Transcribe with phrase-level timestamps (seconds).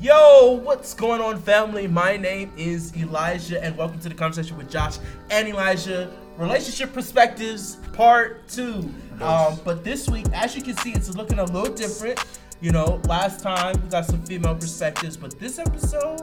[0.00, 1.88] Yo, what's going on, family?
[1.88, 4.98] My name is Elijah, and welcome to the conversation with Josh
[5.28, 6.08] and Elijah.
[6.36, 8.88] Relationship perspectives, part two.
[9.20, 12.24] Um, but this week, as you can see, it's looking a little different.
[12.60, 16.20] You know, last time we got some female perspectives, but this episode,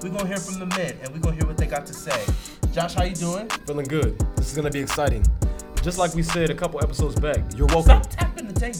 [0.00, 2.24] we're gonna hear from the men, and we're gonna hear what they got to say.
[2.72, 3.48] Josh, how you doing?
[3.66, 4.16] Feeling good.
[4.36, 5.26] This is gonna be exciting.
[5.82, 8.04] Just like we said a couple episodes back, you're welcome.
[8.04, 8.78] Stop tapping the table.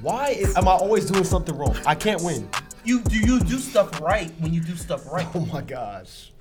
[0.00, 1.76] Why is, am I always doing something wrong?
[1.84, 2.48] I can't win.
[2.84, 5.26] You do you do stuff right when you do stuff right.
[5.34, 6.32] Oh my gosh.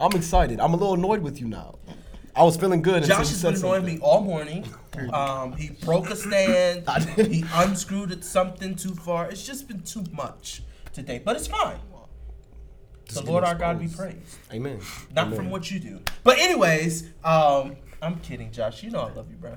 [0.00, 0.60] I'm excited.
[0.60, 1.78] I'm a little annoyed with you now.
[2.36, 4.66] I was feeling good Josh has been annoying me all morning.
[5.12, 6.84] Um, he broke a stand.
[7.16, 9.30] He unscrewed it something too far.
[9.30, 11.78] It's just been too much today, but it's fine.
[13.06, 14.38] Just the Lord our God be praised.
[14.52, 14.80] Amen.
[15.14, 15.36] Not Amen.
[15.36, 16.00] from what you do.
[16.22, 18.82] But anyways, um, I'm kidding, Josh.
[18.82, 19.56] You know I love you, bro.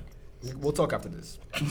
[0.57, 1.39] We'll talk after this.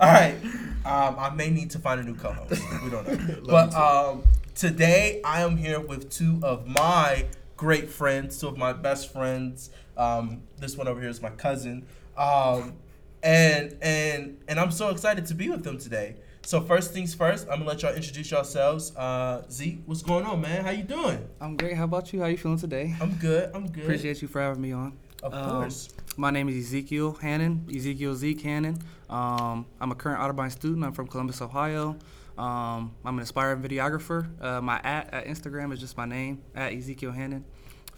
[0.00, 0.36] All right.
[0.84, 2.62] Um, I may need to find a new co-host.
[2.84, 3.40] We don't know.
[3.46, 4.22] but um,
[4.54, 7.26] today I am here with two of my
[7.56, 9.70] great friends, two of my best friends.
[9.96, 11.86] Um, this one over here is my cousin.
[12.16, 12.74] Um,
[13.22, 16.14] and and and I'm so excited to be with them today.
[16.42, 18.94] So first things first, I'm gonna let y'all introduce yourselves.
[18.96, 20.64] Uh, Zeke, what's going on, man?
[20.64, 21.28] How you doing?
[21.40, 21.76] I'm great.
[21.76, 22.20] How about you?
[22.20, 22.94] How you feeling today?
[23.00, 23.50] I'm good.
[23.52, 23.82] I'm good.
[23.82, 24.96] Appreciate you for having me on.
[25.22, 25.88] Of Um, course.
[26.20, 28.82] My name is Ezekiel Hannon, Ezekiel Zeke Hannon.
[29.08, 30.84] Um, I'm a current Otterbein student.
[30.84, 31.96] I'm from Columbus, Ohio.
[32.36, 34.26] Um, I'm an aspiring videographer.
[34.42, 37.44] Uh, my at, at Instagram is just my name, at Ezekiel Hannon.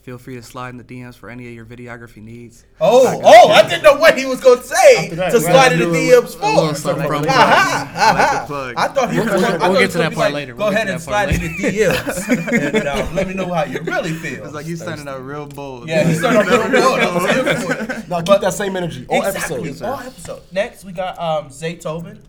[0.02, 2.64] Feel free to slide in the DMs for any of your videography needs.
[2.80, 3.48] Oh, I oh!
[3.50, 6.74] I didn't know what he was gonna say that, to slide in the DMs for.
[6.74, 8.14] something from Aha, aha.
[8.16, 8.74] Like the plug.
[8.78, 9.28] I thought he was.
[9.28, 10.54] We'll- gonna, we'll get to that be part like, later.
[10.54, 13.64] Go We'll ahead and slide part in the DMs and uh, let me know how
[13.64, 14.42] you really feel.
[14.46, 15.86] It's like you started out real bold.
[15.86, 17.00] yeah, he started off real bold.
[17.00, 18.08] I was here for it.
[18.08, 19.82] Now keep that same energy all exactly, episodes.
[19.82, 20.42] all episode.
[20.50, 22.22] Next, we got um, Zay Tobin.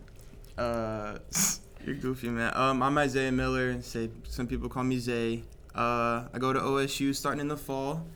[0.58, 1.16] Uh,
[1.86, 2.52] you're goofy, man.
[2.54, 3.80] Um, I'm Isaiah Miller.
[3.80, 5.42] Say some people call me Zay.
[5.74, 8.06] Uh, I go to OSU starting in the fall.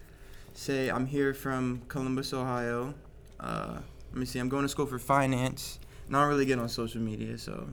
[0.54, 2.94] Say I'm here from Columbus, Ohio.
[3.41, 3.78] Uh,
[4.12, 4.38] let me see.
[4.38, 5.78] I'm going to school for finance.
[6.08, 7.69] Not really get on social media, so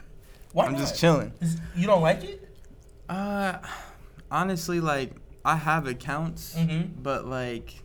[0.52, 0.78] Why I'm not?
[0.80, 1.32] just chilling.
[1.40, 2.48] Is- You don't like it?
[3.08, 3.58] Uh,
[4.30, 5.12] honestly, like
[5.44, 7.02] I have accounts, Mm-hmm.
[7.02, 7.82] but like.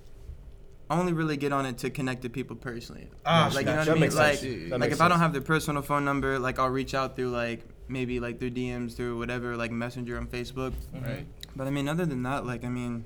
[0.90, 3.08] I only really get on it to connect to people personally.
[3.26, 3.78] Ah, like you know gotcha.
[3.78, 4.02] what That I mean?
[4.02, 4.70] makes Like, sense.
[4.70, 7.30] That like if I don't have their personal phone number, like I'll reach out through
[7.32, 10.74] like maybe like through DMs through whatever like Messenger on Facebook.
[10.94, 11.26] Right.
[11.56, 13.06] But I mean, other than that, like I mean,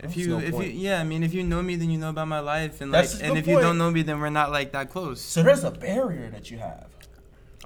[0.00, 2.10] if you no if you yeah, I mean, if you know me, then you know
[2.10, 4.20] about my life, and like, That's a and good if you don't know me, then
[4.20, 5.20] we're not like that close.
[5.20, 6.86] So there's a barrier that you have.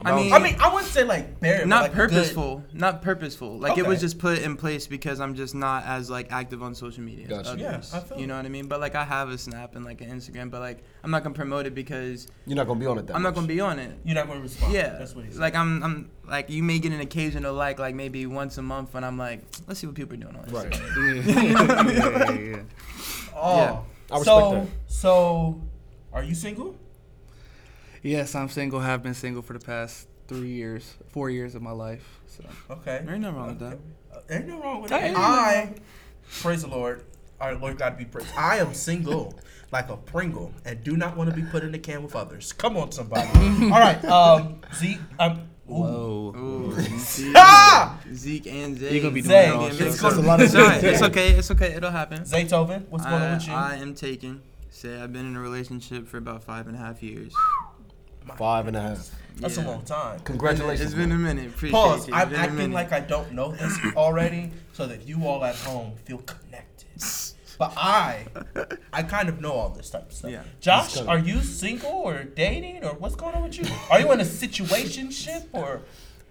[0.05, 3.01] I mean, I mean, I wouldn't say like barrier, but, not like, good- purposeful, not
[3.01, 3.59] purposeful.
[3.59, 6.75] Like it was just put in place because I'm just not as like active on
[6.75, 7.27] social media.
[7.27, 7.51] Gotcha.
[7.53, 7.95] as Yeah, others.
[7.95, 8.67] I feel you know what I mean.
[8.69, 11.35] But like I have a Snap and like an Instagram, but like I'm not gonna
[11.35, 13.79] promote it because You're not gonna be on it that I'm not gonna be on
[13.79, 13.99] it.
[14.05, 14.75] You're not going to respond.
[14.75, 15.41] Yeah, that's what he said.
[15.41, 18.93] like I'm, I'm like you may get an occasional like, like maybe once a month
[18.93, 20.71] when I'm like, let's see what people are doing on Right.
[20.73, 21.95] Instagram.
[21.97, 22.63] yeah, yeah, yeah.
[23.35, 23.81] oh, yeah.
[24.11, 24.67] I respect so that.
[24.93, 25.61] so,
[26.13, 26.77] are you single?
[28.07, 28.81] Yes, I'm single.
[28.81, 32.21] Have been single for the past three years, four years of my life.
[32.27, 33.01] So Okay.
[33.05, 33.79] There ain't nothing wrong with that.
[34.15, 35.17] Uh, ain't no wrong with that.
[35.17, 35.75] I
[36.41, 37.03] praise the Lord.
[37.41, 38.29] Our Lord God be praised.
[38.37, 39.35] I am single,
[39.71, 42.53] like a Pringle, and do not want to be put in a can with others.
[42.53, 43.29] Come on, somebody.
[43.65, 44.99] All right, um, Zeke.
[45.19, 45.75] Um, ooh.
[45.75, 46.35] whoa.
[46.37, 48.01] Ooh, Zeke, Ah!
[48.15, 48.93] Zeke and Zay.
[48.95, 49.85] You're gonna be doing Zay, all it's show.
[49.85, 51.31] gonna- It's, That's a lot of It's okay.
[51.33, 51.73] It's okay.
[51.75, 52.23] It'll happen.
[52.23, 53.53] Zaytoven, what's going on with you?
[53.53, 54.41] I am taken.
[54.71, 57.35] Say I've been in a relationship for about five and a half years.
[58.37, 59.11] Five and a half.
[59.37, 59.65] That's Yeah.
[59.65, 60.21] a long time.
[60.21, 60.87] Congratulations.
[60.87, 61.49] It's been a minute.
[61.49, 62.09] Appreciate Pause.
[62.09, 62.15] you.
[62.15, 62.75] I'm It's been a acting minute.
[62.75, 66.87] like I don't know this already, so that you all at home feel connected.
[67.59, 68.27] But I,
[68.93, 70.31] I kind of know all this type of stuff.
[70.31, 70.43] Yeah.
[70.61, 73.65] Josh, are you single or dating or what's going on with you?
[73.91, 75.81] Are you in a situationship or?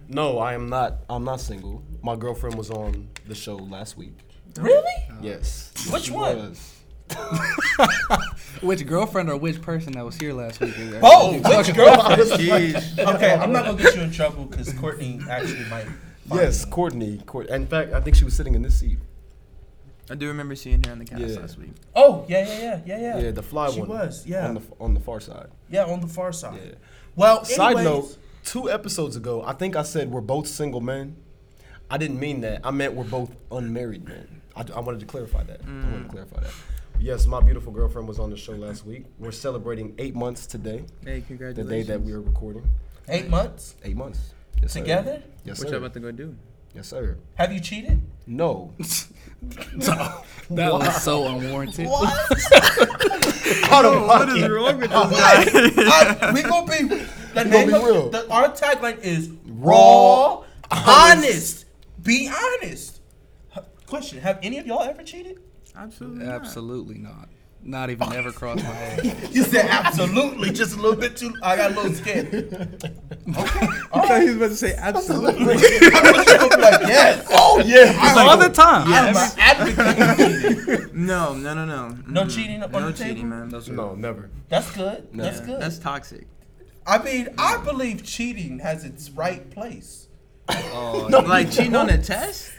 [0.07, 0.97] No, I am not.
[1.09, 1.81] I'm not single.
[2.03, 4.17] My girlfriend was on the show last week.
[4.57, 4.83] Really?
[5.21, 5.71] Yes.
[5.91, 6.37] Which one?
[6.49, 6.74] was.
[8.61, 10.77] Which girlfriend or which person that was here last week?
[10.77, 10.95] is?
[11.03, 12.21] Oh, which girlfriend?
[12.31, 12.99] Jeez.
[13.15, 15.85] okay, I'm not gonna get you in trouble because Courtney actually might.
[15.85, 16.71] find Yes, me.
[16.71, 17.17] Courtney.
[17.25, 17.47] Court.
[17.49, 18.97] In fact, I think she was sitting in this seat.
[20.09, 21.39] I do remember seeing her on the cast Yeah.
[21.39, 21.71] last week.
[21.95, 23.17] Oh yeah, yeah, yeah, yeah, yeah.
[23.19, 23.87] Yeah, the fly She one.
[23.87, 24.47] She was, yeah.
[24.47, 25.47] On the on the far side.
[25.69, 26.59] Yeah, on the far side.
[26.63, 26.73] Yeah.
[27.15, 31.17] Well, Side anyways- note: Two episodes ago, I think I said we're both single men.
[31.89, 32.61] I didn't mean that.
[32.63, 34.41] I meant we're both unmarried men.
[34.55, 35.61] I, I wanted to clarify that.
[35.65, 36.09] I wanted to mm.
[36.09, 36.53] clarify that.
[36.99, 39.05] Yes, my beautiful girlfriend was on the show last week.
[39.19, 41.69] We're celebrating eight months today, Hey, congratulations.
[41.69, 42.67] the day that we are recording.
[43.09, 44.33] eight months Eight months.
[44.69, 45.21] Together?
[45.43, 45.65] Yes, sir.
[45.65, 46.35] What y'all about to go do?
[46.73, 47.17] Yes, sir.
[47.35, 48.01] Have you cheated?
[48.25, 48.73] No.
[50.49, 51.87] That was so unwarranted.
[51.87, 54.51] Out of what is pocket.
[54.51, 56.17] wrong with this guy?
[56.21, 56.87] I- we gonna be.
[56.87, 57.05] The
[57.35, 58.09] gonna name be of real.
[58.09, 61.65] The, our tagline is Raw, raw, honest.
[62.01, 63.01] Be honest.
[63.87, 65.39] Question: Have any of y'all ever cheated?
[65.77, 66.25] Absolutely.
[66.25, 66.35] not.
[66.35, 67.29] Absolutely not.
[67.67, 69.29] Not even ever crossed my head.
[69.31, 71.33] You said absolutely, just a little bit too.
[71.41, 72.91] I got a little scared.
[73.27, 74.21] Okay, all I thought right.
[74.21, 75.45] he was about to say absolutely.
[75.55, 77.27] I'm like, yes.
[77.31, 77.97] Oh yeah.
[77.99, 78.85] I'm All the time.
[78.87, 80.93] I'm an advocate.
[80.93, 81.97] no, no, no, no.
[82.07, 82.35] No Mm-mm.
[82.35, 83.09] cheating on no the table?
[83.15, 83.49] cheating, man.
[83.69, 84.29] No, never.
[84.47, 85.07] That's good.
[85.13, 85.59] That's good.
[85.59, 86.27] That's toxic.
[86.85, 90.07] I mean, I believe cheating has its right place.
[90.47, 92.51] Oh, Like cheating on a test?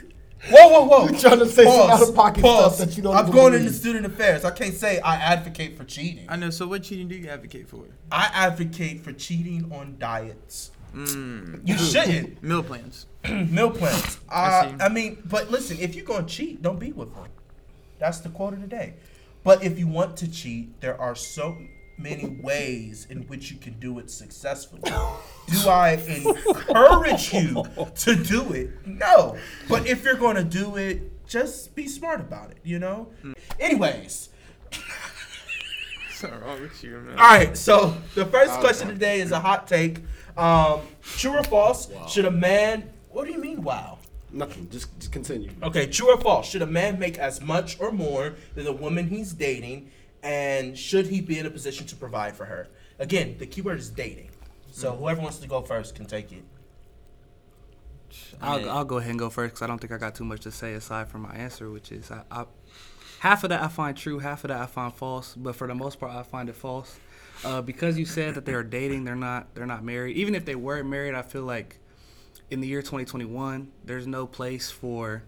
[0.49, 1.09] Whoa, whoa, whoa!
[1.09, 2.75] You're trying to say some out-of-pocket pause.
[2.75, 3.67] stuff that you don't I'm going believe.
[3.67, 4.45] into student affairs.
[4.45, 6.25] I can't say I advocate for cheating.
[6.29, 6.49] I know.
[6.51, 7.85] So what cheating do you advocate for?
[8.11, 10.71] I advocate for cheating on diets.
[10.93, 11.67] Mm.
[11.67, 12.41] You shouldn't.
[12.43, 13.07] Meal plans.
[13.29, 14.19] Meal plans.
[14.29, 14.75] I Uh, see.
[14.83, 17.25] I mean, but listen, if you're gonna cheat, don't be with them.
[17.99, 18.93] That's the quote of the day.
[19.43, 21.57] But if you want to cheat, there are so
[21.97, 24.81] many ways in which you can do it successfully.
[25.47, 27.63] Do I encourage you
[27.95, 28.69] to do it?
[28.85, 29.37] No.
[29.69, 32.57] But if you're gonna do it, just be smart about it.
[32.63, 33.07] You know.
[33.59, 34.29] Anyways.
[36.19, 37.19] What's wrong with you, man?
[37.19, 39.99] All right, so the first question today is a hot take.
[40.35, 41.89] Um, true or false?
[42.09, 42.89] Should a man?
[43.09, 43.61] What do you mean?
[43.61, 43.99] Wow.
[44.31, 44.67] Nothing.
[44.69, 45.49] Just, just continue.
[45.63, 46.49] Okay, true or false?
[46.49, 49.91] Should a man make as much or more than the woman he's dating,
[50.27, 52.67] and should he be in a position to provide for her?
[52.99, 54.29] Again, the keyword is dating.
[54.71, 56.43] So whoever wants to go first can take it.
[58.41, 60.41] I'll, I'll go ahead and go first because I don't think I got too much
[60.41, 62.45] to say aside from my answer, which is I, I,
[63.19, 65.33] half of that I find true, half of that I find false.
[65.35, 66.99] But for the most part, I find it false
[67.45, 69.05] uh, because you said that they are dating.
[69.05, 69.55] They're not.
[69.55, 70.17] They're not married.
[70.17, 71.79] Even if they were married, I feel like
[72.49, 75.23] in the year 2021, there's no place for,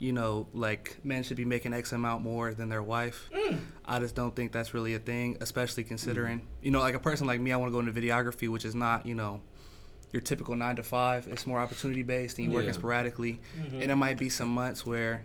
[0.00, 3.28] you know, like men should be making X amount more than their wife.
[3.34, 3.60] Mm.
[3.84, 7.26] I just don't think that's really a thing, especially considering, you know, like a person
[7.26, 9.42] like me, I want to go into videography, which is not, you know,
[10.12, 11.28] your typical nine to five.
[11.28, 12.74] It's more opportunity based, and you working Yeah.
[12.74, 13.40] sporadically.
[13.60, 13.80] Mm-hmm.
[13.80, 15.22] And there might be some months where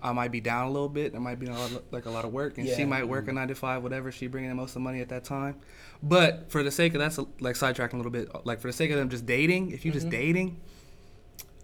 [0.00, 1.10] I might be down a little bit.
[1.10, 2.76] There might be a lot of, like a lot of work, and Yeah.
[2.76, 3.36] she might work a mm-hmm.
[3.36, 4.12] nine to five, whatever.
[4.12, 5.56] She bringing in most of the money at that time.
[6.02, 8.28] But for the sake of that's like sidetracking a little bit.
[8.46, 10.10] Like for the sake of them just dating, if you just mm-hmm.
[10.10, 10.60] dating,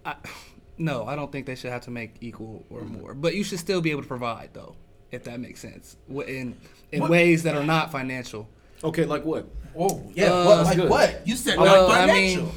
[0.04, 0.16] I,
[0.78, 3.14] no, I don't think they should have to make equal or more.
[3.14, 4.74] But you should still be able to provide though,
[5.10, 6.56] if that makes sense, in
[6.92, 8.48] in What- ways that are not financial.
[8.82, 9.46] Okay, like what?
[9.76, 10.90] Oh yeah, Uh, what, like good.
[10.90, 11.26] what?
[11.26, 12.42] You said Well, like I financial.
[12.46, 12.52] mean,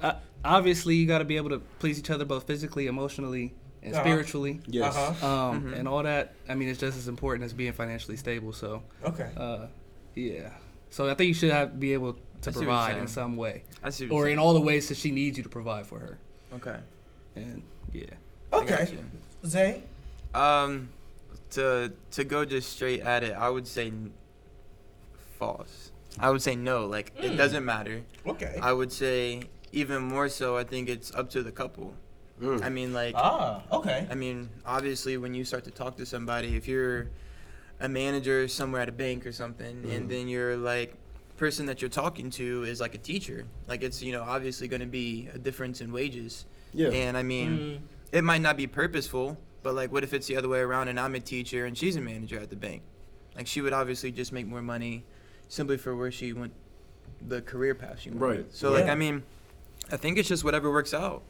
[0.00, 0.14] uh,
[0.44, 4.02] obviously you got to be able to please each other both physically, emotionally, and Uh-huh.
[4.02, 4.60] spiritually.
[4.66, 4.96] Yes.
[4.96, 5.26] Uh-huh.
[5.50, 6.34] Um, and all that.
[6.48, 8.52] I mean, it's just as important as being financially stable.
[8.52, 9.28] So, Okay.
[9.36, 9.66] uh,
[10.14, 10.50] yeah.
[10.90, 13.06] So I think you should have be able to I see what you're provide in
[13.08, 14.04] some way, I see.
[14.06, 16.18] What you're or in all the ways that she needs you to provide for her.
[16.54, 16.76] Okay.
[17.36, 17.62] And
[17.92, 18.04] yeah,
[18.52, 18.88] Okay.
[19.44, 19.82] Zay.
[20.34, 20.88] Um,
[21.50, 24.12] to to go just straight at it, I would say n-
[25.38, 25.92] false.
[26.18, 26.86] I would say no.
[26.86, 28.02] Like it doesn't matter.
[28.26, 28.58] Okay.
[28.60, 29.42] I would say
[29.72, 30.56] even more so.
[30.56, 31.94] I think it's up to the couple.
[32.40, 32.62] Mm.
[32.64, 33.62] I mean, like ah.
[33.72, 34.06] Okay.
[34.10, 37.08] I mean, obviously, when you start to talk to somebody, if you're
[37.80, 40.94] a manager somewhere at a bank or something, and then you're like
[41.36, 44.80] person that you're talking to is like a teacher, like it's you know obviously going
[44.80, 46.46] to be a difference in wages.
[46.76, 46.88] Yeah.
[46.90, 47.80] And I mean, Mm.
[48.12, 51.00] it might not be purposeful, but like, what if it's the other way around and
[51.00, 52.82] I'm a teacher and she's a manager at the bank?
[53.34, 55.04] Like, she would obviously just make more money
[55.48, 56.52] simply for where she went,
[57.26, 58.20] the career path she went.
[58.20, 58.46] Right.
[58.50, 59.22] So, like, I mean,
[59.90, 61.22] I think it's just whatever works out.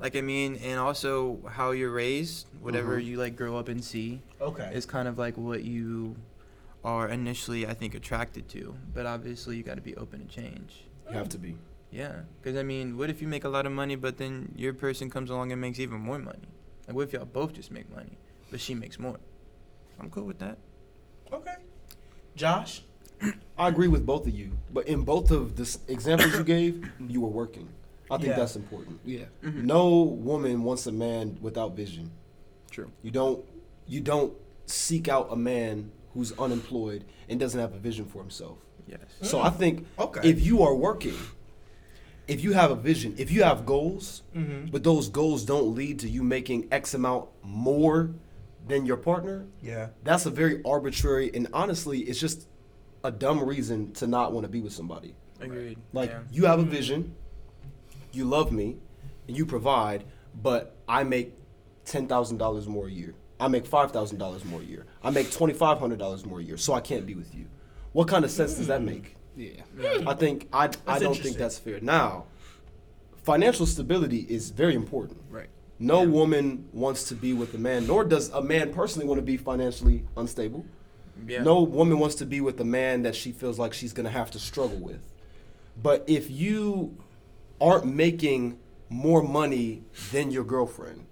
[0.00, 3.04] Like, I mean, and also how you're raised, whatever Mhm.
[3.04, 4.70] you like grow up and see, Okay.
[4.74, 6.16] is kind of like what you
[6.84, 8.74] are initially, I think, attracted to.
[8.92, 10.84] But obviously, you got to be open to change.
[11.08, 11.56] You have to be.
[11.94, 14.74] Yeah, because I mean, what if you make a lot of money, but then your
[14.74, 16.48] person comes along and makes even more money?
[16.88, 18.18] Like, what if y'all both just make money,
[18.50, 19.20] but she makes more?
[20.00, 20.58] I'm cool with that.
[21.32, 21.54] okay.
[22.34, 22.82] Josh.
[23.56, 27.20] I agree with both of you, but in both of the examples you gave, you
[27.20, 27.68] were working.
[28.10, 28.36] I think Yeah.
[28.36, 28.98] that's important.
[29.04, 29.64] yeah, mm-hmm.
[29.64, 32.10] No woman wants a man without vision.
[32.70, 32.90] true.
[33.02, 33.44] You don't
[33.86, 34.32] you don't
[34.66, 38.58] seek out a man who's unemployed and doesn't have a vision for himself.
[38.88, 39.00] Yes.
[39.22, 40.04] So I think mm.
[40.06, 40.28] Okay.
[40.28, 41.14] if you are working,
[42.26, 44.70] if you have a vision, if you have goals, Mm-hmm.
[44.70, 48.10] but those goals don't lead to you making X amount more
[48.66, 49.88] than your partner, Yeah.
[50.04, 52.48] that's a very arbitrary and honestly, it's just
[53.02, 55.14] a dumb reason to not want to be with somebody.
[55.40, 55.78] Agreed.
[55.92, 56.20] Like yeah.
[56.32, 57.14] you have a vision,
[58.12, 58.76] you love me,
[59.28, 60.04] and you provide,
[60.42, 61.34] but I make
[61.84, 63.14] ten thousand dollars more a year.
[63.38, 64.86] I make five thousand dollars more a year.
[65.02, 67.46] I make twenty five hundred dollars more a year, so I can't be with you.
[67.92, 69.13] What kind of sense does that make?
[69.36, 70.08] Yeah, hmm.
[70.08, 71.80] I think I I don't think that's fair.
[71.80, 72.26] Now,
[73.22, 75.20] financial stability is very important.
[75.30, 75.48] right.
[75.80, 79.22] No woman wants to be with a man, nor does a man personally want to
[79.22, 80.64] be financially unstable.
[81.26, 81.42] yeah.
[81.42, 84.30] No woman wants to be with a man that she feels like she's gonna have
[84.32, 85.00] to struggle with.
[85.82, 86.96] But if you
[87.60, 91.06] aren't making more money than your girlfriend,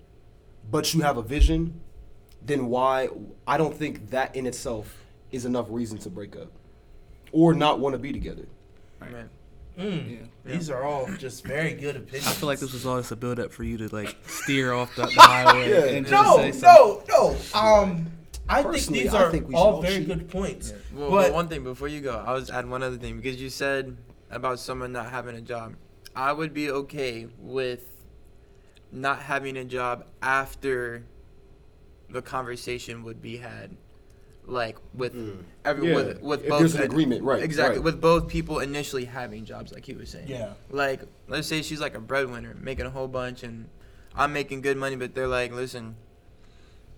[0.71, 1.81] but you have a vision,
[2.41, 3.09] then why?
[3.47, 6.53] I don't think that in itself is enough reason to break up
[7.33, 8.47] or not want to be together.
[9.01, 9.27] Right.
[9.79, 10.11] Mm.
[10.45, 10.53] Yeah.
[10.55, 12.27] These are all just very good opinions.
[12.29, 14.73] I feel like this was all just a build up for you to like steer
[14.75, 15.97] off the, the highway Yeah.
[15.97, 17.07] and just no, say something.
[17.09, 17.59] no, no.
[17.59, 18.07] Um,
[18.49, 20.09] I think these I are think all all very cheat.
[20.09, 20.75] good points.
[20.95, 23.41] Well, But- but one thing before you go, I was add one other thing because
[23.41, 23.97] you said
[24.31, 25.75] about someone not having a job.
[26.15, 27.85] I would be okay with
[28.91, 31.05] not having a job after
[32.11, 33.75] the conversation would be had,
[34.45, 35.15] like with
[35.65, 37.85] every Yeah, with, with if both there's an agreement, right, Exactly, right.
[37.85, 40.29] with both people initially having jobs, like he was saying.
[40.29, 40.55] Yeah.
[40.71, 43.69] Like, let's say she's like a breadwinner, making a whole bunch, and
[44.15, 45.95] I'm making good money, but they're like, listen,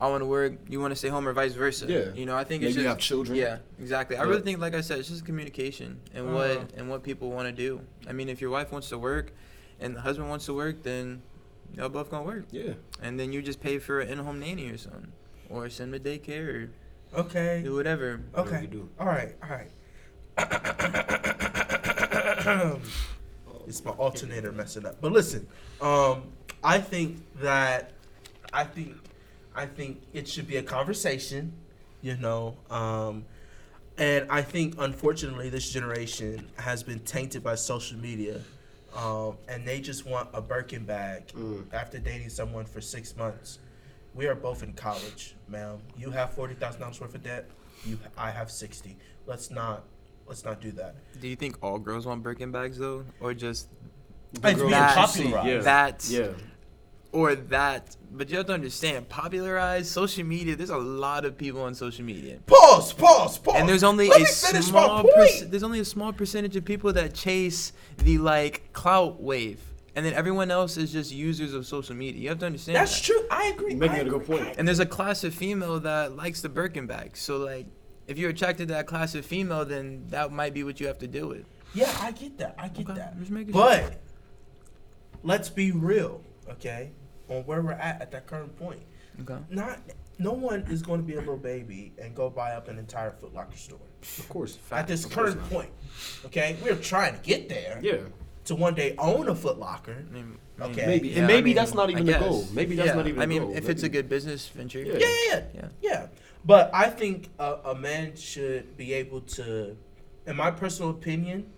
[0.01, 1.87] I want to work, you want to stay home, or vice versa.
[1.87, 2.13] Yeah.
[2.15, 3.37] You know, I think Maybe it's you just have children.
[3.39, 4.17] Yeah, exactly.
[4.17, 6.33] I really think, like I said, it's just communication and Uh.
[6.33, 7.81] what and what people want to do.
[8.09, 9.33] I mean, if your wife wants to work,
[9.81, 11.23] and the husband wants to work, then
[11.77, 12.73] y'all both gonna work, Yeah.
[13.03, 15.13] and then you just pay for an in-home nanny or something,
[15.51, 16.71] or send them to daycare
[17.17, 17.61] Okay.
[17.65, 18.21] do whatever.
[18.37, 18.63] Okay.
[18.63, 18.89] you do.
[18.99, 19.35] All right.
[19.43, 19.71] All right.
[23.67, 25.01] it's my alternator messing up.
[25.01, 25.47] But listen,
[25.81, 26.25] um,
[26.63, 27.93] I think that
[28.53, 28.97] I think
[29.55, 31.53] I think it should be a conversation,
[32.03, 32.57] you know.
[32.71, 33.25] Um,
[33.97, 38.41] and I think unfortunately this generation has been tainted by social media.
[38.97, 41.65] Um, and they just want a Birkin bag Mm.
[41.73, 43.59] after dating someone for six months.
[44.15, 45.79] We are both in college, ma'am.
[45.97, 47.51] You have forty thousand dollars worth of debt.
[47.85, 48.97] You, I have sixty.
[49.27, 49.85] Let's not,
[50.27, 50.95] let's not do that.
[51.21, 53.69] Do you think all girls want Birkin bags though, or just
[54.33, 55.47] It's being that- popularized.
[55.49, 55.59] yeah.
[55.61, 56.29] that, Yeah.
[57.13, 57.97] or that?
[58.13, 60.55] But you have to understand, popularized social media.
[60.55, 62.39] There's a lot of people on social media.
[62.47, 63.57] Pause, pause, pause.
[63.59, 65.15] And there's only Let a me finish my small point.
[65.17, 69.61] perc- there's only a small percentage of people that chase the like clout wave,
[69.97, 72.21] and then everyone else is just users of social media.
[72.21, 72.77] You have to understand.
[72.77, 73.05] That's that.
[73.07, 73.23] true.
[73.31, 73.71] I agree.
[73.71, 74.39] You're making I a good agree.
[74.39, 74.55] point.
[74.59, 77.17] And there's a class of female that likes the Birkin bag.
[77.17, 77.67] So like,
[78.07, 80.99] if you're attracted to that class of female, then that might be what you have
[80.99, 81.45] to deal with.
[81.75, 82.55] Yeah, I get that.
[82.59, 83.19] I get Okay, that.
[83.19, 84.01] just making But
[85.23, 86.93] let's be real, okay?
[87.29, 88.81] On where we're at at that current point.
[89.23, 89.39] Okay.
[89.49, 89.79] Not,
[90.19, 93.13] no one is going to be a little baby and go buy up an entire
[93.13, 93.79] Foot Locker store
[94.19, 94.59] Of course.
[94.71, 95.71] at this Of current point.
[96.27, 97.99] Okay, we're trying to get there Yeah.
[98.45, 100.05] To one day own a Foot Locker.
[100.09, 100.87] I mean, Okay.
[100.87, 101.09] Maybe.
[101.09, 102.47] Yeah, and I maybe mean, that's not even the goal.
[102.53, 103.57] Maybe that's Yeah, not even I mean, goal.
[103.57, 104.83] if it's a good business venture.
[104.83, 104.93] Yeah.
[104.95, 105.69] Yeah, yeah, yeah, Yeah.
[105.83, 106.07] yeah.
[106.45, 109.77] But I think a, a man should be able to,
[110.27, 111.51] in my personal opinion,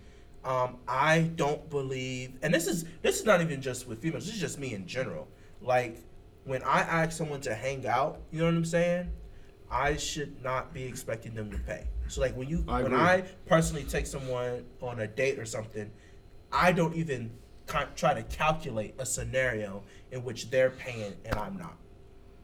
[0.43, 4.25] um, I don't believe, and this is this is not even just with females.
[4.25, 5.27] This is just me in general.
[5.61, 5.97] Like
[6.45, 9.11] when I ask someone to hang out, you know what I'm saying?
[9.69, 11.83] I should not be expecting them to pay.
[12.07, 13.05] So like when you I when agree.
[13.05, 15.91] I personally take someone on a date or something,
[16.51, 17.31] I don't even
[17.95, 21.75] try to calculate a scenario in which they're paying and I'm not.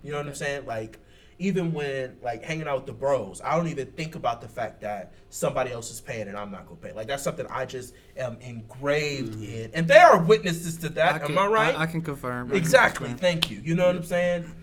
[0.03, 0.65] You know what I'm saying?
[0.65, 1.00] Like
[1.39, 4.81] even when like hanging out with the bros, I don't even think about the fact
[4.81, 6.93] that somebody else is paying and I'm not gonna pay.
[6.93, 9.43] Like that's something I just am engraved mm-hmm.
[9.43, 11.22] in, and they are witnesses to that.
[11.24, 11.77] can, am I right?
[11.77, 12.48] I, can confirm.
[12.48, 13.13] I can exactly.
[13.13, 13.60] Thank you.
[13.63, 14.53] You know what I'm saying?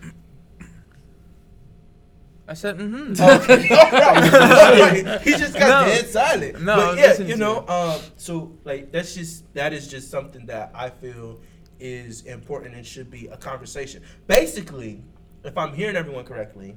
[2.47, 3.11] I said, mm-hmm.
[3.21, 3.69] Okay.
[3.75, 4.33] All right.
[5.05, 5.21] All right.
[5.21, 5.91] He just got No.
[5.93, 6.61] dead silent.
[6.61, 10.45] No, I but yeah, you know, um, so like that's just that is just something
[10.47, 11.39] that I feel
[11.79, 14.03] is important and should be a conversation.
[14.27, 15.03] Basically,
[15.43, 16.75] if I'm hearing everyone correctly,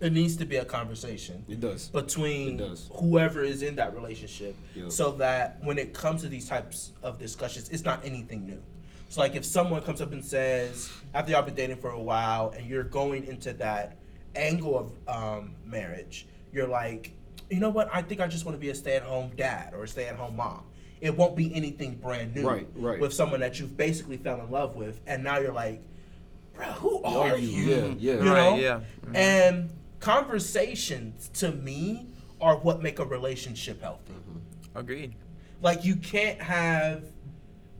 [0.00, 1.88] it needs to be a conversation It does.
[1.88, 2.88] between It does.
[2.94, 4.92] whoever is in that relationship Yep.
[4.92, 8.62] so that when it comes to these types of discussions it's not anything new
[9.08, 12.50] so like if someone comes up and says after y'all been dating for a while
[12.56, 13.96] and you're going into that
[14.38, 17.12] angle of um, marriage you're like
[17.50, 19.88] you know what i think i just want to be a stay-at-home dad or a
[19.88, 20.62] stay-at-home mom
[21.00, 22.98] it won't be anything brand new Right, right.
[23.00, 25.80] with someone that you've basically fell in love with and now you're like
[26.54, 28.12] bro who are you Yeah, yeah.
[28.18, 28.80] you know Right, yeah.
[29.06, 29.14] Mhm.
[29.16, 32.06] and conversations to me
[32.40, 34.14] are what make a relationship healthy
[34.74, 35.14] Agreed.
[35.60, 37.02] like you can't have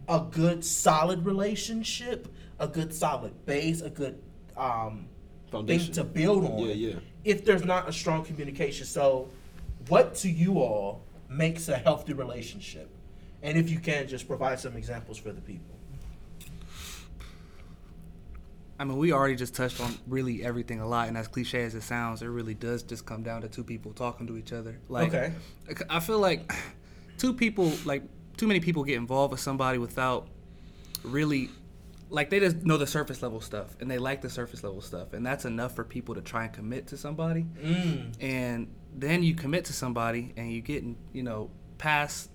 [0.08, 4.20] a good solid relationship a good solid base a good
[4.56, 5.06] um
[5.50, 6.94] thing to build on Yeah, yeah.
[7.24, 9.28] if there's not a strong communication so
[9.88, 12.88] what to you all makes a healthy relationship
[13.42, 15.74] and if you can just provide some examples for the people
[18.80, 21.74] I mean, we already just touched on really everything a lot, and as cliche as
[21.74, 24.78] it sounds, it really does just come down to two people talking to each other.
[24.88, 25.32] Like, Okay.
[25.90, 26.52] I feel like
[27.16, 28.04] two people, like
[28.36, 30.28] too many people, get involved with somebody without
[31.02, 31.50] really,
[32.10, 35.12] like they just know the surface level stuff, and they like the surface level stuff,
[35.12, 37.46] and that's enough for people to try and commit to somebody.
[37.62, 38.12] mm.
[38.20, 42.30] And then you commit to somebody, and you get, you know, past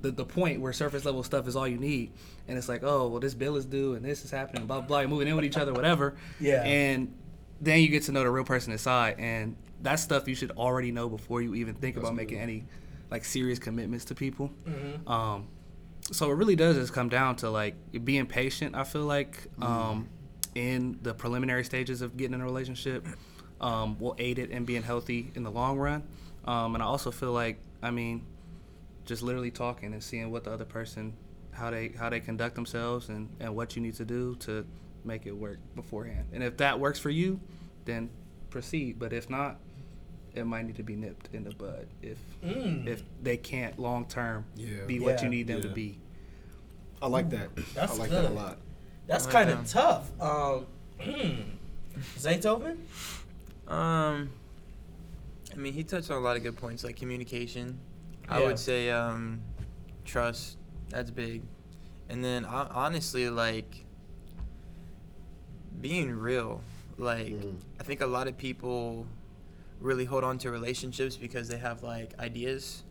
[0.00, 2.12] the, the point where surface level stuff is all you need,
[2.48, 4.86] and it's like, oh, well, this bill is due, and this is happening, blah blah,
[4.86, 6.16] blah you're moving in with each other, whatever.
[6.38, 6.62] Yeah.
[6.62, 7.14] And
[7.60, 10.92] then you get to know the real person inside, and that stuff you should already
[10.92, 12.64] know before you even think about making any
[13.10, 14.50] like serious commitments to people.
[15.06, 15.48] Um,
[16.12, 17.74] so it really does just come down to like
[18.04, 18.74] being patient.
[18.74, 20.08] I feel like um,
[20.54, 23.06] in the preliminary stages of getting in a relationship
[23.60, 26.02] um, will aid it in being healthy in the long run.
[26.44, 28.26] Um, and I also feel like I mean,
[29.04, 31.14] just literally talking and seeing what the other person
[31.52, 34.64] how they how they conduct themselves and, and what you need to do to
[35.04, 36.26] make it work beforehand.
[36.32, 37.40] And if that works for you,
[37.84, 38.10] then
[38.50, 38.98] proceed.
[38.98, 39.58] But if not,
[40.34, 42.86] it might need to be nipped in the bud if Mm.
[42.86, 44.84] if they can't long term Yeah.
[44.86, 45.24] be what Yeah.
[45.24, 45.98] you need them to be.
[47.02, 47.54] I like that.
[47.74, 48.24] That's I like good.
[48.24, 48.58] that a lot.
[49.06, 49.64] That's Right kind of down.
[49.66, 50.20] tough.
[50.20, 50.66] Um,
[52.18, 52.76] Zaytoven?
[53.66, 54.30] Um,
[55.52, 57.78] I mean, he touched on a lot of good points like communication.
[58.28, 59.40] I would say um,
[60.04, 60.56] trust.
[60.90, 61.42] That's big,
[62.08, 63.84] and then uh, honestly, like
[65.80, 66.62] being real.
[66.98, 67.54] Like Mhm.
[67.80, 69.06] I think a lot of people
[69.80, 72.82] really hold on to relationships because they have like ideas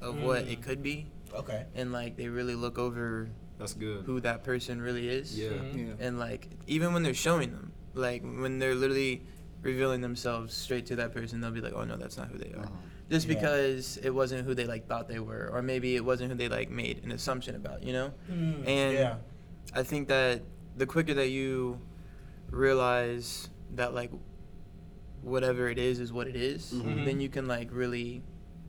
[0.00, 0.52] of what Mm.
[0.52, 1.64] it could be, Okay.
[1.74, 4.04] and like they really look over That's good.
[4.04, 5.38] who that person really is.
[5.38, 5.50] Yeah.
[5.50, 5.88] Mhm.
[5.98, 6.06] Yeah.
[6.06, 9.22] And like even when they're showing them, like when they're literally
[9.62, 12.52] revealing themselves straight to that person, they'll be like, "Oh no, that's not who they
[12.52, 12.74] are." Uh-huh.
[13.08, 13.34] Just Yeah.
[13.34, 16.48] because it wasn't who they like thought they were, or maybe it wasn't who they
[16.48, 18.12] like made an assumption about, you know?
[18.30, 19.16] Mm, And yeah.
[19.74, 20.42] I think that
[20.76, 21.78] the quicker that you
[22.50, 24.10] realize that like
[25.22, 27.04] whatever it is is what it is, Mhm.
[27.04, 28.22] then you can like really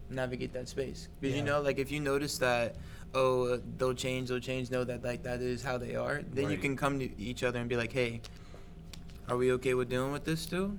[0.10, 1.10] navigate that space.
[1.20, 1.42] Because Yeah.
[1.42, 2.76] you know, like if you notice that
[3.16, 6.58] oh they'll change, they'll change, know that like that is how they are, then you
[6.58, 8.22] can come to each other and be like, hey,
[9.30, 10.78] are we okay with dealing with this still?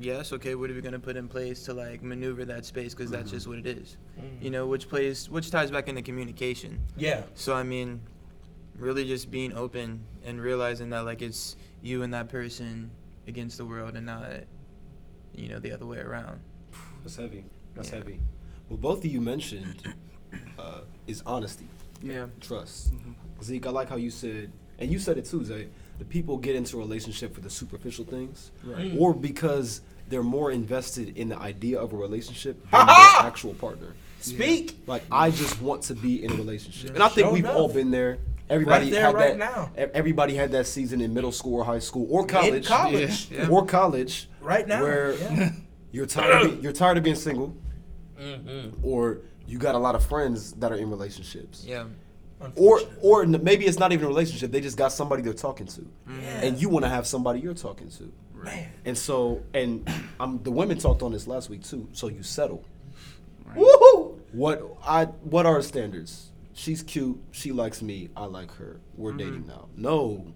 [0.00, 0.32] Yes.
[0.32, 0.54] Okay.
[0.54, 2.94] What are we gonna put in place to like maneuver that space?
[2.94, 3.34] Because that's Mhm.
[3.34, 3.96] just what it is.
[4.18, 4.42] Mm.
[4.42, 6.78] You know, which plays, which ties back into communication.
[6.96, 7.24] Yeah.
[7.34, 8.00] So I mean,
[8.78, 12.90] really just being open and realizing that like it's you and that person
[13.28, 14.24] against the world and not,
[15.34, 16.40] you know, the other way around.
[17.02, 17.44] That's heavy.
[17.74, 17.96] That's Yeah.
[17.96, 18.20] heavy.
[18.68, 19.94] Well, both of you mentioned
[20.58, 21.66] uh, is honesty,
[22.02, 22.26] Yeah.
[22.40, 22.92] trust.
[23.42, 25.68] Zeke, I like how you said, and you said it too, Zay.
[25.98, 28.94] The people get into a relationship for the superficial things, Right.
[28.98, 33.20] or because they're more invested in the idea of a relationship than Ha-ha!
[33.22, 33.94] their actual partner.
[34.20, 34.78] Speak.
[34.86, 37.56] Like I just want to be in a relationship, and I think Sure we've enough.
[37.56, 38.18] all been there.
[38.48, 39.76] Everybody Right there, had right that.
[39.76, 39.90] now.
[39.94, 43.28] Everybody had that season in middle school or high school or college, In college.
[43.30, 43.48] Yeah.
[43.48, 44.82] or college, Right now.
[44.82, 45.50] where Yeah.
[45.92, 46.42] you're tired.
[46.42, 47.56] Of being, you're tired of being single,
[48.20, 48.84] Mm-hmm.
[48.84, 51.64] or you got a lot of friends that are in relationships.
[51.66, 51.84] Yeah.
[52.56, 54.50] Or, or maybe it's not even a relationship.
[54.50, 56.40] They just got somebody they're talking to, Yeah.
[56.42, 58.12] and you want to have somebody you're talking to.
[58.34, 58.68] Man.
[58.84, 61.88] And so, and um, the women talked on this last week too.
[61.92, 62.64] So you settle.
[63.54, 64.18] Woohoo!
[64.32, 66.30] What I what are the standards?
[66.54, 67.20] She's cute.
[67.30, 68.08] She likes me.
[68.16, 68.80] I like her.
[68.96, 69.68] We're dating now.
[69.76, 70.26] No,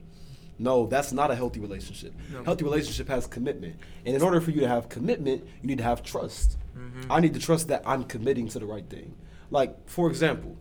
[0.58, 2.14] no, that's not a healthy relationship.
[2.32, 2.44] No.
[2.44, 5.84] Healthy relationship has commitment, and in order for you to have commitment, you need to
[5.84, 6.56] have trust.
[6.76, 7.12] Mm-hmm.
[7.12, 9.14] I need to trust that I'm committing to the right thing.
[9.50, 10.56] Like for example,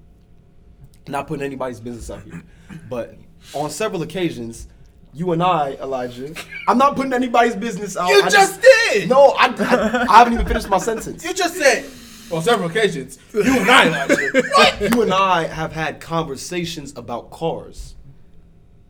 [1.07, 2.43] not putting anybody's business out here,
[2.89, 3.15] but
[3.53, 4.67] on several occasions.
[5.13, 6.35] You and I, Elijah.
[6.67, 8.09] I'm not putting anybody's business out.
[8.09, 9.07] You I just did!
[9.07, 11.23] No, I, I, I haven't even finished my sentence.
[11.23, 11.85] You just said
[12.31, 13.17] on several occasions.
[13.33, 14.43] You and I, Elijah.
[14.55, 14.81] What?
[14.81, 17.94] you and I have had conversations about cars.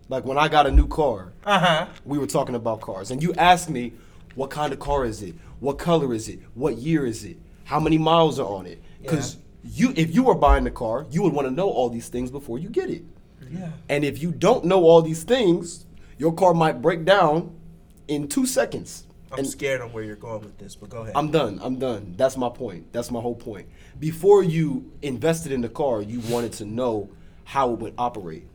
[0.09, 1.85] Like when I got a new car, Uh huh.
[2.05, 3.93] we were talking about cars, and you asked me,
[4.35, 5.33] "What kind of car is it?
[5.59, 6.39] What color is it?
[6.53, 7.37] What year is it?
[7.63, 11.23] How many miles are on it?" Because you, if you were buying the car, you
[11.23, 13.03] would want to know all these things before you get it.
[13.51, 13.71] Yeah.
[13.89, 15.85] And if you don't know all these things,
[16.17, 17.55] your car might break down
[18.07, 19.05] in two seconds.
[19.31, 21.13] I'm And- scared of where you're going with this, but go ahead.
[21.15, 21.59] I'm done.
[21.63, 22.13] I'm done.
[22.15, 22.91] That's my point.
[22.93, 23.67] That's my whole point.
[23.99, 27.09] Before you invested in the car, you wanted to know
[27.43, 28.45] how it would operate.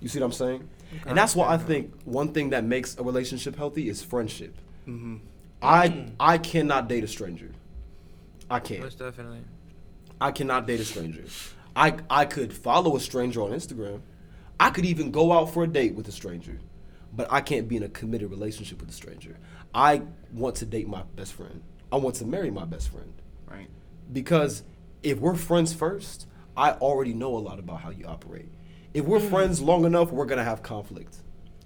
[0.00, 0.68] You see what I'm saying?
[1.06, 4.54] And that's why I think one thing that makes a relationship healthy is friendship.
[4.86, 5.16] Mm-hmm.
[5.62, 6.12] I mm.
[6.18, 7.50] I cannot date a stranger.
[8.50, 8.82] I can't.
[8.82, 9.40] Most definitely.
[10.20, 11.24] I cannot date a stranger.
[11.76, 14.00] I I could follow a stranger on Instagram.
[14.58, 16.58] I could even go out for a date with a stranger.
[17.12, 19.36] But I can't be in a committed relationship with a stranger.
[19.74, 21.62] I want to date my best friend.
[21.90, 23.12] I want to marry my best friend.
[23.48, 23.68] Right.
[24.12, 24.62] Because
[25.02, 26.26] if we're friends first,
[26.56, 28.48] I already know a lot about how you operate.
[28.92, 31.16] If we're friends long enough, we're gonna have conflict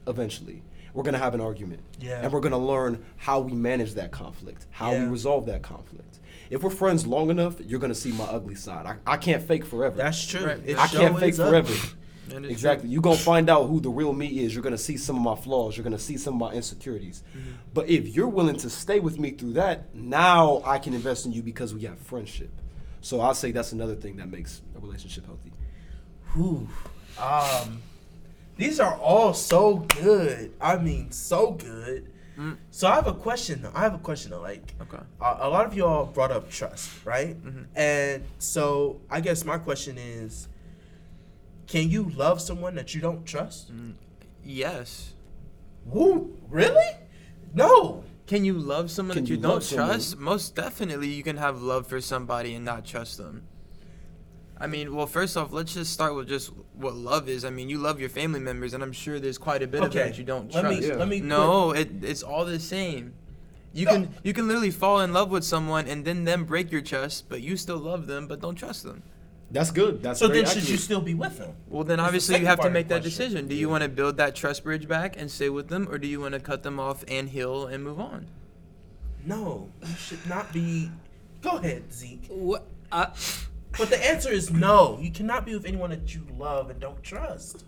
[0.06, 0.62] eventually.
[0.92, 1.80] We're gonna have an argument.
[1.98, 2.20] Yeah.
[2.22, 5.04] And we're gonna learn how we manage that conflict, how Yeah.
[5.04, 6.20] we resolve that conflict.
[6.50, 8.86] If we're friends long enough, you're gonna see my ugly side.
[8.86, 9.96] I, I can't fake forever.
[9.96, 10.44] That's true.
[10.44, 10.60] Right.
[10.64, 11.72] It I can't fake forever.
[12.28, 12.88] That is Exactly.
[12.88, 14.54] You're gonna find out who the real me is.
[14.54, 15.76] You're gonna see some of my flaws.
[15.76, 17.22] You're gonna see some of my insecurities.
[17.36, 17.50] Mm-hmm.
[17.74, 21.32] But if you're willing to stay with me through that, now I can invest in
[21.32, 22.50] you because we have friendship.
[23.02, 25.52] So I'll say that's another thing that makes a relationship healthy.
[26.32, 26.66] Whew.
[27.18, 27.82] Um,
[28.56, 30.52] these are all so good.
[30.60, 32.10] I mean, so good.
[32.38, 32.56] Mm.
[32.70, 33.62] So I have a question.
[33.62, 33.70] though.
[33.74, 34.32] I have a question.
[34.32, 34.40] Though.
[34.40, 34.98] Like, Okay.
[35.20, 37.40] a, a lot of y'all brought up trust, right?
[37.42, 37.66] Mhm.
[37.76, 40.48] And so I guess my question is,
[41.66, 43.70] can you love someone that you don't trust?
[44.44, 45.14] Yes.
[45.92, 46.32] Who?
[46.48, 46.90] Really?
[47.54, 48.02] No.
[48.26, 49.88] Can you love someone Can that you, you don't love someone?
[49.90, 50.18] trust?
[50.18, 53.46] Most definitely, you can have love for somebody and not trust them.
[54.58, 57.44] I mean, well, first off, let's just start with just what love is.
[57.44, 59.90] I mean, you love your family members, and I'm sure there's quite a bit of
[59.90, 60.80] it that you don't Let trust.
[60.80, 60.88] me.
[60.88, 60.94] Yeah.
[60.94, 61.20] Let me.
[61.20, 63.14] No, it, it's all the same.
[63.72, 63.92] You No.
[63.92, 67.28] can you can literally fall in love with someone and then them break your trust,
[67.28, 69.02] but you still love them, but don't trust them.
[69.50, 70.02] That's good.
[70.02, 71.54] That's So very then, should you still be with them?
[71.68, 73.10] Well, then That's the obviously you have to make that question.
[73.28, 73.48] decision.
[73.48, 76.06] Do you want to build that trust bridge back and stay with them, or do
[76.06, 78.26] you want to cut them off and heal and move on?
[79.24, 80.90] No, you should not be.
[81.42, 82.26] Go ahead, Zeke.
[82.28, 82.66] What?
[82.92, 83.08] I,
[83.78, 84.98] But the answer is no.
[85.00, 87.64] You cannot be with anyone that you love and don't trust.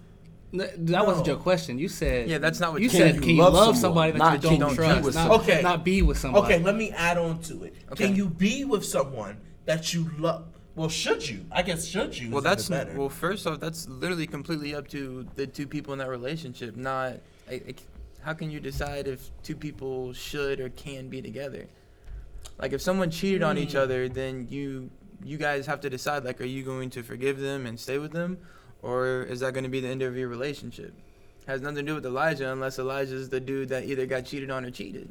[0.53, 1.79] N- That wasn't your question.
[1.79, 3.15] You said Yeah, that's not what you you said.
[3.15, 3.23] said.
[3.23, 5.05] Can you love, somebody that not you don't you be trust?
[5.05, 5.31] with Not.
[5.41, 5.61] Okay.
[5.63, 6.45] not be with somebody.
[6.55, 7.75] Okay, let me add on to it.
[7.93, 8.07] Okay.
[8.07, 10.47] Can you be with someone that you love?
[10.77, 11.45] Well, should you?
[11.51, 12.31] I guess should you?
[12.31, 12.99] Well, that's even better.
[12.99, 13.09] well.
[13.09, 16.77] First off, that's literally completely up to the two people in that relationship.
[16.77, 17.15] Not,
[17.51, 17.75] I, I,
[18.23, 21.67] how can you decide if two people should or can be together?
[22.59, 23.79] Like, if someone cheated on each Hmm.
[23.79, 24.91] other, then you
[25.25, 26.25] you guys have to decide.
[26.25, 28.39] Like, are you going to forgive them and stay with them,
[28.83, 30.95] or is that going to be the end of your relationship?
[31.47, 34.65] Has nothing to do with Elijah, unless Elijah's the dude that either got cheated on
[34.65, 35.11] or cheated.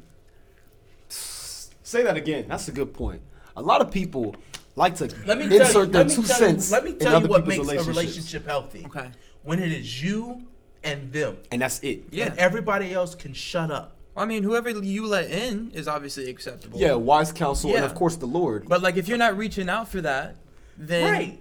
[1.08, 2.46] Say that again.
[2.48, 3.22] That's a good point.
[3.56, 4.36] A lot of people
[4.74, 6.84] like to let me tell insert you, their let me two tell cents You, let
[6.84, 8.84] me tell you what makes a relationship healthy.
[8.86, 9.10] Okay.
[9.42, 10.42] When it is you
[10.84, 12.04] and them, and that's it.
[12.10, 12.26] Yeah.
[12.26, 13.95] and everybody else can shut up.
[14.16, 16.78] I mean, whoever you let in is obviously acceptable.
[16.80, 18.68] Yeah, wise counsel, and of course the Lord.
[18.68, 20.36] But like, if you're not reaching out for that,
[20.78, 21.38] then right.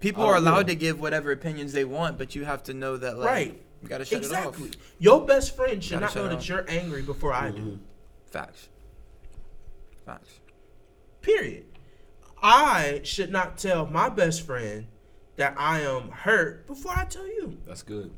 [0.00, 0.74] people Oh, are allowed yeah.
[0.74, 3.62] to give whatever opinions they want, but you have to know that like Right.
[3.82, 4.68] you gotta shut Exactly.
[4.68, 4.82] it off.
[4.98, 7.58] Your best friend should not know that you're angry before I do.
[7.62, 7.74] Mhm.
[7.74, 7.80] off.
[8.26, 8.68] Facts.
[10.04, 10.40] Facts.
[11.22, 11.64] Period.
[12.42, 14.86] I should not tell my best friend
[15.36, 17.58] that I am hurt before I tell you.
[17.66, 18.12] That's good.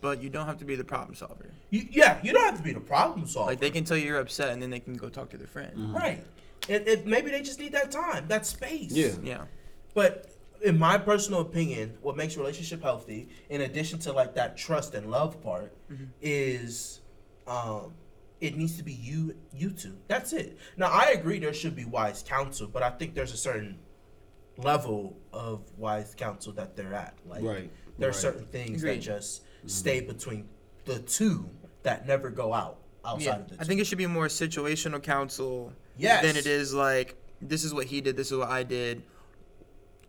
[0.00, 1.50] But you don't have to be the problem solver.
[1.70, 3.50] you yeah, you don't have to be the problem solver.
[3.50, 5.48] Like they can tell you you're upset, and then they can go talk to their
[5.48, 5.72] friend.
[5.76, 5.94] Mm-hmm.
[5.96, 6.24] right.
[6.68, 8.92] And if maybe they just need that time, that space.
[8.92, 9.12] Yeah.
[9.22, 9.44] Yeah.
[9.94, 10.30] But
[10.62, 15.10] in my personal opinion, what makes relationship healthy, in addition to like that trust and
[15.10, 16.04] love part, Mm-hmm.
[16.20, 17.00] is
[17.46, 17.94] um,
[18.40, 19.96] it needs to be you you two.
[20.06, 20.58] That's it.
[20.76, 23.78] Now I agree there should be wise counsel, but I think there's a certain
[24.56, 27.14] level of wise counsel that they're at.
[27.26, 28.20] Like Right, there are right.
[28.20, 28.98] certain things Agreed.
[28.98, 30.48] that just stay between
[30.84, 31.48] the two
[31.82, 33.36] that never go out outside Yeah.
[33.36, 33.60] of the two.
[33.60, 36.22] I think it should be more situational counsel Yes.
[36.24, 39.02] than it is like this is what he did, this is what I did.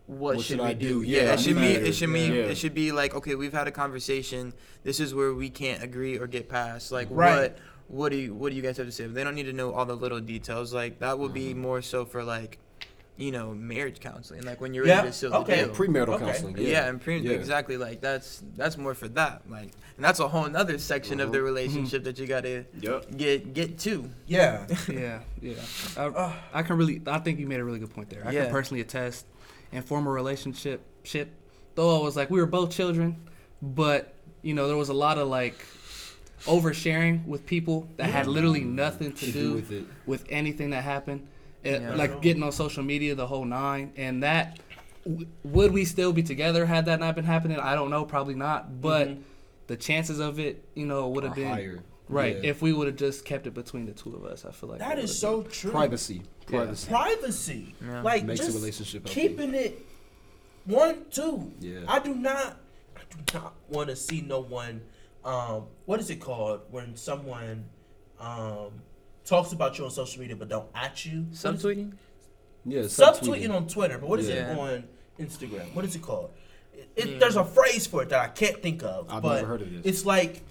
[0.07, 1.01] What, What should, should we I do?
[1.03, 1.07] do?
[1.07, 1.67] Yeah, Yeah, it should be.
[1.67, 2.21] It should be.
[2.21, 2.33] yeah.
[2.45, 4.53] It should be like, okay, we've had a conversation.
[4.83, 6.91] This is where we can't agree or get past.
[6.91, 7.51] Like, Right.
[7.51, 7.57] what?
[7.89, 8.33] What do you?
[8.33, 9.05] What do you guys have to say?
[9.05, 10.73] They don't need to know all the little details.
[10.73, 11.61] Like that would be Mm-hmm.
[11.61, 12.57] more so for like,
[13.19, 14.43] you know, marriage counseling.
[14.43, 15.63] Like when you're Yeah, ready to seal okay.
[15.63, 15.75] the deal.
[15.75, 16.25] Premarital Okay.
[16.25, 16.57] counseling.
[16.57, 17.31] Yeah, Yeah, and pre- Yeah.
[17.31, 19.41] exactly like that's that's more for that.
[19.49, 21.43] Like, and that's a whole nother section of the Mhm.
[21.43, 23.17] relationship that you gotta Yep.
[23.17, 24.09] get get to.
[24.25, 24.65] yeah.
[24.89, 25.53] yeah, yeah.
[25.97, 27.01] I, I can really.
[27.05, 28.23] I think you made a really good point there.
[28.25, 28.43] I Yeah.
[28.45, 29.25] can personally attest.
[29.71, 31.29] In former relationship, ship,
[31.75, 33.17] though I was like we were both children,
[33.61, 35.57] but you know there was a lot of like
[36.45, 39.83] oversharing with people that had literally nothing to, To do do with it.
[40.05, 41.27] with anything that happened.
[41.63, 41.95] It, Yeah.
[41.95, 44.59] Like getting on social media, the whole nine, and that
[45.05, 47.59] w- would we still be together had that not been happening?
[47.59, 48.79] I don't know, probably not.
[48.81, 49.21] But Mhm.
[49.67, 51.83] the chances of it, you know, would have been higher.
[52.07, 52.49] right Yeah.
[52.49, 54.43] if we would have just kept it between the two of us.
[54.43, 55.71] I feel like that is it is would've so true.
[55.71, 56.23] Privacy.
[56.47, 56.87] Privacy.
[56.89, 57.75] Privacy.
[57.85, 58.01] Yeah.
[58.01, 59.21] Like Makes a just relationship healthy.
[59.27, 59.85] keeping it
[60.65, 61.51] one, two.
[61.59, 61.81] Yeah.
[61.87, 62.57] I do not
[62.95, 64.81] I do not want to see no one
[65.23, 67.65] um what is it called when someone
[68.19, 68.71] um
[69.29, 71.21] talks about you on social media but don't at you?
[71.21, 71.47] What is it?
[71.67, 71.93] Subtweeting.
[72.65, 72.81] Yeah.
[72.81, 74.51] Subtweeting on Twitter, but what is Yeah.
[74.53, 74.83] it on
[75.19, 75.73] Instagram?
[75.73, 76.31] What is it called?
[76.73, 77.19] It, it, Yeah.
[77.19, 79.07] There's a phrase for it that I can't think of.
[79.09, 79.81] I've but never heard of this.
[79.85, 80.43] It's like,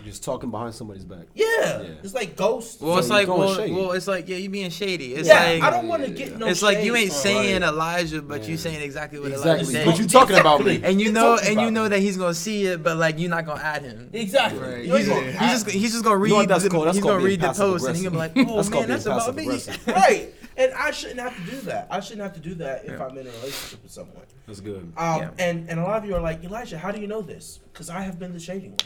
[0.00, 1.26] You're just talking behind somebody's back.
[1.34, 1.44] yeah,
[1.82, 1.88] Yeah.
[2.02, 2.80] it's like ghosts.
[2.80, 5.14] Well, So it's like throwing well, well, it's like yeah, you being shady.
[5.14, 6.16] It's yeah, like I don't want to Yeah.
[6.16, 6.46] get no.
[6.46, 7.68] it's like you ain't saying Right.
[7.68, 8.60] Elijah, but you Yeah.
[8.60, 9.50] saying exactly what Exactly.
[9.74, 10.02] Elijah But said.
[10.02, 10.80] you talking about me.
[10.82, 11.88] and you know, and you know me.
[11.90, 14.08] that he's gonna see it, but like you're not gonna add him.
[14.12, 14.60] Exactly.
[14.60, 14.84] Right.
[14.84, 16.30] You ain't He's- gonna he's He's just he's just gonna read.
[16.30, 16.86] know what that's the, called?
[16.86, 19.06] That's he's gonna read the post, and he's gonna be like, oh That's man, that's
[19.06, 19.60] about me.
[19.86, 20.32] right.
[20.58, 21.86] And I shouldn't have to do that.
[21.90, 24.22] I shouldn't have to do that if I'm in a relationship with someone.
[24.46, 24.90] That's good.
[24.96, 27.60] Um, and and a lot of you are like Elijah, how do you know this?
[27.72, 28.76] Because I have been the shady one.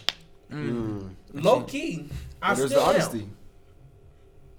[0.51, 1.15] Mm.
[1.35, 2.09] Low key,
[2.43, 2.95] I But there's still the am.
[2.95, 3.29] honesty.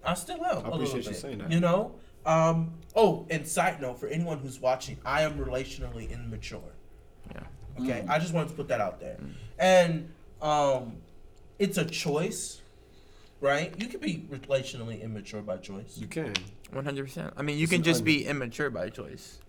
[0.03, 0.43] I still am.
[0.43, 1.51] I a little appreciate you bit, saying that.
[1.51, 2.73] You know, Um.
[2.95, 6.61] Oh, and side note for anyone who's watching, I am relationally immature.
[7.33, 7.41] Yeah.
[7.79, 8.05] Okay.
[8.07, 9.31] I just wanted to put that out there, Mm.
[9.59, 10.97] and um,
[11.57, 12.61] it's a choice,
[13.39, 13.73] right?
[13.79, 15.97] You can be relationally immature by choice.
[15.97, 16.33] You can.
[16.71, 17.33] One hundred percent.
[17.37, 19.39] I mean, you It's can just un- be immature by choice.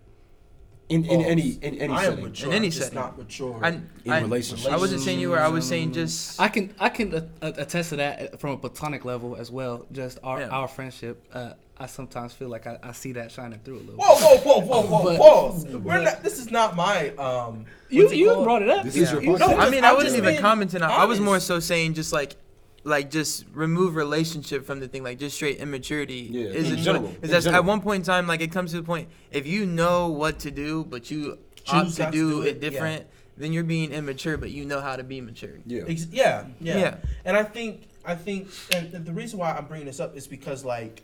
[0.89, 2.23] In in any in any I setting.
[2.25, 2.49] mature.
[2.49, 2.99] In any I'm just setting.
[2.99, 3.59] not mature.
[3.63, 4.71] I, In I, relationship.
[4.71, 5.39] I wasn't saying you were.
[5.39, 6.39] I was saying just.
[6.39, 9.85] I can I can a- a- attest to that from a platonic level as well.
[9.91, 10.49] Just our Yeah.
[10.49, 11.23] our friendship.
[11.33, 13.95] Uh, I sometimes feel like I, I see that shining through a little.
[13.95, 15.65] Whoa, whoa, whoa, whoa, whoa, But- pause.
[15.67, 16.21] We're not.
[16.21, 17.65] This is not my um.
[17.89, 18.43] You you called?
[18.43, 18.83] brought it up.
[18.83, 19.39] This You- is your you- podcast.
[19.39, 20.81] No, I mean, I'm wasn't even commenting.
[20.81, 22.35] on I was more so saying just like,
[22.83, 25.03] like just remove relationship from the thing.
[25.03, 27.17] Like just straight immaturity Yeah, is in a general, choice.
[27.23, 29.65] in That's at one point in time, like it comes to the point if you
[29.65, 32.55] know what to do, but you opt Choose to not to do, do it, it,
[32.55, 32.69] yeah.
[32.69, 34.37] different, then you're being immature.
[34.37, 35.59] But you know how to be mature.
[35.65, 35.83] Yeah.
[35.87, 36.95] Ex- yeah, yeah, Yeah.
[37.25, 40.27] And I think I think, and, and the reason why I'm bringing this up is
[40.27, 41.03] because like,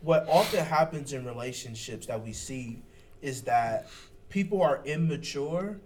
[0.00, 2.82] what often happens in relationships that we see
[3.20, 3.88] is that
[4.30, 5.80] people are immature,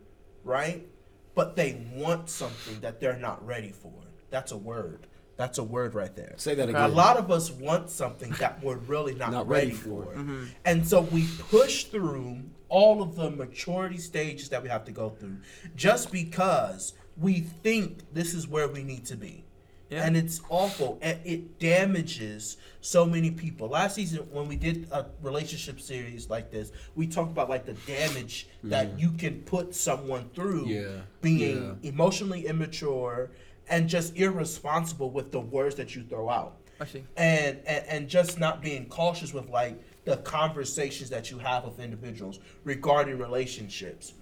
[0.44, 0.86] right?
[1.34, 3.92] But they want something that they're not ready for.
[4.30, 5.07] That's a word.
[5.38, 6.34] That's a word right there.
[6.36, 6.82] Say that again.
[6.82, 10.04] A lot of us want something that we're really not, Not ready, ready for.
[10.04, 10.14] for.
[10.14, 10.44] Mm-hmm.
[10.64, 15.10] And so we push through all of the maturity stages that we have to go
[15.10, 15.36] through
[15.76, 19.44] just because we think this is where we need to be.
[19.90, 20.04] Yeah.
[20.04, 20.98] And it's awful.
[21.00, 23.68] And it damages so many people.
[23.68, 27.72] Last season, when we did a relationship series like this, we talked about like the
[27.86, 30.88] damage that you can put someone through Yeah.
[31.22, 33.30] being emotionally immature
[33.70, 38.38] and just irresponsible with the words that you throw out Actually, and, and and just
[38.38, 44.14] not being cautious with like the conversations that you have with individuals regarding relationships.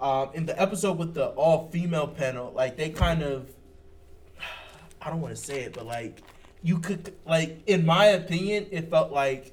[0.00, 3.50] Um, in the episode with the all female panel, like they kind of,
[5.00, 6.22] I don't want to say it, but like
[6.62, 9.52] you could like in my opinion, it felt like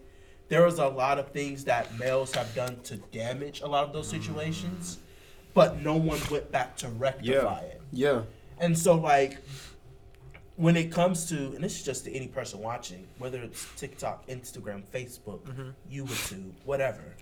[0.50, 3.94] there was a lot of things that males have done to damage a lot of
[3.94, 4.98] those situations,
[5.54, 7.68] but no one went back to rectify Yeah.
[7.68, 7.82] it.
[7.92, 8.22] Yeah.
[8.60, 9.38] And so, like,
[10.56, 14.28] when it comes to, and this is just to any person watching, whether it's TikTok,
[14.28, 15.40] Instagram, Facebook,
[15.92, 17.16] YouTube, whatever,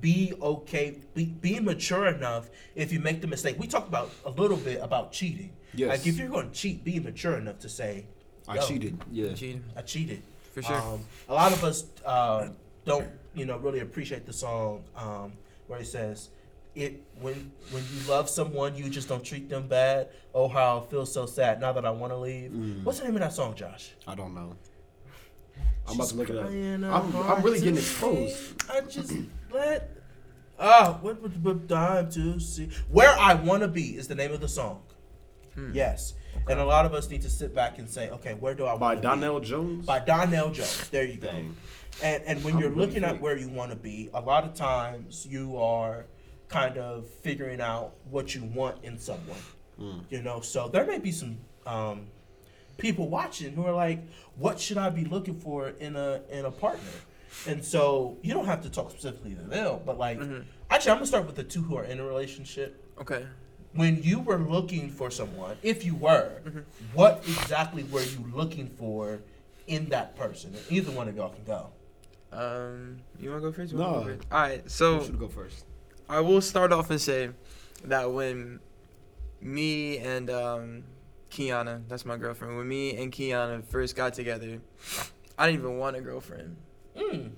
[0.00, 3.58] be okay, be, be mature enough if you make the mistake.
[3.58, 5.52] We talked about a little bit about cheating.
[5.72, 5.88] Yes.
[5.88, 8.06] Like, if you're going to cheat, be mature enough to say,
[8.46, 8.98] I cheated.
[9.10, 9.32] Yeah.
[9.32, 10.22] cheating I cheated.
[10.52, 10.76] for sure.
[10.76, 12.48] Um, a lot of us uh,
[12.84, 15.32] don't, you know, really appreciate the song um,
[15.66, 16.28] where it says,
[16.74, 20.08] "It when when you love someone, you just don't treat them bad.
[20.34, 22.84] Oh, how I feel so sad now that I want to leave." Mm.
[22.84, 23.92] What's the name of that song, Josh?
[24.06, 24.56] I don't know.
[25.86, 26.46] I'm about to look it up.
[26.46, 28.62] I'm, I'm really getting exposed.
[28.70, 29.12] I just
[29.52, 29.90] let.
[30.58, 32.70] Ah, what would the time to see?
[32.88, 34.82] Where I wanna be is the name of the song.
[35.54, 35.72] Hmm.
[35.74, 36.14] Yes,
[36.48, 38.76] and a lot of us need to sit back and say, okay, where do I
[38.76, 39.02] By want to be?
[39.08, 39.86] Donell Jones.
[39.86, 40.88] by Donell Jones.
[40.90, 41.28] There you go.
[42.02, 44.44] And and when I'm you're really looking at where you want to be, a lot
[44.44, 46.06] of times you are
[46.48, 49.38] kind of figuring out what you want in someone.
[49.78, 49.98] Hmm.
[50.10, 52.06] You know, so there may be some um,
[52.76, 54.00] people watching who are like,
[54.36, 56.82] "What should I be looking for in a in a partner?"
[57.48, 60.20] And so you don't have to talk specifically to them, but like,
[60.70, 63.26] actually, I'm gonna start with the two who are in a relationship Okay.
[63.72, 66.40] when you were looking for someone, if you were,
[66.92, 69.20] what exactly were you looking for
[69.66, 70.54] in that person?
[70.54, 71.70] And either one of y'all can go.
[72.30, 73.72] Um, you wanna go first?
[73.72, 73.94] You No.
[73.94, 74.22] go first?
[74.30, 74.62] All right.
[74.62, 75.64] You So should go first.
[76.08, 77.30] I will start off and say
[77.84, 78.60] that when
[79.40, 80.84] me and um,
[81.30, 84.60] Kiana, that's my girlfriend, when me and Kiana first got together,
[85.38, 86.56] I didn't even want a girlfriend.
[86.96, 87.32] Mm.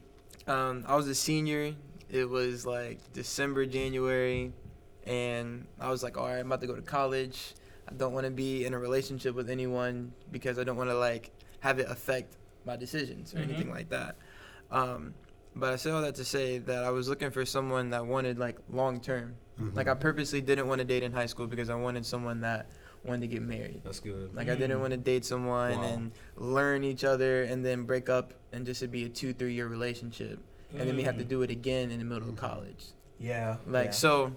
[0.46, 1.74] Um, I was a senior.
[2.10, 4.52] It was like December, January,
[5.06, 7.54] and I was like, all right, I'm about to go to college.
[7.88, 10.98] I don't want to be in a relationship with anyone because I don't want to
[10.98, 13.42] like have it affect my decisions or Mhm.
[13.44, 14.16] anything like that.
[14.70, 15.14] Um,
[15.56, 18.38] but I say all that to say that I was looking for someone that wanted
[18.38, 19.34] like long term.
[19.72, 22.68] Like I purposely didn't want to date in high school because I wanted someone that
[23.04, 23.80] wanted to get married.
[23.84, 24.34] That's good.
[24.34, 24.80] Like I didn't Mm.
[24.80, 25.82] want to date someone Wow.
[25.84, 29.54] and learn each other and then break up and just to be a two three
[29.54, 30.38] year relationship
[30.76, 31.28] and then we have to Mm.
[31.28, 32.84] do it again in the middle of college.
[33.18, 33.56] Yeah.
[33.66, 33.90] Like yeah.
[33.92, 34.32] so,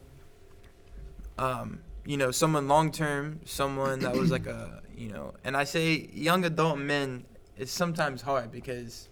[1.37, 5.63] um, you know, someone long term, someone that was like a you know, and I
[5.63, 7.25] say young adult men
[7.57, 9.07] is sometimes hard because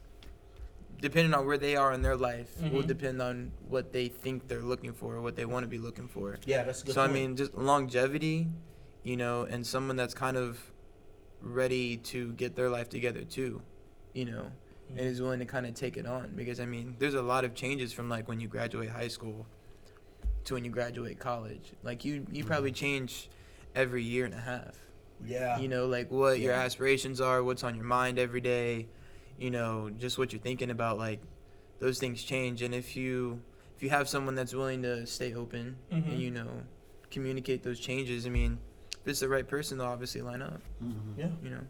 [1.00, 2.88] depending on where they are in their life will Mhm.
[2.88, 6.08] depend on what they think they're looking for or what they want to be looking
[6.08, 6.38] for.
[6.46, 6.96] Yeah, that's a good.
[6.96, 8.48] So I mean, just longevity,
[9.04, 10.72] you know, and someone that's kind of
[11.42, 13.62] ready to get their life together too,
[14.14, 14.52] you know,
[14.90, 17.46] and is willing to kind of take it on because I mean, there's a lot
[17.46, 19.46] of changes from like when you graduate high school
[20.46, 21.74] to when you graduate college.
[21.84, 23.30] Like you, you probably change
[23.76, 24.76] every year and a half.
[25.26, 25.60] yeah.
[25.60, 28.88] You know, like what your aspirations are, what's on your mind every day,
[29.38, 30.98] you know, just what you're thinking about.
[30.98, 31.20] Like
[31.80, 32.62] those things change.
[32.62, 33.42] And if you
[33.76, 36.12] if you have someone that's willing to stay open Mhm.
[36.12, 36.50] and you know
[37.12, 38.58] communicate those changes, I mean,
[39.02, 40.62] if it's the right person, they'll obviously line up.
[40.84, 41.20] Mm-hmm.
[41.20, 41.30] Yeah.
[41.44, 41.62] You know.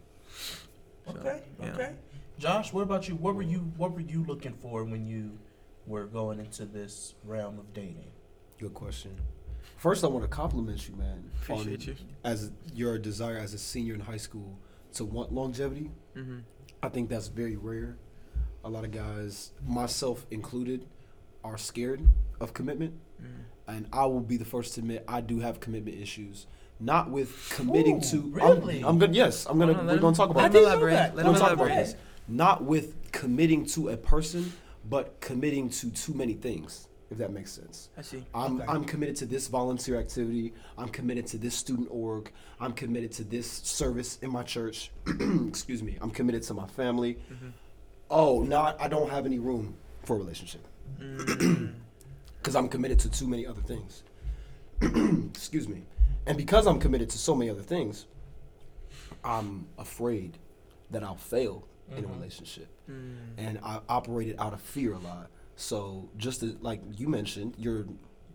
[1.06, 1.42] So, Okay.
[1.60, 1.72] yeah.
[1.74, 1.94] Okay.
[2.38, 3.14] Josh, what about you?
[3.16, 5.38] What were you What were you looking for when you
[5.86, 8.10] were going into this realm of dating?
[8.58, 9.16] Good question.
[9.76, 11.30] First, I want to compliment you, man.
[11.42, 11.94] Appreciate on, you.
[12.24, 14.58] As your desire as a senior in high school
[14.94, 16.38] to want longevity, Mm-hmm.
[16.82, 17.96] I think that's very rare.
[18.64, 20.86] A lot of guys, myself included,
[21.44, 22.02] are scared
[22.40, 23.70] of commitment, Mm-hmm.
[23.76, 26.46] and I will be the first to admit I do have commitment issues.
[26.78, 28.20] Not with committing Ooh, to.
[28.30, 28.78] really?
[28.78, 29.12] I'm, I'm good.
[29.12, 29.72] Yes, I'm gonna.
[29.72, 31.16] We're gonna talk about Let him elaborate.
[31.16, 31.74] Let him elaborate.
[31.74, 31.94] this.
[32.28, 34.52] Not with committing to a person,
[34.88, 36.86] but committing to too many things.
[37.10, 37.88] If that makes sense.
[37.96, 38.22] I see.
[38.34, 38.70] I'm, Okay.
[38.70, 40.52] I'm committed to this volunteer activity.
[40.76, 42.30] I'm committed to this student org.
[42.60, 44.90] I'm committed to this service in my church.
[45.48, 45.96] Excuse me.
[46.02, 47.18] I'm committed to my family.
[47.32, 47.52] Mhm.
[48.10, 50.66] Oh, not I don't have any room for a relationship
[51.00, 51.74] Mm.
[52.38, 54.02] because I'm committed to too many other things.
[54.80, 55.84] Excuse me.
[56.26, 58.06] And because I'm committed to so many other things,
[59.24, 60.38] I'm afraid
[60.90, 61.66] that I'll fail
[61.96, 62.14] in a Mhm.
[62.16, 63.16] relationship Mm.
[63.38, 65.30] and I operated out of fear a lot.
[65.60, 67.86] So just to, like you mentioned, your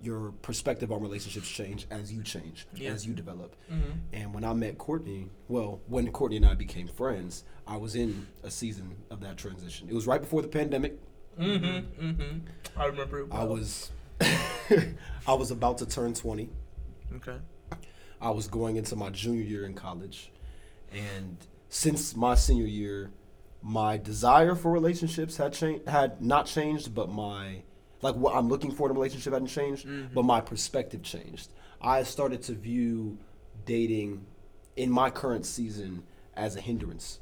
[0.01, 2.91] your perspective on relationships change as you change, Yeah.
[2.91, 3.55] as you develop.
[3.71, 3.91] Mm-hmm.
[4.12, 8.27] And when I met Courtney, well, when Courtney and I became friends, I was in
[8.43, 9.88] a season of that transition.
[9.89, 10.99] It was right before the pandemic.
[11.39, 12.05] Mm-hmm.
[12.05, 12.39] Mm-hmm.
[12.77, 13.21] I remember.
[13.21, 13.91] It I was
[15.25, 16.49] I was about to turn 20.
[17.15, 17.38] Okay.
[18.19, 20.33] I was going into my junior year in college.
[20.91, 21.38] And
[21.69, 23.12] since my senior year,
[23.65, 27.63] my desire for relationships had changed had not changed, but my
[28.02, 30.13] like what I'm looking for in a relationship hadn't changed, Mhm.
[30.13, 31.49] but my perspective changed.
[31.82, 33.17] I started to view
[33.65, 34.26] dating
[34.76, 36.04] in my current season
[36.36, 37.19] as a hindrance.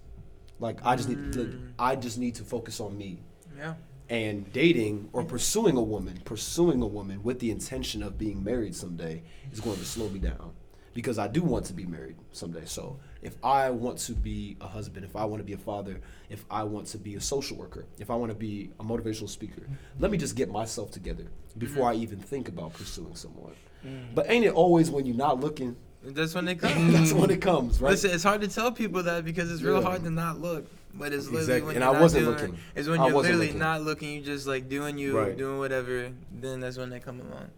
[0.59, 1.71] Like I just need Mm.
[1.77, 3.19] I just need to focus on me
[3.55, 3.75] Yeah.
[4.09, 8.75] and dating or pursuing a woman, pursuing a woman with the intention of being married
[8.75, 10.53] someday is going to slow me down
[10.93, 12.65] because I do want to be married someday.
[12.65, 16.01] So if I want to be a husband, if I want to be a father,
[16.29, 19.29] if I want to be a social worker, if I want to be a motivational
[19.29, 19.61] speaker,
[19.99, 21.91] let me just get myself together before mm.
[21.91, 23.53] I even think about pursuing someone.
[23.85, 24.15] Mm.
[24.15, 25.75] But ain't it always when you're not looking?
[26.03, 26.91] That's when they come.
[26.91, 27.91] That's when it comes, right?
[27.91, 29.83] Listen, it's hard to tell people that because it's real Yeah.
[29.83, 30.65] hard to not look.
[30.93, 31.67] But it's literally Exactly.
[31.67, 32.57] when And you're I not wasn't doing looking.
[32.75, 33.59] It's when I you're literally looking.
[33.59, 34.11] not looking.
[34.13, 35.37] You just like doing you, Right.
[35.37, 36.11] doing whatever.
[36.31, 37.49] Then that's when they come along.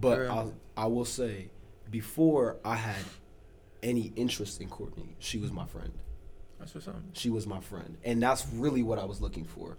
[0.00, 1.50] But I'll, I will say,
[1.90, 2.96] before I had
[3.82, 5.92] any interest in Courtney, she was my friend.
[6.58, 6.96] That's what's up.
[7.12, 7.96] She was my friend.
[8.04, 9.76] And that's really what I was looking for.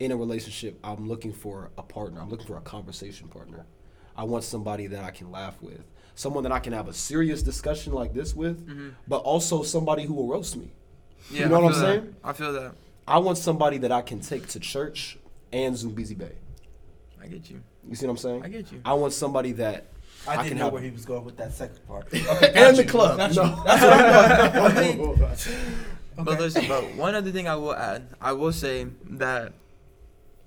[0.00, 2.20] In a relationship, I'm looking for a partner.
[2.20, 3.66] I'm looking for a conversation partner.
[4.16, 5.82] I want somebody that I can laugh with,
[6.14, 8.94] someone that I can have a serious discussion like this with, Mhm.
[9.06, 10.72] but also somebody who will roast me.
[11.30, 11.86] Yeah, you know I what I'm that.
[11.86, 12.16] saying?
[12.24, 12.74] I feel that.
[13.06, 15.18] I want somebody that I can take to church
[15.52, 16.32] and Zumbizi Bay.
[17.20, 17.60] I get you.
[17.86, 18.42] You see what I'm saying?
[18.44, 18.80] I get you.
[18.84, 19.86] I want somebody that
[20.26, 22.12] I, I didn't can know have- where he was going with that second part.
[22.12, 23.18] and the club.
[23.18, 23.62] Got No.
[23.64, 23.82] That's
[24.54, 25.18] what I'm going.
[26.16, 26.40] But Okay.
[26.40, 29.52] listen, but one other thing I will add, I will say that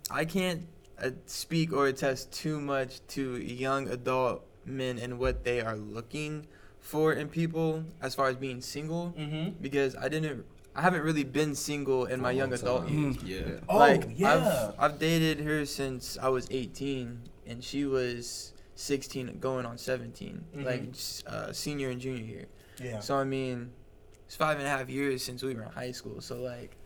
[0.10, 0.66] I can't
[1.04, 6.48] uh, speak or attest too much to young adult men and what they are looking
[6.80, 9.62] for in people as far as being single Mm-hmm.
[9.62, 12.88] because I didn't, I haven't really been single in my For a young long adult
[12.88, 12.98] time.
[12.98, 13.24] years.
[13.24, 13.60] Yeah.
[13.68, 14.72] Oh, like yeah.
[14.80, 20.46] I've I've dated her since I was 18 and she was 16 going on 17,
[20.56, 20.64] Mhm.
[20.64, 20.84] like
[21.26, 22.46] uh, senior and junior year.
[22.80, 23.00] yeah.
[23.00, 23.72] So I mean,
[24.28, 26.22] it's five and a half years since we were in high school.
[26.22, 26.78] So like,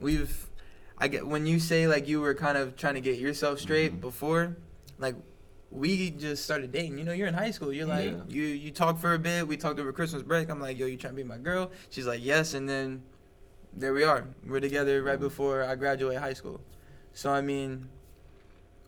[0.00, 0.48] we've,
[0.98, 3.94] I get when you say like you were kind of trying to get yourself straight
[3.94, 4.00] Mhm.
[4.02, 4.56] before,
[4.98, 5.16] like,
[5.70, 6.98] we just started dating.
[6.98, 7.72] You know, you're in high school.
[7.72, 8.22] You're like Yeah.
[8.28, 9.48] you you talk for a bit.
[9.48, 10.48] We talked over Christmas break.
[10.50, 11.70] I'm like, yo, you trying to be my girl?
[11.90, 12.54] She's like, yes.
[12.54, 13.02] And then
[13.72, 14.26] there we are.
[14.46, 16.60] We're together right before I graduate high school.
[17.14, 17.88] So I mean,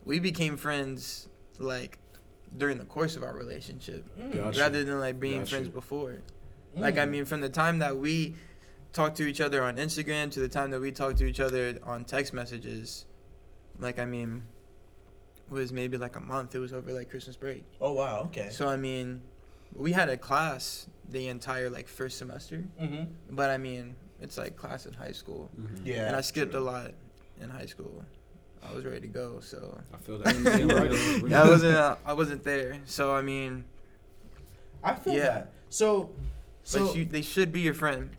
[0.05, 1.99] we became friends like
[2.57, 4.35] during the course of our relationship Mm.
[4.35, 4.61] Gotcha.
[4.61, 5.51] rather than like being Gotcha.
[5.51, 6.19] friends before.
[6.75, 7.11] Like I Mm.
[7.11, 8.37] mean, from the time that we
[8.93, 11.79] talked to each other on Instagram to the time that we talked to each other
[11.83, 13.05] on text messages,
[13.79, 14.45] like I mean,
[15.51, 16.55] was maybe like a month.
[16.55, 17.65] It was over like Christmas break.
[17.81, 18.23] Oh wow.
[18.27, 18.49] Okay.
[18.51, 19.23] So I mean,
[19.75, 23.05] we had a class the entire like first semester, Mm-hmm.
[23.35, 25.81] but I mean, it's like class in high school, Mhm.
[25.85, 26.07] Yeah.
[26.07, 26.93] and I skipped a lot
[27.41, 28.05] in high school.
[28.63, 30.35] I was ready to go, so I feel that.
[31.29, 32.79] yeah, I wasn't uh, I wasn't there.
[32.85, 33.65] So I mean,
[34.83, 35.21] I feel Yeah.
[35.25, 35.53] that.
[35.71, 36.11] So,
[36.65, 38.11] so but you, they should be your friend.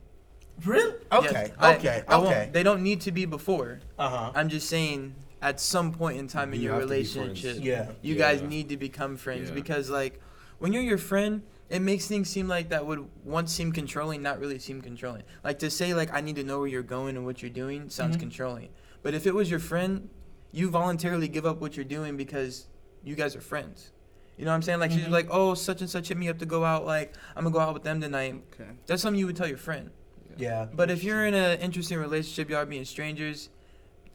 [0.66, 0.94] really?
[1.12, 1.54] Yes, Okay.
[1.60, 2.04] I- okay.
[2.08, 2.50] I won't- okay.
[2.52, 3.80] They don't need to be before.
[3.98, 4.32] Uh huh.
[4.36, 7.16] I'm just saying, at some point in time in your have to be friends.
[7.16, 7.92] relationship, Yeah.
[8.02, 8.20] you Yeah.
[8.34, 9.56] guys need to become friends Yeah.
[9.56, 10.20] because, like,
[10.60, 14.40] when you're your friend, it makes things seem like that would once seem controlling, not
[14.40, 15.24] really seem controlling.
[15.44, 17.90] Like to say, like, I need to know where you're going and what you're doing
[17.90, 18.22] sounds Mhm.
[18.22, 18.70] controlling.
[19.02, 20.10] But if it was your friend,
[20.52, 22.68] you voluntarily give up what you're doing because
[23.04, 23.92] you guys are friends.
[24.38, 24.80] You know what I'm saying?
[24.80, 25.10] Like she's Mhm.
[25.12, 26.86] like, oh, such and such hit me up to go out.
[26.86, 28.42] Like I'm gonna go out with them tonight.
[28.54, 28.70] Okay.
[28.88, 29.90] That's something you would tell your friend.
[30.38, 30.68] Yeah.
[30.74, 33.50] But if you're in an interesting relationship, y'all being strangers,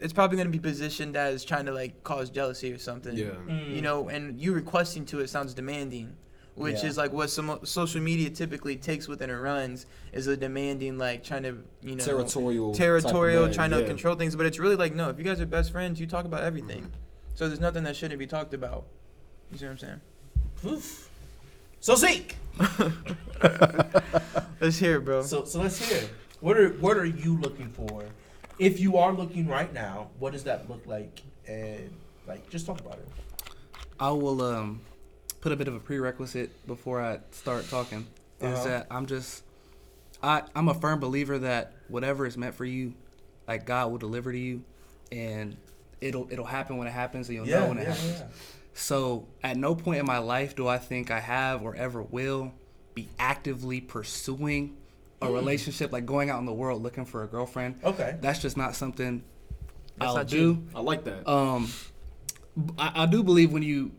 [0.00, 3.16] it's probably gonna be positioned as trying to like cause jealousy or something.
[3.16, 3.26] Yeah.
[3.46, 3.74] Mm.
[3.76, 6.16] You know, and you requesting to it sounds demanding,
[6.56, 6.88] which Yeah.
[6.88, 11.24] is like what some social media typically takes within it runs is a demanding like
[11.24, 12.74] trying to you know Territorial.
[12.74, 13.86] territorial, trying to yeah.
[13.86, 14.36] control things.
[14.36, 16.82] But it's really like no, if you guys are best friends, you talk about everything.
[16.82, 16.90] Mhm.
[17.34, 18.84] So there's nothing that shouldn't be talked about.
[19.50, 20.00] You see what I'm saying?
[20.66, 21.10] Oof.
[21.80, 22.36] So Zeke.
[24.60, 25.22] Let's hear it, bro.
[25.22, 26.08] So so let's hear.
[26.40, 28.04] What are what are you looking for?
[28.58, 31.22] If you are looking right now, what does that look like?
[31.46, 31.90] And
[32.26, 33.08] like, just talk about it.
[33.98, 34.80] I will um,
[35.44, 38.06] put a bit of a prerequisite before I start talking.
[38.40, 38.64] Is Uh-huh.
[38.64, 39.42] that I'm just
[40.22, 42.94] I I'm a firm believer that whatever is meant for you,
[43.46, 44.62] like God will deliver to you,
[45.12, 45.54] and
[46.00, 48.22] it'll it'll happen when it happens, and you'll know when it happens.
[48.72, 52.52] So at no point in my life do I think I have or ever will
[52.94, 54.78] be actively pursuing
[55.20, 55.34] a Mm.
[55.34, 57.80] relationship, like going out in the world looking for a girlfriend.
[57.84, 58.16] Okay.
[58.22, 59.22] That's just not something
[59.98, 60.38] That's I'll not do.
[60.38, 60.66] you.
[60.74, 61.28] I like that.
[61.28, 61.68] Um,
[62.78, 63.92] I, I do believe when you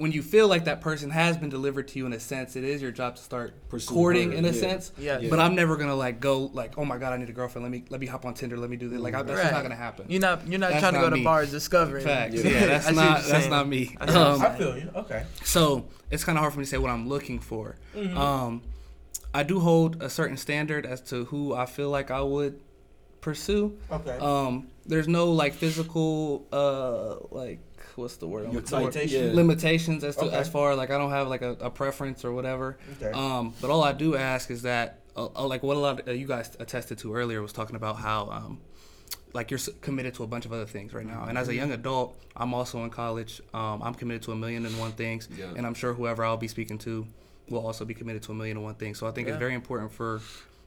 [0.00, 2.64] when you feel like that person has been delivered to you in a sense, it
[2.64, 4.60] is your job to start Pursue courting her, in a yeah.
[4.60, 4.92] sense.
[4.96, 5.18] Yeah.
[5.18, 5.28] Yeah.
[5.28, 7.64] But I'm never gonna like go like, oh my god, I need a girlfriend.
[7.64, 8.56] Let me let me hop on Tinder.
[8.56, 8.98] Let me do this.
[8.98, 9.52] Like I, that's Right.
[9.52, 10.06] not gonna happen.
[10.08, 12.02] You're not you're not That's trying to not go to bars discovering.
[12.04, 12.34] Facts.
[12.42, 12.50] Yeah.
[12.50, 13.96] Yeah, that's I see what not that's not me.
[14.00, 14.90] I Um, I feel you.
[14.96, 15.24] Okay.
[15.44, 17.76] so it's kind of hard for me to say what I'm looking for.
[17.94, 18.16] Mhm.
[18.16, 18.62] Um,
[19.34, 22.58] I do hold a certain standard as to who I feel like I would
[23.20, 23.76] pursue.
[23.92, 24.16] Okay.
[24.18, 27.60] Um, there's no like physical uh like
[28.00, 28.46] what's the word?
[28.46, 28.98] I'm Your looking for?
[29.02, 29.30] yeah.
[29.32, 30.36] limitations as to Okay.
[30.36, 32.78] as far like I don't have like a, a preference or whatever.
[33.00, 33.12] okay.
[33.12, 36.08] Um, but all I do ask is that uh, uh, like what a lot of
[36.08, 38.60] uh, you guys attested to earlier was talking about how um,
[39.32, 41.24] like you're committed to a bunch of other things right now.
[41.28, 43.40] And as a young adult, I'm also in college.
[43.54, 45.46] Um, I'm committed to a million and one things, Yeah.
[45.56, 47.06] and I'm sure whoever I'll be speaking to
[47.48, 48.98] will also be committed to a million and one things.
[48.98, 49.34] So I think Yeah.
[49.34, 50.20] it's very important for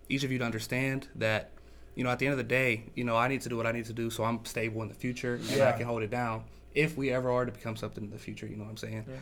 [0.09, 1.51] each of you to understand that.
[1.95, 3.67] You know, at the end of the day, you know, I need to do what
[3.67, 6.09] I need to do so I'm stable in the future and I can hold it
[6.09, 6.43] down
[6.76, 8.45] if we ever are to become something in the future.
[8.47, 9.05] You know what I'm saying?
[9.07, 9.17] Yeah.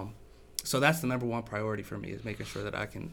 [0.00, 0.14] Um,
[0.62, 3.12] so that's the number one priority for me is making sure that I can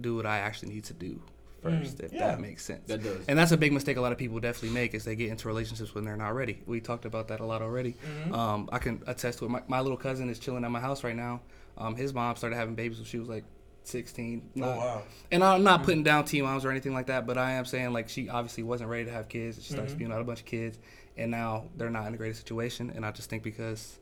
[0.00, 1.20] do what I actually need to do
[1.62, 2.28] first, Mm, if yeah.
[2.28, 2.86] that makes sense.
[2.86, 3.24] That does.
[3.28, 5.48] And that's a big mistake a lot of people definitely make is they get into
[5.48, 6.62] relationships when they're not ready.
[6.66, 7.96] We talked about that a lot already.
[8.28, 8.32] Mhm.
[8.32, 9.48] Um, I can attest to it.
[9.50, 11.40] My, my little cousin is chilling at my house right now.
[11.76, 13.44] Um, his mom started having babies when she was like
[13.84, 14.42] 16.
[14.56, 15.02] oh wow.
[15.30, 17.92] And I'm not putting down T moms or anything like that, but I am saying
[17.92, 19.62] like she obviously wasn't ready to have kids.
[19.62, 19.94] She started Mhm.
[19.96, 20.78] spewing out a bunch of kids,
[21.16, 22.92] and now they're not in a great situation.
[22.94, 23.98] And I just think because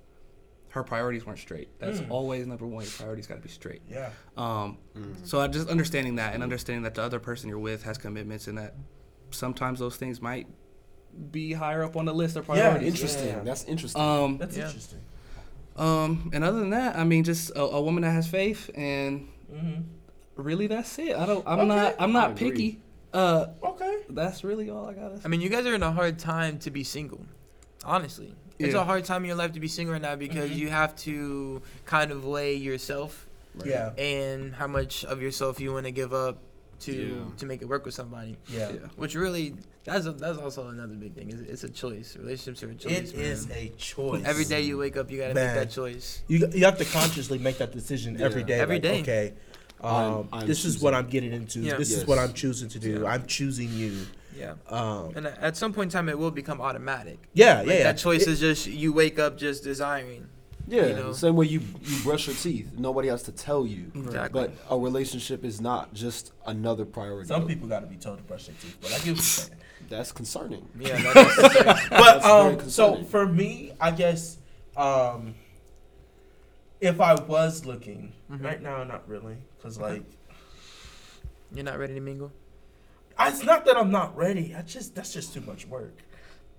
[0.71, 1.69] her priorities weren't straight.
[1.79, 2.11] That's Mm.
[2.11, 2.83] always number one.
[2.85, 3.83] Your priorities got to be straight.
[3.89, 4.11] Yeah.
[4.37, 4.79] Um,
[5.23, 8.49] so I just understanding that and understanding that the other person you're with has commitments
[8.49, 8.75] and that
[9.31, 10.49] sometimes those things might
[11.31, 12.81] be higher up on the list of Yeah.
[12.81, 13.29] Interesting.
[13.29, 13.41] Yeah.
[13.45, 14.03] That's interesting.
[14.03, 14.67] Um, That's Yeah.
[14.67, 14.99] interesting.
[15.77, 19.29] um, and other than that, I mean, just a, a woman that has faith and
[19.53, 19.83] Mm-hmm.
[20.43, 21.15] really that's it.
[21.17, 21.47] I don't.
[21.47, 21.69] I'm Okay.
[21.69, 21.95] not.
[22.01, 22.81] I'm not picky.
[23.15, 23.99] Uh, Okay.
[24.11, 25.17] that's really all I gotta.
[25.17, 25.23] Say.
[25.25, 27.25] I mean, you guys are in a hard time to be single.
[27.85, 30.57] Honestly, it's a hard time in your life to be single right now because Mhm.
[30.57, 33.29] you have to kind of weigh yourself
[33.65, 33.91] Yeah.
[33.97, 36.39] and how much of yourself you want to give up
[36.81, 37.37] to Yeah.
[37.39, 38.37] to make it work with somebody.
[38.49, 38.71] Yeah.
[38.73, 38.79] Yeah.
[38.97, 39.55] Which really,
[39.85, 41.31] that's a, that's also another big thing.
[41.31, 42.17] It's, it's a choice.
[42.17, 43.11] Relationships are a choice.
[43.12, 43.25] It man.
[43.27, 44.25] is a choice.
[44.25, 45.55] Every day you wake up, you gotta Man.
[45.55, 46.23] make that choice.
[46.27, 48.47] You you have to consciously make that decision every Yeah.
[48.47, 48.61] day.
[48.61, 49.01] Every like, day.
[49.03, 49.33] Okay.
[49.85, 51.61] I'm- Um, I'm this is what I'm getting into.
[51.61, 51.76] Yeah.
[51.76, 53.01] This is what I'm choosing to do.
[53.03, 53.09] Yeah.
[53.12, 54.07] I'm choosing you.
[54.37, 54.55] Yeah.
[54.68, 57.18] Um, And at some point in time, it will become automatic.
[57.35, 57.82] yeah, Like, yeah, yeah.
[57.85, 60.26] That choice It- is just you wake up just desiring.
[60.66, 60.87] yeah.
[60.87, 61.12] you know?
[61.12, 62.70] Same way you you brush your teeth.
[62.76, 63.93] Nobody has to tell you.
[63.95, 64.41] Exactly.
[64.41, 67.28] But a relationship is not just another priority.
[67.28, 69.57] Some people got to be told to brush their teeth, but I give you're.
[69.91, 70.66] That's concerning.
[70.80, 71.01] Yeah.
[71.14, 71.64] That's the thing.
[71.64, 74.39] But That's very um, so for me, I guess
[74.76, 75.35] um,
[76.80, 78.43] if I was looking Mhm.
[78.43, 80.03] right now, not really, because like
[81.55, 82.33] You're not ready to mingle.
[83.17, 84.55] I- it's not that I'm not ready.
[84.55, 85.97] I just that's just too much work.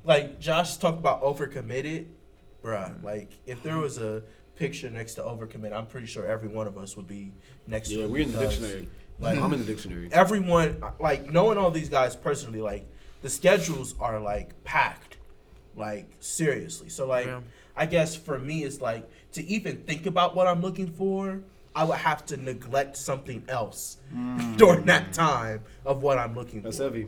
[0.04, 2.08] Like Josh talked about overcommitted,
[2.64, 2.90] bruh.
[2.90, 3.06] Mm-hmm.
[3.06, 4.24] Like if there was a
[4.56, 7.32] picture next to overcommit, I'm pretty sure every one of us would be
[7.68, 8.10] next to Yeah, it.
[8.10, 8.90] we're in the dictionary.
[9.20, 10.10] Like I'm in the dictionary.
[10.12, 12.86] everyone, like knowing all these guys personally, like
[13.22, 15.18] the schedules are like packed,
[15.76, 16.90] like seriously.
[16.90, 17.42] So like Yeah.
[17.78, 21.42] I guess for me, it's like to even think about what I'm looking for,
[21.76, 23.98] I would have to neglect something else
[24.58, 26.84] during that time of what I'm looking That's for.
[26.84, 27.08] heavy.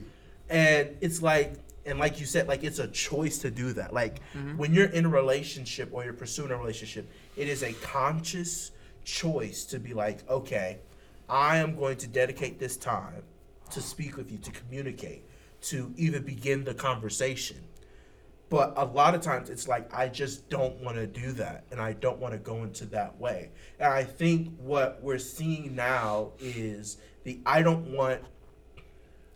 [0.49, 1.53] And it's like,
[1.85, 3.93] and like you said, like it's a choice to do that.
[3.93, 4.57] Like Mhm.
[4.57, 8.71] when you're in a relationship or you're pursuing a relationship, it is a conscious
[9.05, 10.79] choice to be like, okay,
[11.29, 13.23] I am going to dedicate this time
[13.71, 15.23] to speak with you, to communicate,
[15.61, 17.57] to even begin the conversation.
[18.49, 21.81] But a lot of times it's like I just don't want to do that and
[21.81, 23.51] I don't want to go into that way.
[23.79, 28.21] And I think what we're seeing now is the I don't want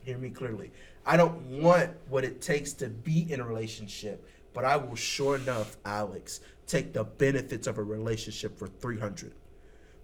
[0.04, 0.72] hear me clearly.
[1.06, 5.36] I don't want what it takes to be in a relationship, but I will sure
[5.36, 9.34] enough, Alex, take the benefits of a relationship for 300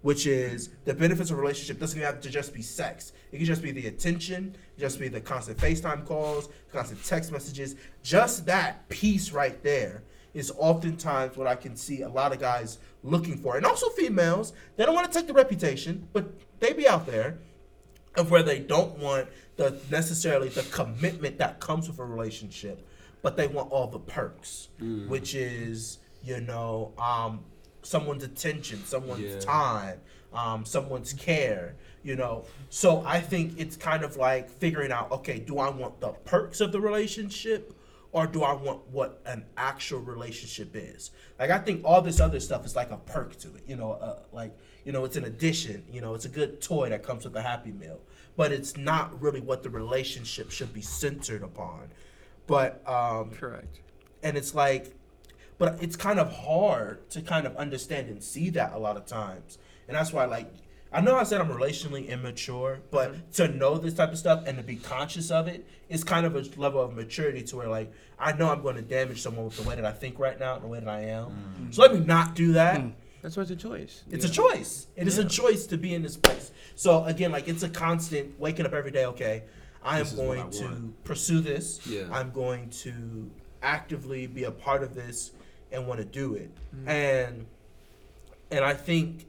[0.02, 3.12] which is the benefits of a relationship doesn't have to just be sex.
[3.32, 7.76] It can just be the attention, just be the constant FaceTime calls, constant text messages.
[8.02, 10.02] Just that piece right there
[10.34, 13.56] is oftentimes what I can see a lot of guys looking for.
[13.56, 17.38] And also females, they don't want to take the reputation, but they be out there
[18.16, 22.86] of where they don't want the necessarily the commitment that comes with a relationship,
[23.22, 24.68] but they want all the perks,
[25.08, 27.40] which is, you know, um,
[27.82, 29.40] someone's attention, someone's Yeah.
[29.40, 30.00] time,
[30.32, 32.44] um, someone's care, you know.
[32.70, 36.60] So I think it's kind of like figuring out, okay, do I want the perks
[36.60, 37.74] of the relationship
[38.12, 41.10] or do I want what an actual relationship is?
[41.38, 43.92] Like I think all this other stuff is like a perk to it, you know,
[43.92, 47.24] uh, like you know, it's an addition, you know, it's a good toy that comes
[47.24, 48.00] with a happy meal,
[48.36, 51.88] but it's not really what the relationship should be centered upon.
[52.46, 53.80] But um, Correct.
[54.22, 54.94] and it's like
[55.58, 59.06] but it's kind of hard to kind of understand and see that a lot of
[59.06, 60.50] times and that's why like
[60.92, 64.56] i know i said i'm relationally immature but to know this type of stuff and
[64.56, 67.92] to be conscious of it is kind of a level of maturity to where like
[68.18, 70.54] i know i'm going to damage someone with the way that i think right now
[70.54, 72.92] and the way that i am so let me not do that mm.
[73.22, 74.04] That's why it's a choice.
[74.10, 74.86] it's a choice.
[74.94, 76.52] It is a choice to be in this place.
[76.76, 79.06] So again, like it's a constant waking up every day.
[79.06, 79.42] Okay,
[79.82, 81.84] I am This is going I to pursue this.
[81.86, 82.04] Yeah.
[82.12, 83.30] I'm going to
[83.62, 85.32] actively be a part of this
[85.72, 86.50] and want to do it.
[86.86, 87.46] And
[88.50, 89.26] and I think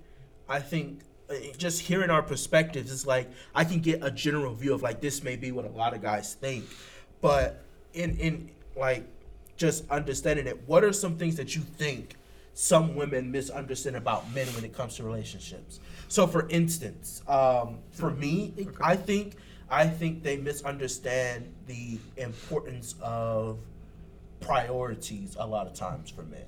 [0.47, 4.73] I think uh, just hearing our perspectives is like I can get a general view
[4.73, 6.65] of like this may be what a lot of guys think,
[7.21, 7.63] but
[7.93, 9.05] in in like
[9.57, 12.15] just understanding it, what are some things that you think
[12.53, 15.79] some women misunderstand about men when it comes to relationships?
[16.07, 19.35] So, for instance, um, for me, I think
[19.69, 23.59] I think they misunderstand the importance of
[24.39, 26.45] priorities a lot of times for men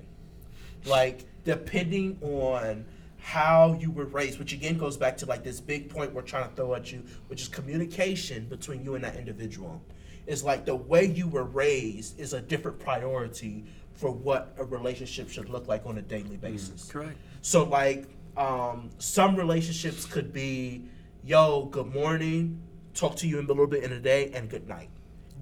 [0.84, 2.84] like depending on
[3.18, 6.48] how you were raised which again goes back to like this big point we're trying
[6.48, 9.80] to throw at you which is communication between you and that individual
[10.26, 13.64] is like the way you were raised is a different priority
[13.94, 17.16] for what a relationship should look like on a daily basis Correct.
[17.42, 20.84] so like um, some relationships could be,
[21.24, 22.60] yo, good morning,
[22.94, 24.88] talk to you in a little bit in a day, and good night,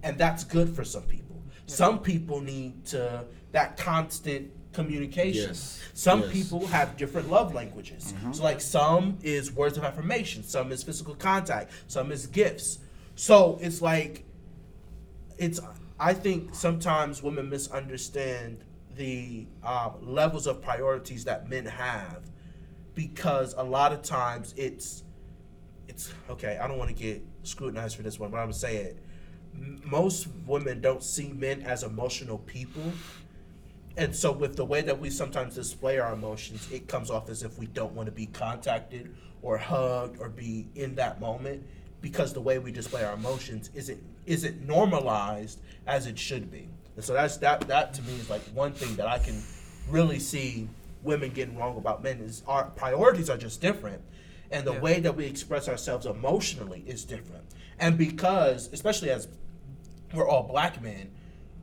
[0.02, 1.29] and that's good for some people.
[1.70, 5.48] Some people need to that constant communication.
[5.48, 5.80] Yes.
[5.94, 6.32] Some Yes.
[6.32, 8.14] people have different love languages.
[8.32, 12.78] So like some is words of affirmation, some is physical contact, some is gifts.
[13.16, 14.24] So it's like
[15.38, 15.60] it's
[15.98, 18.64] I think sometimes women misunderstand
[18.96, 22.22] the um, levels of priorities that men have
[22.94, 25.02] because a lot of times it's
[25.88, 26.58] it's okay.
[26.58, 28.98] I don't want to get scrutinized for this one, but I'm gonna say it.
[29.84, 32.92] Most women don't see men as emotional people,
[33.96, 37.42] and so with the way that we sometimes display our emotions, it comes off as
[37.42, 41.64] if we don't want to be contacted or hugged or be in that moment
[42.00, 46.68] because the way we display our emotions isn't isn't normalized as it should be.
[46.96, 49.42] And so that's that that to me is like one thing that I can
[49.88, 50.68] really see
[51.02, 54.02] women getting wrong about men is our priorities are just different.
[54.50, 54.80] And the Yeah.
[54.80, 57.44] way that we express ourselves emotionally is different.
[57.78, 59.28] And because, especially as
[60.12, 61.10] we're all black men,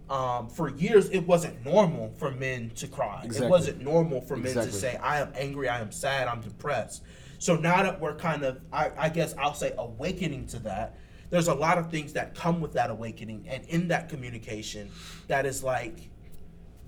[0.10, 3.26] um, for years it wasn't normal for men to cry.
[3.26, 7.04] It wasn't normal for men to say, I am angry, I am sad, I'm depressed.
[7.40, 10.98] So now that we're kind of, I, I guess I'll say, awakening to that,
[11.30, 14.90] there's a lot of things that come with that awakening and in that communication
[15.28, 16.10] that is like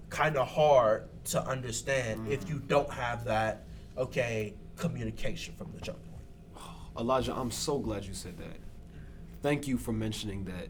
[0.10, 3.66] kind of hard to understand if you don't have that,
[3.98, 6.00] okay, communication from the jump.
[6.98, 8.58] Elijah, I'm so glad you said that.
[9.42, 10.68] Thank you for mentioning that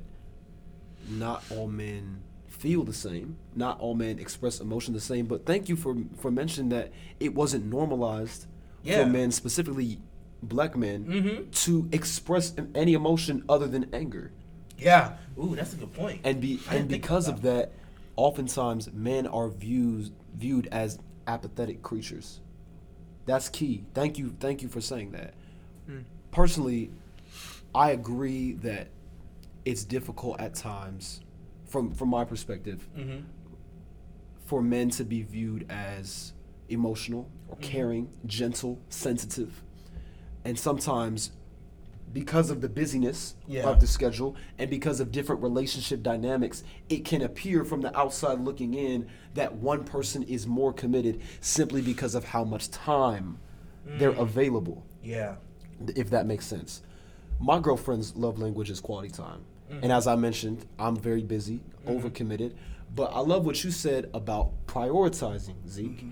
[1.10, 5.70] not all men feel the same, not all men express emotion the same, but thank
[5.70, 8.46] you for for mentioning that it wasn't normalized
[8.84, 9.04] Yeah.
[9.04, 10.00] for men, specifically
[10.44, 11.52] black men, Mhm.
[11.66, 14.32] to express any emotion other than anger.
[14.78, 15.18] Yeah.
[15.38, 16.22] Ooh, that's a good point.
[16.24, 17.74] And be and because of that,
[18.16, 22.40] oftentimes men are viewed viewed as apathetic creatures.
[23.26, 23.84] That's key.
[23.94, 25.34] Thank you, thank you for saying that.
[26.32, 26.92] Personally,
[27.74, 28.88] I agree that
[29.70, 31.22] it's difficult at times,
[31.66, 33.24] from from my perspective, Mhm.
[34.46, 36.34] for men to be viewed as
[36.70, 39.64] emotional or caring, gentle, sensitive,
[40.44, 41.32] and sometimes
[42.12, 43.70] because of the busyness Yeah.
[43.70, 48.40] of the schedule and because of different relationship dynamics, it can appear from the outside
[48.40, 49.06] looking in
[49.36, 53.38] that one person is more committed simply because of how much time
[54.00, 55.36] they're available, Yeah.
[55.96, 56.82] if that makes sense.
[57.40, 59.42] My girlfriend's love language is quality time.
[59.70, 59.84] Mm-hmm.
[59.84, 61.90] And as I mentioned, I'm very busy, mm-hmm.
[61.92, 62.54] overcommitted.
[62.96, 65.98] But I love what you said about prioritizing, Zeke.
[65.98, 66.10] Mm-hmm.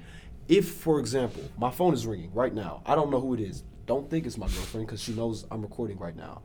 [0.48, 3.64] If, for example, my phone is ringing right now, I don't know who it is.
[3.86, 6.42] Don't think it's my girlfriend because she knows I'm recording right now.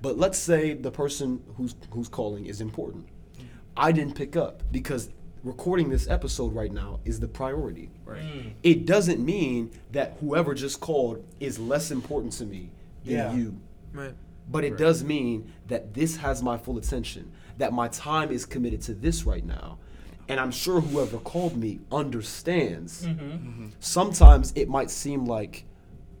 [0.00, 3.08] But let's say the person who's who's calling is important.
[3.76, 5.10] I didn't pick up because
[5.42, 7.90] recording this episode right now is the priority.
[8.04, 8.22] Right.
[8.22, 8.52] Mm.
[8.62, 12.70] It doesn't mean that whoever just called is less important to me
[13.04, 13.32] than Yeah.
[13.34, 13.56] you.
[13.92, 14.14] Right.
[14.48, 18.82] But it does mean that this has my full attention, that my time is committed
[18.82, 19.78] to this right now.
[20.28, 23.06] And I'm sure whoever called me understands.
[23.06, 23.24] Mm-hmm.
[23.24, 23.66] Mm-hmm.
[23.80, 25.64] Sometimes it might seem like,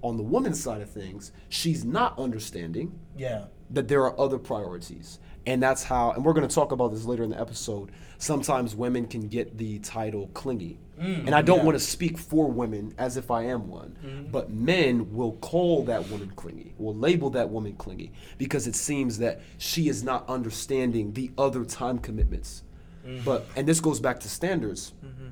[0.02, 3.46] on the woman's side of things, she's not understanding Yeah.
[3.70, 5.18] that there are other priorities.
[5.46, 7.90] And that's how, and we're going to talk about this later in the episode.
[8.18, 10.78] Sometimes women can get the title clingy.
[11.00, 11.26] Mm.
[11.26, 11.64] and I don't yeah.
[11.64, 14.30] want to speak for women as if I am one, mm.
[14.30, 19.18] but men will call that woman clingy, will label that woman clingy, because it seems
[19.18, 22.62] that she is not understanding the other time commitments.
[23.04, 23.24] Mm.
[23.24, 25.30] But, and this goes back to standards mm-hmm.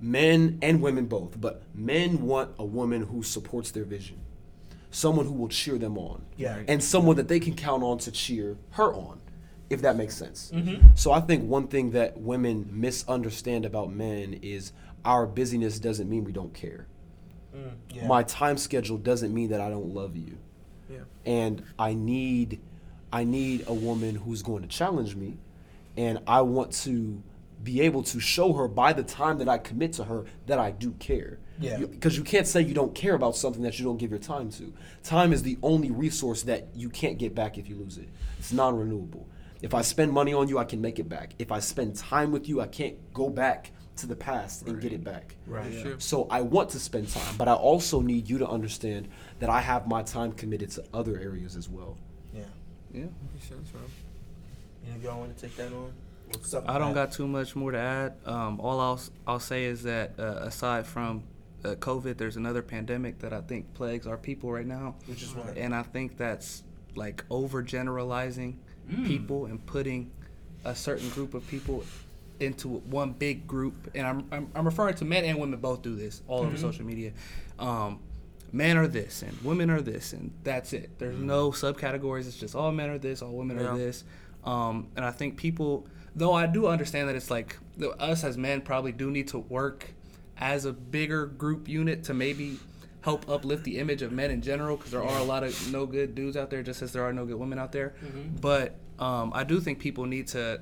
[0.00, 4.18] men and women both, but men want a woman who supports their vision,
[4.90, 6.62] someone who will cheer them on, Yeah.
[6.68, 9.20] and someone that they can count on to cheer her on,
[9.70, 10.50] if that makes sense.
[10.52, 10.88] Mm-hmm.
[10.96, 14.72] So I think one thing that women misunderstand about men is
[15.04, 16.86] our busyness doesn't mean we don't care.
[17.54, 18.06] Mm, yeah.
[18.06, 20.36] My time schedule doesn't mean that I don't love you.
[20.90, 20.98] Yeah.
[21.24, 22.60] And I need
[23.12, 25.38] I need a woman who's going to challenge me
[25.96, 27.22] and I want to
[27.62, 30.70] be able to show her by the time that I commit to her that I
[30.70, 31.38] do care.
[31.58, 31.76] Yeah.
[31.78, 34.50] Because you can't say you don't care about something that you don't give your time
[34.52, 34.72] to.
[35.02, 38.08] Time is the only resource that you can't get back if you lose it.
[38.38, 39.26] It's non-renewable.
[39.62, 41.34] If I spend money on you, I can make it back.
[41.38, 44.92] If I spend time with you, I can't go back to the past and get
[44.92, 45.36] it back.
[45.46, 45.70] Right.
[45.82, 46.00] Sure.
[46.00, 49.08] So I want to spend time, but I also need you to understand
[49.40, 51.98] that I have my time committed to other areas as well.
[52.34, 52.42] Yeah.
[52.94, 53.04] Yeah.
[53.34, 53.80] Makes sense, bro.
[54.86, 55.92] Any of y'all want to take that on?
[56.28, 57.08] What's up I don't that?
[57.08, 58.14] got too much more to add.
[58.24, 61.24] Um, all I'll s- I'll say is that uh, aside from
[61.64, 65.34] uh, COVID, there's another pandemic that I think plagues our people right now, Which is
[65.34, 65.58] what?
[65.58, 66.62] and I think that's
[66.94, 68.54] like overgeneralizing
[68.90, 69.06] Mm.
[69.06, 70.10] people and putting
[70.64, 71.84] a certain group of people
[72.40, 73.90] into one big group.
[73.94, 76.60] And I'm I'm, I'm referring to men and women both do this all over Mhm.
[76.60, 77.12] social media.
[77.58, 78.00] Um,
[78.52, 80.90] men are this and women are this and that's it.
[80.98, 82.26] There's no subcategories.
[82.26, 83.66] It's just all men are this, all women Yeah.
[83.74, 84.04] are this.
[84.44, 85.86] Um, and I think people,
[86.16, 87.56] though I do understand that it's like
[87.98, 89.92] us as men probably do need to work
[90.38, 92.58] as a bigger group unit to maybe
[93.02, 95.86] help uplift the image of men in general because there are a lot of no
[95.86, 97.94] good dudes out there just as there are no good women out there.
[98.04, 98.36] Mm-hmm.
[98.40, 100.60] But um, I do think people need to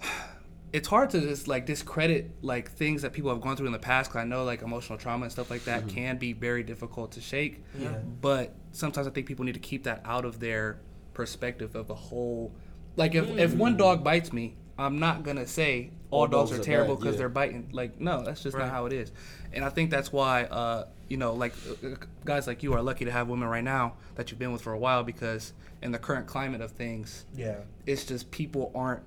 [0.72, 3.78] it's hard to just like discredit like things that people have gone through in the
[3.78, 5.94] past because i know like emotional trauma and stuff like that mm-hmm.
[5.94, 7.64] can be very difficult to shake.
[7.78, 7.96] Yeah.
[8.20, 10.78] but sometimes i think people need to keep that out of their
[11.14, 12.52] perspective of the whole
[12.96, 13.78] like if, if one mm.
[13.78, 17.14] dog bites me i'm not gonna say all, All dogs, dogs are are terrible because
[17.14, 17.18] yeah.
[17.18, 18.64] they're biting like no that's just Right.
[18.64, 19.12] not how it is
[19.52, 21.52] and i think that's why uh you know like
[21.84, 21.88] uh,
[22.24, 24.72] guys like you are lucky to have women right now that you've been with for
[24.72, 25.52] a while because
[25.82, 27.56] in the current climate of things Yeah.
[27.86, 29.02] it's just people aren't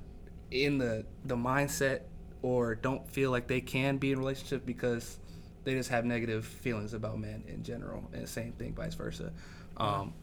[0.52, 2.02] in the the mindset
[2.42, 5.18] or don't feel like they can be in a relationship because
[5.64, 9.32] they just have negative feelings about men in general and same thing vice versa
[9.78, 10.14] um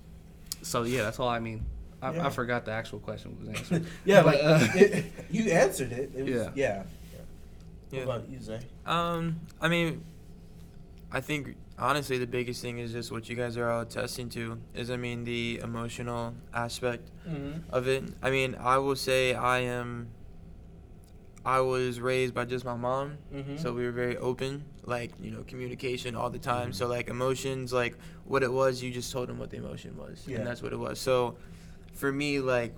[0.62, 1.64] so yeah that's all i mean
[2.02, 2.26] i, Yeah.
[2.26, 6.12] I forgot the actual question was answered Yeah, But, like uh, it, you answered it.
[6.16, 6.50] it was, Yeah.
[6.54, 6.82] yeah.
[7.90, 8.04] Yeah.
[8.04, 8.60] What about you, Zay?
[8.84, 10.02] Um, I mean,
[11.10, 14.58] I think honestly the biggest thing is just what you guys are all attesting to
[14.74, 17.74] is I mean the emotional aspect Mm-hmm.
[17.74, 18.04] of it.
[18.22, 20.08] I mean, I will say I am.
[21.44, 23.56] I was raised by just my mom, Mm-hmm.
[23.56, 26.72] so we were very open, like you know, communication all the time.
[26.74, 30.24] So like emotions, like what it was, you just told them what the emotion was,
[30.26, 30.38] Yeah.
[30.38, 30.98] and that's what it was.
[31.00, 31.36] So,
[31.98, 32.74] for me, like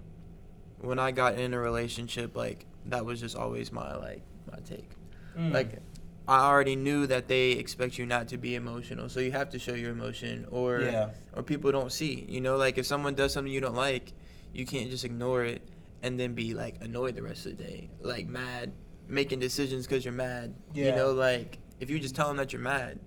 [0.81, 4.91] when I got in a relationship, like that was just always my like my take.
[5.37, 5.53] Mm.
[5.53, 5.79] Like
[6.27, 9.59] I already knew that they expect you not to be emotional, so you have to
[9.59, 11.11] show your emotion, or yeah.
[11.35, 12.27] or people don't see.
[12.29, 14.12] You know, like if someone does something you don't like,
[14.53, 15.62] you can't just ignore it
[16.03, 18.73] and then be like annoyed the rest of the day, like mad,
[19.07, 20.55] making decisions because you're mad.
[20.73, 20.87] Yeah.
[20.87, 22.99] You know, like if you just tell them that you're mad,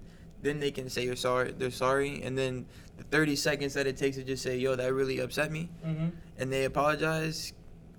[0.43, 1.53] then they can say you're sorry.
[1.57, 4.93] They're sorry, and then the 30 seconds that it takes to just say, "Yo, that
[4.93, 6.07] really upset me," Mm-hmm.
[6.37, 7.53] and they apologize,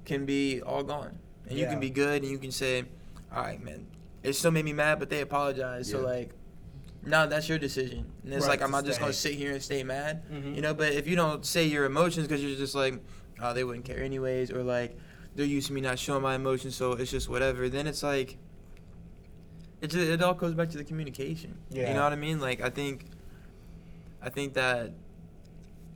[0.05, 1.19] can be all gone.
[1.49, 2.85] And you can be good, and you can say,
[3.35, 3.87] "All right, man,
[4.23, 6.31] it still made me mad, but they apologize." So like,
[7.07, 8.07] no, that's your decision.
[8.25, 10.55] And it's Right, like I'm not just gonna sit here and stay mad, Mhm.
[10.57, 10.73] you know.
[10.75, 12.95] But if you don't say your emotions because you're just like,
[13.43, 14.97] oh, they wouldn't care anyways, or like
[15.35, 17.69] they're used to me not showing my emotions, so it's just whatever.
[17.69, 18.39] Then it's like,
[19.81, 21.59] it just, it all goes back to the communication.
[21.71, 21.89] Yeah.
[21.89, 22.41] You know what I mean?
[22.41, 23.05] Like I think,
[24.25, 24.91] I think that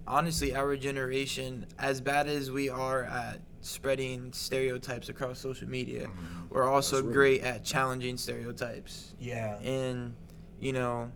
[0.06, 6.08] honestly, our generation, as bad as we are at spreading stereotypes across social media,
[6.50, 9.14] we're also great at challenging stereotypes.
[9.18, 9.58] Yeah.
[9.60, 10.14] And,
[10.60, 11.10] you know,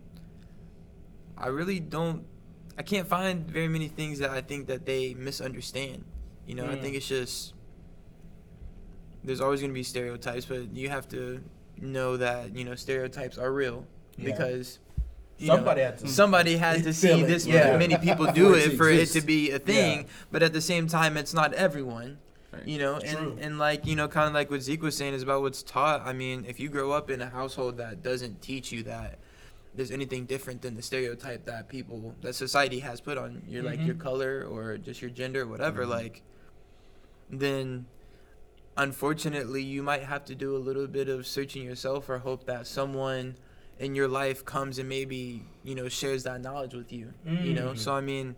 [1.37, 2.25] I really don't,
[2.77, 6.03] I can't find very many things that I think that they misunderstand.
[6.47, 6.81] You know, I Mm.
[6.81, 7.53] think it's just,
[9.23, 11.41] there's always going to be stereotypes, but you have to
[11.79, 13.85] know that, you know, stereotypes are real
[14.17, 14.25] Yeah.
[14.25, 14.79] because.
[15.43, 16.07] You know, Somebody had to.
[16.07, 17.77] somebody had to see it, this yeah.
[17.77, 20.07] many people do it it for it to be a thing Yeah.
[20.31, 22.17] but at the same time it's not everyone
[22.53, 22.67] Right.
[22.67, 23.09] you know True.
[23.31, 25.63] and, and like you know kind of like what zeke was saying is about what's
[25.63, 29.17] taught i mean if you grow up in a household that doesn't teach you that
[29.75, 33.79] there's anything different than the stereotype that people that society has put on your like
[33.81, 33.99] your Mhm.
[34.07, 35.89] color or just your gender or whatever Mhm.
[35.89, 36.21] like
[37.31, 37.85] then
[38.77, 42.65] unfortunately you might have to do a little bit of searching yourself or hope that
[42.67, 43.35] someone
[43.79, 47.69] in your life comes and maybe you know shares that knowledge with you you know
[47.71, 47.77] Mm.
[47.77, 48.35] so i mean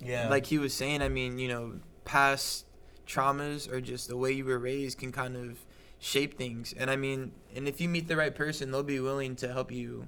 [0.00, 0.28] yeah.
[0.28, 2.66] like he was saying i mean you know past
[3.06, 5.58] traumas or just the way you were raised can kind of
[5.98, 9.34] shape things and i mean and if you meet the right person they'll be willing
[9.36, 10.06] to help you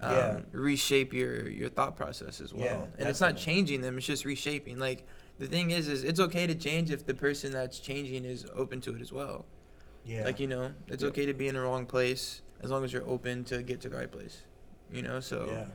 [0.00, 0.40] um, Yeah.
[0.52, 4.24] reshape your your thought process as well Yeah, and it's not changing them it's just
[4.24, 5.06] reshaping like
[5.38, 8.80] the thing is is it's okay to change if the person that's changing is open
[8.82, 9.44] to it as well
[10.04, 10.24] yeah.
[10.24, 11.10] like you know it's Yeah.
[11.10, 13.88] okay to be in the wrong place as long as you're open to get to
[13.88, 14.42] the right place
[14.92, 15.66] you know so yeah.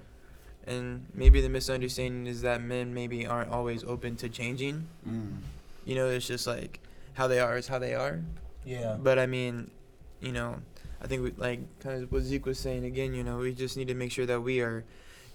[0.74, 5.38] and maybe the misunderstanding is that men maybe aren't always open to changing Mm.
[5.86, 6.80] you know it's just like
[7.14, 8.20] how they are is how they are
[8.66, 8.98] Yeah.
[9.00, 9.72] but i mean
[10.20, 10.56] you know
[11.02, 13.78] i think we like kind of what zeke was saying again you know we just
[13.78, 14.84] need to make sure that we are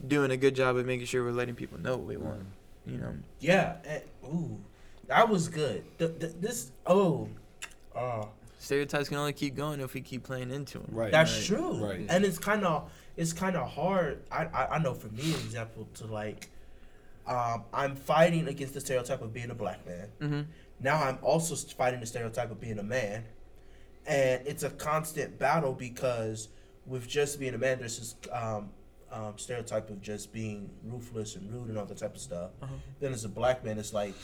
[0.06, 2.44] doing a good job of making sure we're letting people know what we want
[2.86, 3.76] you know Yeah.
[3.86, 4.58] And, ooh,
[5.08, 5.84] that was good.
[5.98, 6.70] Th- th- this.
[6.86, 7.28] Oh.
[7.96, 8.28] Oh.
[8.64, 11.12] Stereotypes can only keep going if we keep playing into them Right.
[11.12, 11.84] That's right, true.
[11.84, 12.06] Right.
[12.08, 14.22] And it's kind of it's kind of hard.
[14.30, 16.50] I, I I know for me, an example to like,
[17.26, 20.08] um, I'm fighting against the stereotype of being a black man.
[20.20, 20.40] mm-hmm.
[20.80, 23.24] Now I'm also fighting the stereotype of being a man,
[24.06, 26.48] and it's a constant battle because
[26.86, 28.70] with just being a man, there's this um,
[29.12, 32.50] um, stereotype of just being ruthless and rude and all that type of stuff.
[32.60, 32.72] Uh-huh.
[33.00, 34.14] Then as a black man, it's like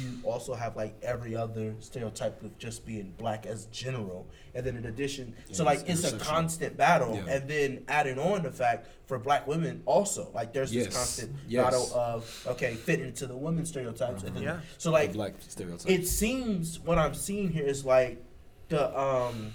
[0.00, 4.76] you also have like every other stereotype of just being black as general, and then
[4.76, 7.34] in addition, so like it's it's a constant battle, Yeah.
[7.34, 10.86] and then adding on the fact for black women also like there's Yes.
[10.86, 11.64] this constant Yes.
[11.64, 14.60] battle of okay fitting into the women stereotypes, and then, Yeah.
[14.78, 15.90] so like black stereotype.
[15.90, 18.22] it seems what I'm seeing here is like
[18.68, 19.52] the um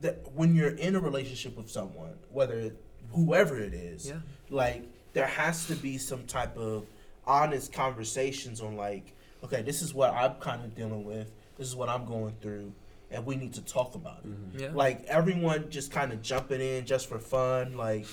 [0.00, 2.72] that when you're in a relationship with someone, whether
[3.12, 4.20] whoever it is, yeah
[4.50, 6.84] like there has to be some type of
[7.26, 9.12] honest conversations on like,
[9.44, 12.72] okay, this is what I'm kind of dealing with, this is what I'm going through,
[13.10, 14.28] and we need to talk about it.
[14.56, 14.60] Mhm.
[14.60, 18.06] yeah Like everyone just kind of jumping in just for fun, like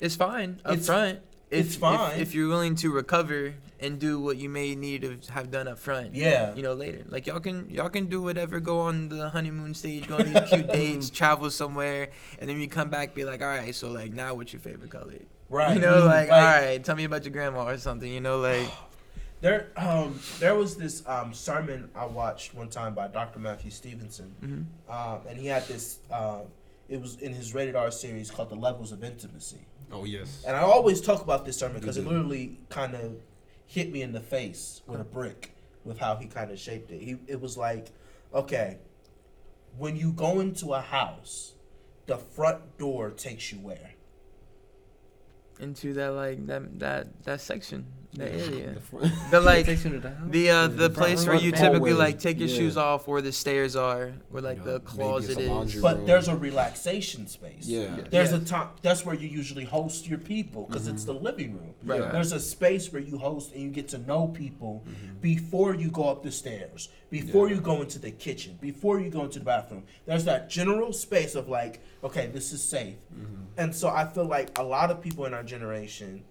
[0.00, 2.20] it's fine up It's- front if, it's if- fine.
[2.20, 5.78] if, you're willing to recover and do what you may need to have done up
[5.78, 9.30] front yeah, you know later like y'all can y'all can do whatever go on the
[9.30, 13.24] honeymoon stage go on these cute dates travel somewhere and then you come back be
[13.24, 15.14] like all right so like now what's your favorite color
[15.48, 15.74] right.
[15.74, 18.38] you know Mm, like, all right tell me about your grandma or something you know
[18.38, 18.68] like
[19.40, 23.38] There, um, there was this um, sermon I watched one time by Dr.
[23.38, 24.92] Matthew Stevenson, mhm.
[24.92, 26.00] um, and he had this.
[26.10, 26.40] Um,
[26.88, 30.42] it was in his rated R series called "The Levels of Intimacy," Oh yes.
[30.44, 32.08] and I always talk about this sermon because it Mhm.
[32.08, 33.22] literally kind of
[33.64, 37.00] hit me in the face with a brick with how he kind of shaped it.
[37.00, 37.92] He, it was like,
[38.34, 38.78] okay,
[39.76, 41.52] when you go into a house,
[42.06, 43.92] the front door takes you where?
[45.60, 50.50] Into that like that that that section that area The front- the like the the
[50.50, 52.06] uh the the place where you typically hallway.
[52.06, 52.56] like take your Yeah.
[52.56, 55.38] shoes off where the stairs are where like You the know, maybe it's closet
[55.74, 56.06] is But room.
[56.06, 57.66] there's a relaxation space.
[57.66, 57.96] Yeah.
[58.10, 58.38] There's Yeah.
[58.38, 58.68] a time.
[58.82, 61.12] That's where you usually host your people because it's Mm-hmm.
[61.12, 61.74] the living room.
[61.84, 62.10] Right, Yeah.
[62.10, 65.18] There's a space where you host and you get to know people Mm-hmm.
[65.20, 67.56] before you go up the stairs, before Yeah.
[67.56, 69.84] you go into the kitchen, before you go into the bathroom.
[70.06, 72.96] There's that general space of like, okay, this is safe.
[73.14, 73.42] Mm-hmm.
[73.60, 76.24] And so I feel like a lot of people in our generation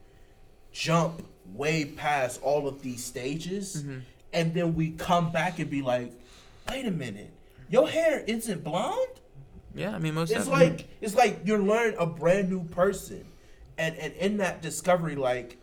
[0.71, 1.23] jump
[1.53, 4.01] way past all of these stages, Mhm.
[4.33, 6.11] and then we come back and be like,
[6.69, 7.31] wait a minute,
[7.69, 9.07] your hair isn't blonde.
[9.75, 10.69] yeah i mean most It's definitely.
[10.77, 13.25] like it's like you're learning a brand new person,
[13.77, 15.57] and and in that discovery, like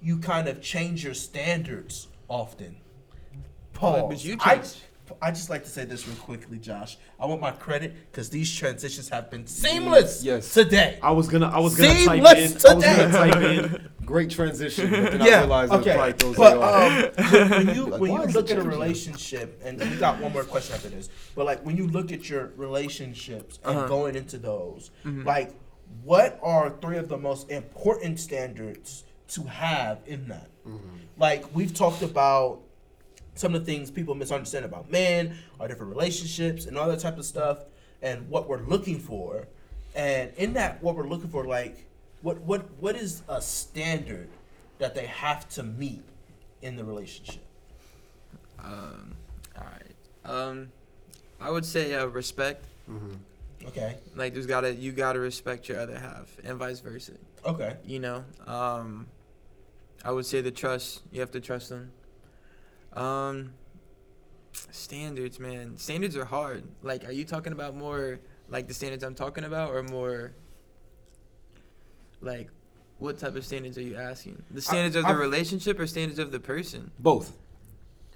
[0.00, 2.76] you kind of change your standards often.
[3.74, 4.08] Pause.
[4.08, 4.76] but you I, changed
[5.22, 6.98] I just like to say this real quickly, Josh.
[7.20, 10.22] I want my credit because these transitions have been seamless.
[10.24, 10.52] Yes.
[10.52, 10.98] Today.
[11.02, 11.98] I was gonna I was gonna type
[12.38, 13.30] in Seamless I was gonna today.
[13.30, 15.38] type in great transition, but then I yeah.
[15.40, 16.12] realized okay.
[16.18, 20.20] throws but um, when you Like, when you look at a relationship, and we got
[20.20, 23.88] one more question after this, but like when you look at your relationships and Uh-huh.
[23.88, 25.24] going into those, Mm-hmm.
[25.26, 25.52] like
[26.04, 30.48] what are three of the most important standards to have in that?
[30.66, 30.96] Mm-hmm.
[31.18, 32.60] Like we've talked about
[33.38, 37.18] some of the things people misunderstand about men, our different relationships, and all that type
[37.18, 37.64] of stuff,
[38.02, 39.46] and what we're looking for.
[39.94, 41.86] And in that, what we're looking for, like,
[42.22, 44.28] what what what is a standard
[44.78, 46.02] that they have to meet
[46.62, 47.44] in the relationship?
[48.58, 49.14] Um,
[49.56, 50.30] all right.
[50.30, 50.72] Um,
[51.40, 52.64] I would say uh, respect.
[53.66, 53.96] Okay.
[54.16, 57.12] Like there's gotta you gotta respect your other half, and vice versa.
[57.44, 57.76] Okay.
[57.84, 58.24] You know.
[58.46, 59.06] Um,
[60.04, 61.02] I would say the trust.
[61.12, 61.92] You have to trust them.
[62.94, 63.52] Um,
[64.70, 65.76] standards, man.
[65.76, 66.64] Standards are hard.
[66.82, 68.18] Like, are you talking about more
[68.48, 70.32] like the standards I'm talking about, or more
[72.20, 72.48] like
[72.98, 74.42] what type of standards are you asking?
[74.50, 76.90] The standards of the I- relationship or standards of the person?
[76.98, 77.32] Both.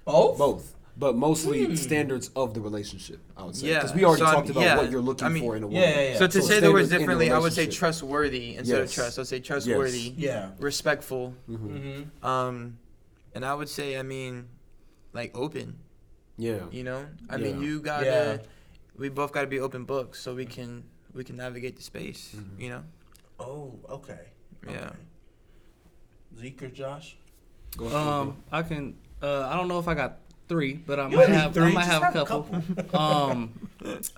[0.05, 0.37] Both.
[0.37, 0.75] Both.
[0.95, 1.75] But mostly Hmm.
[1.75, 3.67] standards of the relationship, I would say.
[3.67, 5.55] Yeah, Because we already so I'm- talked about yeah, what you're looking I mean- for
[5.55, 5.81] in a woman.
[5.81, 6.17] Yeah, yeah, yeah.
[6.19, 8.89] So to So say the words standards in differently, I would say trustworthy instead Yes.
[8.89, 9.17] of trust.
[9.19, 10.51] I'll say trustworthy, Yeah.
[10.59, 11.33] respectful.
[11.49, 11.57] Mhm.
[11.57, 12.25] Mm-hmm.
[12.25, 12.77] Um,
[13.33, 14.49] and I would say, I mean,
[15.13, 15.77] like open.
[16.37, 16.61] Yeah.
[16.71, 18.05] You know, I mean, you gotta.
[18.05, 18.37] Yeah.
[18.97, 20.83] We both gotta be open books so we can
[21.13, 22.35] we can navigate the space.
[22.35, 22.59] Mhm.
[22.61, 22.83] You know.
[23.39, 24.19] Oh, okay.
[24.67, 24.71] Yeah.
[24.87, 24.95] Okay.
[26.39, 27.15] Zeke or Josh?
[27.79, 28.95] Um, I can.
[29.21, 31.53] Uh, I don't know if I got three, but I You might have.
[31.53, 32.99] three, I might just have, have a a couple.
[32.99, 33.69] um,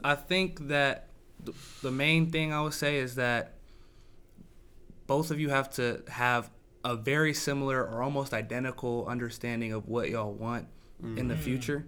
[0.04, 1.10] I think that
[1.46, 3.54] th- the main thing I would say is that
[5.08, 6.50] both of you have to have
[6.84, 10.68] a very similar or almost identical understanding of what y'all want
[11.18, 11.86] in the future.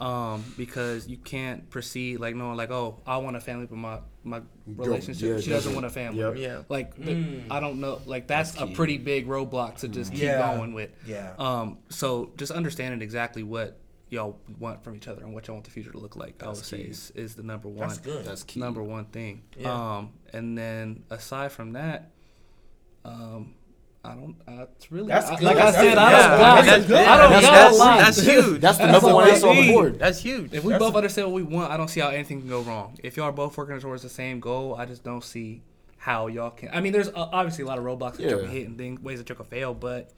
[0.00, 4.00] Um, because you can't proceed like knowing like, oh, I want a family, but my
[4.24, 6.18] my relationship yeah, she doesn't doesn't- want a family.
[6.18, 6.36] Yep.
[6.36, 6.62] Yeah.
[6.68, 7.44] Like the- Mm.
[7.48, 8.74] I don't know, like that's, That's a key.
[8.74, 10.56] pretty big roadblock to just keep Yeah.
[10.56, 10.90] going with.
[11.06, 11.34] Yeah.
[11.38, 15.64] Um, so just understanding exactly what y'all want from each other and what y'all want
[15.66, 17.98] the future to look like, I That's would say is, is the number one That's
[17.98, 18.24] good.
[18.24, 18.58] That's key.
[18.60, 19.42] number one thing.
[19.56, 19.96] Yeah.
[19.98, 22.10] Um, and then aside from that,
[23.04, 23.54] um,
[24.04, 24.36] I don't.
[24.46, 25.44] Uh, it's really That's I- good.
[25.44, 25.82] like I That's said.
[25.88, 25.98] good.
[25.98, 26.36] I That's don't.
[26.36, 26.44] good.
[26.44, 26.96] got- That's good.
[26.96, 28.04] I don't That's- got that's- a.
[28.04, 28.60] That's huge.
[28.60, 29.98] That's the number all one I answer on the board.
[29.98, 30.52] That's huge.
[30.52, 32.48] If we That's both a- understand what we want, I don't see how anything can
[32.50, 32.98] go wrong.
[33.02, 35.62] If y'all are both working towards the same goal, I just don't see
[35.96, 36.68] how y'all can.
[36.72, 38.46] I mean, there's uh, obviously a lot of roadblocks that y'all Yeah.
[38.46, 40.10] can hit and things, ways that y'all can fail, but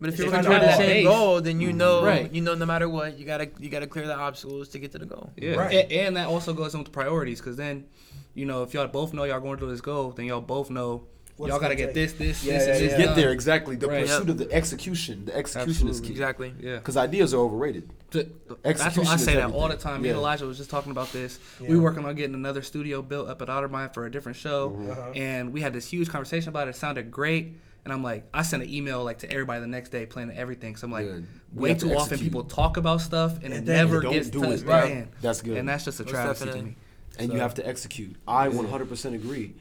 [0.00, 2.04] But if If you're you looking have toward the same base- goal, then you know,
[2.04, 2.32] Right.
[2.32, 4.98] you know, no matter what, you gotta you gotta clear the obstacles to get to
[5.00, 5.32] the goal.
[5.36, 5.74] Yeah, Right.
[5.74, 7.86] A- and, that also goes into the priorities because then,
[8.32, 10.92] you know, if y'all both know y'all going to this goal, then y'all both know
[10.98, 12.98] What's y'all got to get this, this, Yeah, this, yeah, and this yeah.
[13.06, 13.76] Get there exactly.
[13.76, 14.02] The Right.
[14.02, 14.28] pursuit Yep.
[14.28, 15.24] of the execution.
[15.26, 16.10] The execution is key.
[16.10, 16.52] Exactly.
[16.60, 17.88] Yeah, Because ideas are overrated.
[18.10, 19.78] Th- that's what Execution I is say that all the everything.
[19.82, 20.02] time.
[20.02, 21.38] Me and Elijah was just talking about this.
[21.60, 21.68] Yeah.
[21.68, 24.76] We were working on getting another studio built up at Otterbein for a different show,
[24.90, 25.10] Uh-huh.
[25.14, 26.70] and we had this huge conversation about it.
[26.70, 27.52] It sounded great.
[27.84, 30.76] And I'm like, I sent an email like to everybody the next day, planning everything.
[30.76, 31.26] So I'm like, Good.
[31.54, 32.20] Way have to too often execute.
[32.22, 34.62] people talk about stuff and, And it then never gets do touched.
[34.64, 34.66] it.
[34.66, 35.08] Right.
[35.22, 35.56] That's good.
[35.56, 36.76] And that's just a Most travesty to me.
[37.18, 38.16] and you have to execute.
[38.26, 39.54] I 100% agree.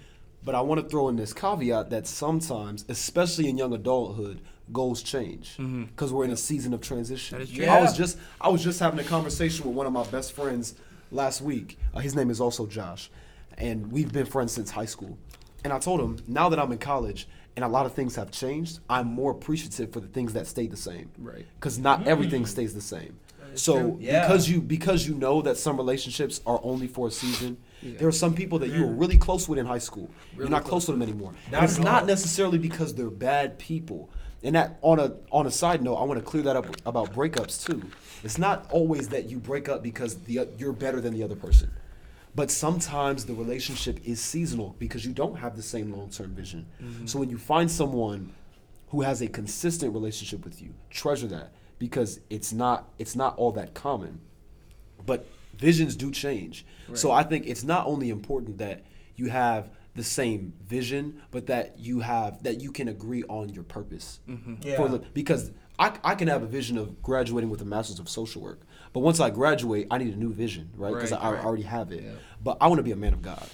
[0.47, 4.39] But I want to throw in this caveat that sometimes, especially in young adulthood,
[4.71, 7.37] goals change because we're in a season of transition.
[7.37, 7.65] That is true.
[7.65, 10.75] I was just I was just having a conversation with one of my best friends
[11.11, 11.77] last week.
[11.93, 13.11] Uh, his name is also Josh,
[13.57, 15.17] and we've been friends since high school.
[15.65, 17.27] And I told him now that I'm in college
[17.57, 20.71] and a lot of things have changed, I'm more appreciative for the things that stayed
[20.71, 21.11] the same.
[21.17, 21.45] Right.
[21.59, 23.19] Because not everything stays the same.
[23.55, 23.97] So.
[23.99, 24.21] Yeah.
[24.21, 27.97] because you because you know that some relationships are only for a season, Yeah.
[27.99, 28.99] there are some people that you were mm.
[28.99, 30.09] really close with in high school.
[30.35, 31.33] You're not close with them anymore.
[31.51, 34.09] Not it's not necessarily because they're bad people.
[34.43, 37.13] And that on a on a side note, I want to clear that up about
[37.13, 37.83] breakups too.
[38.23, 41.71] It's not always that you break up because the you're better than the other person.
[42.35, 46.67] But sometimes the relationship is seasonal because you don't have the same long-term vision.
[46.79, 47.07] Mm-hmm.
[47.07, 48.31] So when you find someone
[48.89, 53.51] who has a consistent relationship with you, treasure that because it's not it's not all
[53.53, 54.19] that common.
[55.05, 55.25] But
[55.57, 56.65] visions do change.
[56.93, 58.83] So I think it's not only important that
[59.15, 63.63] you have the same vision, but that you have that you can agree on your
[63.63, 64.19] purpose.
[64.61, 64.77] Yeah.
[64.77, 68.07] For the, because I, I can have a vision of graduating with a master's of
[68.07, 68.61] social work,
[68.93, 70.93] but once I graduate, I need a new vision, right?
[70.93, 71.43] Because Right, I, right.
[71.45, 72.03] already have it.
[72.03, 72.11] Yeah.
[72.43, 73.47] But I want to be a man of God.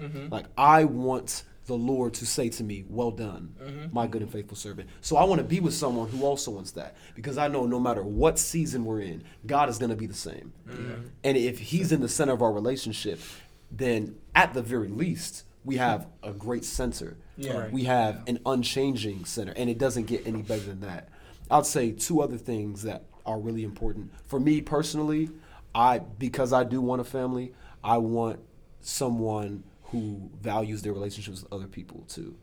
[0.00, 0.28] Mm-hmm.
[0.30, 3.94] Like I want the Lord to say to me, "Well done, Mm-hmm.
[3.94, 6.72] my good and faithful servant." So I want to be with someone who also wants
[6.72, 10.06] that because I know no matter what season we're in, God is going to be
[10.06, 10.52] the same.
[10.68, 11.08] Mm-hmm.
[11.24, 13.20] And if He's in the center of our relationship,
[13.70, 17.16] then at the very least, we have a great center.
[17.36, 17.58] Yeah.
[17.58, 17.72] Right.
[17.72, 21.08] We have an unchanging center, and it doesn't get any better than that.
[21.50, 25.30] I'd say two other things that are really important for me personally.
[25.74, 27.52] I because I do want a family,
[27.82, 28.38] I want
[28.80, 29.64] someone
[29.94, 32.34] who values their relationships with other people too.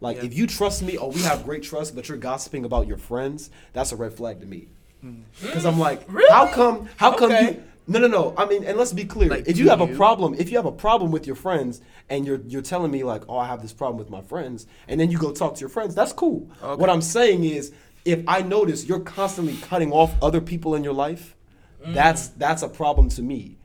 [0.00, 0.24] Like Yeah.
[0.24, 3.50] if you trust me, oh, we have great trust, but you're gossiping about your friends,
[3.72, 4.68] that's a red flag to me.
[5.00, 5.22] Hmm.
[5.40, 6.88] Because I'm like, how come?
[6.96, 7.62] How come you?
[7.86, 8.34] No, no, no.
[8.36, 9.30] I mean, and let's be clear.
[9.30, 11.80] Like, if you have a problem, if you have a problem with your friends,
[12.10, 15.00] and you're you're telling me like, oh, I have this problem with my friends, and
[15.00, 16.50] then you go talk to your friends, that's cool.
[16.62, 16.78] Okay.
[16.78, 17.72] What I'm saying is,
[18.04, 21.34] if I notice you're constantly cutting off other people in your life,
[21.82, 21.94] mm.
[21.94, 23.56] that's that's a problem to me.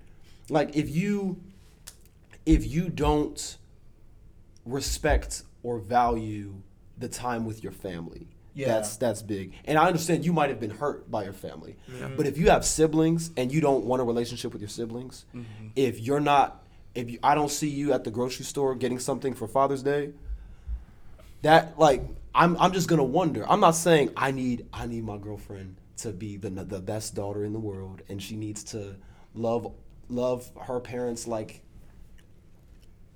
[0.50, 1.42] Like if you
[2.46, 3.58] if you don't
[4.66, 6.62] respect or value
[6.98, 8.28] the time with your family.
[8.56, 8.68] Yeah.
[8.68, 9.54] That's that's big.
[9.66, 11.76] And I understand you might have been hurt by your family.
[12.16, 15.68] But if you have siblings and you don't want a relationship with your siblings, mm-hmm.
[15.76, 16.64] if you're not
[16.94, 20.12] if you, I don't see you at the grocery store getting something for Father's Day,
[21.42, 22.04] that like
[22.36, 23.50] I'm I'm just gonna wonder.
[23.50, 27.44] I'm not saying I need I need my girlfriend to be the the best daughter
[27.44, 28.96] in the world, and she needs to
[29.34, 29.74] love
[30.10, 31.63] love her parents like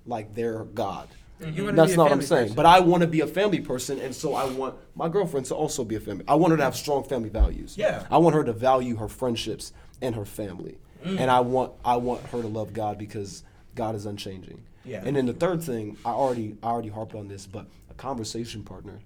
[0.08, 1.08] like their God.
[1.40, 2.44] Wanna That's not what I'm saying.
[2.46, 2.56] person.
[2.56, 5.54] But I want to be a family person, and so I want my girlfriend to
[5.54, 6.24] also be a family.
[6.26, 7.78] I want her to have strong family values.
[7.78, 8.04] Yeah.
[8.10, 11.20] I want her to value her friendships and her family, Mm.
[11.20, 13.44] and I want I want her to love God because
[13.76, 14.64] God is unchanging.
[14.84, 15.02] Yeah.
[15.04, 18.64] And then the third thing, I already I already harped on this, but a conversation
[18.64, 18.98] partner.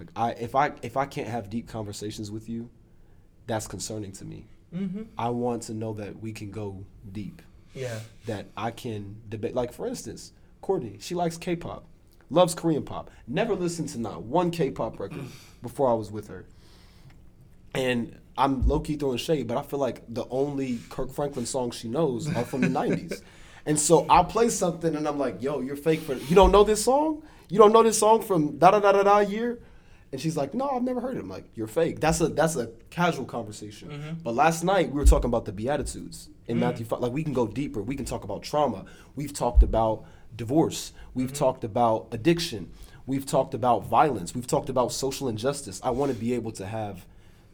[0.00, 2.70] Like I if I if I can't have deep conversations with you,
[3.46, 4.46] that's concerning to me.
[4.74, 5.02] Mm-hmm.
[5.16, 7.40] I want to know that we can go deep
[7.74, 7.98] Yeah.
[8.26, 9.54] that I can debate.
[9.54, 11.84] Like for instance, Courtney, she likes K-pop,
[12.30, 13.10] loves Korean pop.
[13.26, 15.24] Never listened to not one K-pop record
[15.62, 16.44] before I was with her.
[17.74, 21.74] And I'm low key throwing shade, but I feel like the only Kirk Franklin songs
[21.74, 23.22] she knows are from the '90s.
[23.64, 26.64] And so I'll play something, and I'm like, "Yo, you're fake for you don't know
[26.64, 27.22] this song?
[27.48, 29.58] You don't know this song from da da da da da year?"
[30.10, 32.56] And she's like, "No, I've never heard it." I'm like, "You're fake." That's a that's
[32.56, 33.88] a casual conversation.
[33.88, 34.12] Mm-hmm.
[34.22, 37.00] But last night we were talking about the Beatitudes in Matthew 5.
[37.00, 37.80] Like we can go deeper.
[37.82, 38.84] We can talk about trauma.
[39.14, 40.92] We've talked about divorce.
[41.14, 42.70] We've talked about addiction.
[43.06, 44.34] We've talked about violence.
[44.34, 45.80] We've talked about social injustice.
[45.82, 47.04] I want to be able to have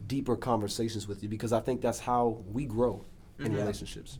[0.05, 3.03] deeper conversations with you because I think that's how we grow
[3.39, 3.59] in Yeah.
[3.59, 4.19] relationships.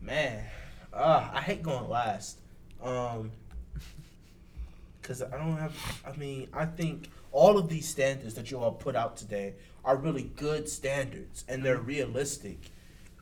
[0.00, 0.44] Man,
[0.92, 2.38] uh, I hate going last.
[2.82, 3.30] Um,
[5.02, 5.74] cause I don't have.
[6.06, 9.54] I mean, I think all of these standards that you all put out today
[9.84, 12.70] are really good standards and they're realistic.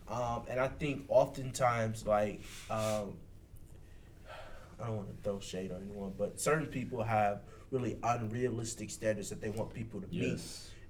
[0.09, 3.15] Um, and I think oftentimes, like, um,
[4.81, 9.31] I don't want to throw shade on anyone, but certain people have really unrealistic standards
[9.31, 10.41] that they want people to meet.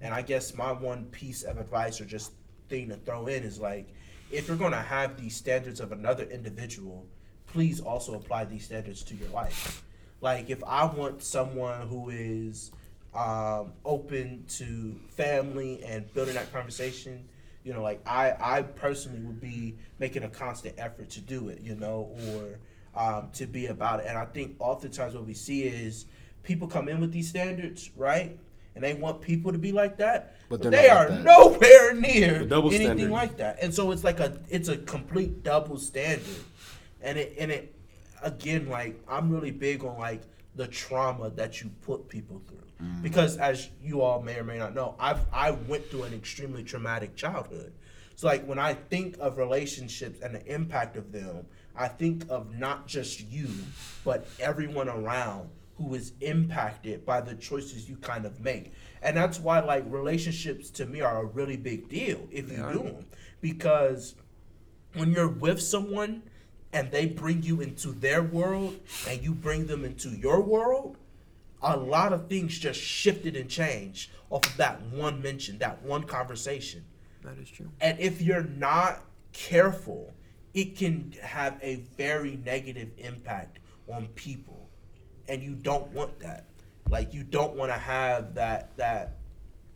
[0.01, 2.33] And I guess my one piece of advice or just
[2.69, 3.93] thing to throw in is like,
[4.31, 7.05] if you're going to have these standards of another individual,
[7.45, 9.83] please also apply these standards to your life.
[10.21, 12.71] Like, if I want someone who is
[13.13, 17.25] um, open to family and building that conversation,
[17.63, 21.61] you know, like I, I personally would be making a constant effort to do it,
[21.61, 22.59] you know, or
[23.01, 24.05] um, to be about it.
[24.07, 26.05] And I think oftentimes what we see is
[26.43, 28.37] people come in with these standards, right?
[28.75, 31.23] And they want people to be like that, But but, they're they not are like
[31.23, 33.11] nowhere near anything standard.
[33.11, 33.59] like that.
[33.61, 36.25] And so it's like a it's a complete double standard.
[37.01, 37.75] And it and it
[38.23, 40.23] again like I'm really big on like
[40.55, 42.52] the trauma that you put people through.
[42.81, 43.01] Mm-hmm.
[43.01, 46.63] Because as you all may or may not know, I've I went through an extremely
[46.63, 47.73] traumatic childhood.
[48.15, 51.45] So like when I think of relationships and the impact of them,
[51.75, 53.49] I think of not just you,
[54.05, 58.73] but everyone around who is impacted by the choices you kind of make.
[59.01, 62.83] And that's why like relationships to me are a really big deal if you do
[62.83, 63.05] them.
[63.41, 64.15] Because
[64.93, 66.23] when you're with someone
[66.71, 70.97] and they bring you into their world and you bring them into your world,
[71.63, 76.03] a lot of things just shifted and changed off of that one mention, that one
[76.03, 76.83] conversation.
[77.23, 77.71] That is true.
[77.79, 79.01] And if you're not
[79.31, 80.13] careful,
[80.53, 84.69] it can have a very negative impact on people.
[85.27, 86.45] And you don't want that.
[86.89, 89.17] Like you don't want to have that that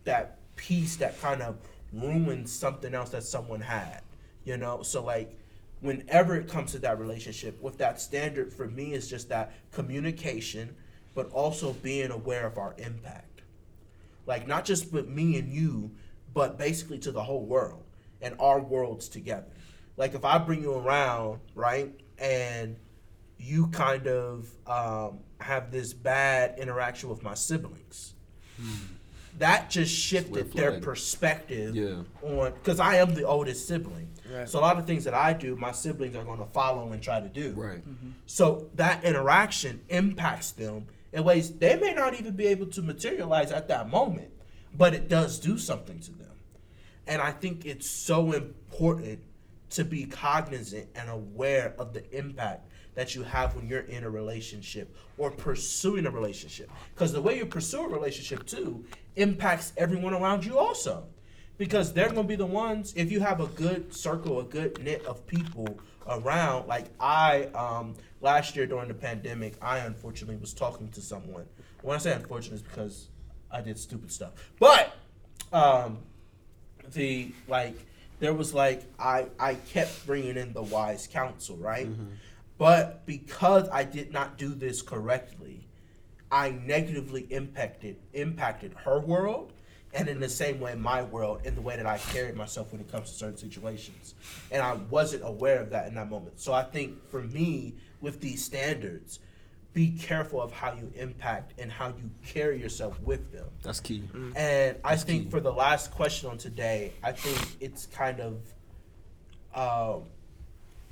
[0.04, 1.58] that piece that kind of
[1.94, 4.02] ruins something else that someone had.
[4.44, 4.82] You know?
[4.84, 5.38] So like
[5.82, 10.76] whenever it comes to that relationship, with that standard for me is just that communication,
[11.18, 13.42] but also being aware of our impact
[14.28, 15.90] like not just with me and you,
[16.34, 17.84] but basically to the whole world
[18.22, 19.48] and our worlds together.
[19.96, 22.76] Like if I bring you around, right, and
[23.40, 28.14] you kind of um, have this bad interaction with my siblings,
[29.40, 32.02] that just shifted their perspective Yeah.
[32.22, 34.10] on because I am the oldest sibling.
[34.30, 34.50] Right.
[34.50, 37.02] So a lot of things that I do, my siblings are going to follow and
[37.02, 37.54] try to do.
[37.54, 37.82] Right.
[38.26, 43.52] So that interaction impacts them in ways they may not even be able to materialize
[43.52, 44.32] at that moment,
[44.76, 46.32] but it does do something to them.
[47.08, 49.20] And I think it's so important
[49.72, 54.10] to be cognizant and aware of the impact that you have when you're in a
[54.10, 56.70] relationship or pursuing a relationship.
[56.94, 58.86] Because the way you pursue a relationship too
[59.16, 61.06] impacts everyone around you also.
[61.58, 65.06] Because they're gonna be the ones if you have a good circle, a good knit
[65.06, 66.68] of people around.
[66.68, 71.46] Like I, um, last year during the pandemic, I unfortunately was talking to someone.
[71.82, 73.08] When I say unfortunate, it's because
[73.52, 74.32] I did stupid stuff.
[74.60, 74.96] But
[75.54, 76.00] um,
[76.94, 77.76] the like
[78.20, 81.88] there was like I I kept bringing in the wise counsel, right?
[82.58, 85.68] But because I did not do this correctly,
[86.32, 89.54] I negatively impacted impacted her world
[89.94, 92.82] and in the same way my world in the way that I carried myself when
[92.82, 94.16] it comes to certain situations.
[94.52, 96.40] And I wasn't aware of that in that moment.
[96.40, 99.20] So I think for me with these standards,
[99.74, 103.46] be careful of how you impact and how you carry yourself with them.
[103.62, 104.04] That's key.
[104.36, 105.30] And I think key.
[105.30, 108.42] for the last question on today, I think it's kind of
[109.54, 110.04] um,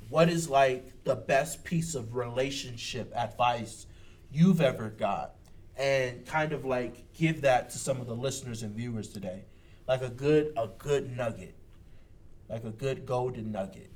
[0.08, 3.86] what is like the best piece of relationship advice
[4.30, 5.34] you've ever got,
[5.76, 9.44] and kind of like give that to some of the listeners and viewers today,
[9.88, 11.56] like a good a good nugget,
[12.48, 13.90] like a good golden nugget.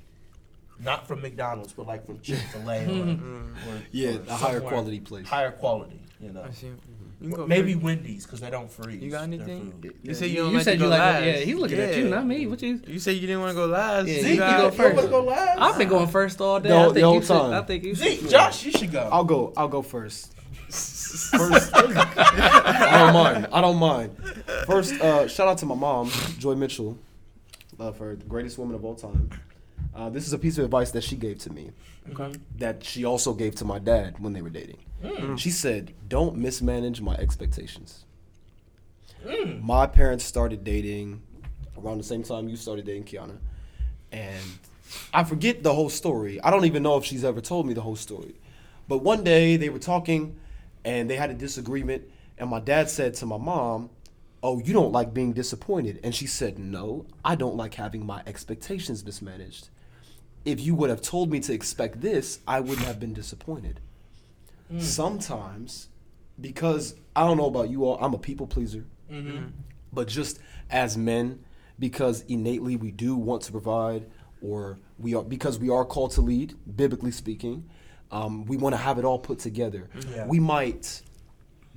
[0.83, 4.53] Not from McDonald's, but like from Chick Fil A, or, or Yeah, or a higher
[4.55, 5.27] somewhere- quality place.
[5.27, 6.43] Higher quality, you know.
[6.43, 6.67] I see.
[6.67, 7.85] You can go Maybe first.
[7.85, 8.99] Wendy's because they don't freeze.
[8.99, 9.71] You got their anything?
[9.79, 9.93] food.
[10.01, 11.23] You said you don't you like said to you go like last.
[11.23, 13.55] yeah he's looking at you not me what you You said you didn't want to
[13.55, 14.07] go last.
[14.07, 14.95] Yeah, Zeke, you, got- go go first.
[14.95, 15.09] first.
[15.11, 15.59] Go last.
[15.59, 17.53] I've been going first all day The I think the whole you should time.
[17.53, 19.07] I think you should Zeke, Josh, you should go.
[19.11, 19.53] I'll go.
[19.55, 20.33] I'll go first.
[20.69, 23.47] First, I don't mind.
[23.53, 24.17] I don't mind.
[24.65, 26.09] First, uh, shout out to my mom,
[26.39, 26.97] Joy Mitchell.
[27.77, 29.29] Love her, the greatest woman of all time.
[29.95, 31.71] Uh, this is a piece of advice that she gave to me.
[32.11, 32.33] Okay.
[32.57, 34.77] That she also gave to my dad when they were dating.
[35.37, 38.05] She said, "Don't mismanage my expectations."
[39.59, 41.21] My parents started dating
[41.77, 43.37] around the same time you started dating Kiana,
[44.11, 44.43] and
[45.13, 46.41] I forget the whole story.
[46.41, 48.35] I don't even know if she's ever told me the whole story.
[48.87, 50.35] But one day they were talking
[50.83, 52.03] and they had a disagreement
[52.37, 53.91] and my dad said to my mom,
[54.41, 58.23] "Oh, you don't like being disappointed." And she said, "No, I don't like having my
[58.25, 59.69] expectations mismanaged.
[60.43, 63.79] If you would have told me to expect this, I wouldn't have been disappointed."
[64.69, 64.79] Hmm.
[64.79, 65.89] Sometimes
[66.41, 68.85] because I don't know about you all, I'm a people pleaser.
[69.11, 69.47] Mm-hmm.
[69.93, 70.39] But just
[70.69, 71.43] as men,
[71.77, 74.07] because innately we do want to provide,
[74.41, 77.69] or we are because we are called to lead, biblically speaking,
[78.11, 79.89] um, we want to have it all put together.
[79.95, 80.13] Mm-hmm.
[80.13, 80.27] Yeah.
[80.27, 81.01] We might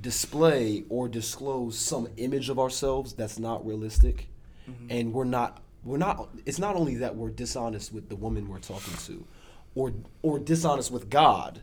[0.00, 4.28] display or disclose some image of ourselves that's not realistic,
[4.68, 4.86] mm-hmm.
[4.90, 5.60] and we're not.
[5.84, 6.30] We're not.
[6.46, 9.26] It's not only that we're dishonest with the woman we're talking to,
[9.74, 11.60] or or dishonest with God,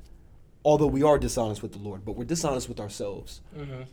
[0.64, 3.42] although we are dishonest with the Lord, but we're dishonest with ourselves.
[3.58, 3.84] Mm-hmm.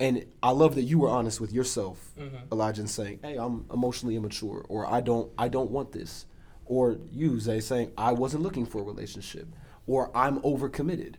[0.00, 2.36] And I love that you were honest with yourself, mm-hmm.
[2.50, 6.26] Elijah, and saying, "Hey, I'm emotionally immature, or I don't, I don't want this,"
[6.66, 9.48] or you, Zay, saying, "I wasn't looking for a relationship,"
[9.86, 11.14] or "I'm overcommitted."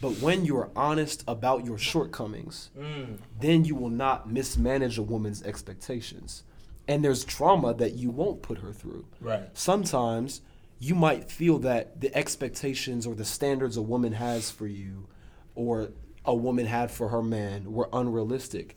[0.00, 3.18] But when you're honest about your shortcomings, mm.
[3.40, 6.44] then you will not mismanage a woman's expectations.
[6.88, 9.04] And there's trauma that you won't put her through.
[9.20, 9.48] Right.
[9.52, 10.40] Sometimes
[10.80, 15.06] you might feel that the expectations or the standards a woman has for you
[15.54, 15.90] or
[16.24, 18.76] a woman had for her man were unrealistic.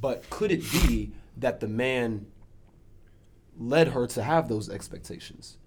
[0.00, 2.26] But could it be that the man
[3.58, 5.58] led her to have those expectations?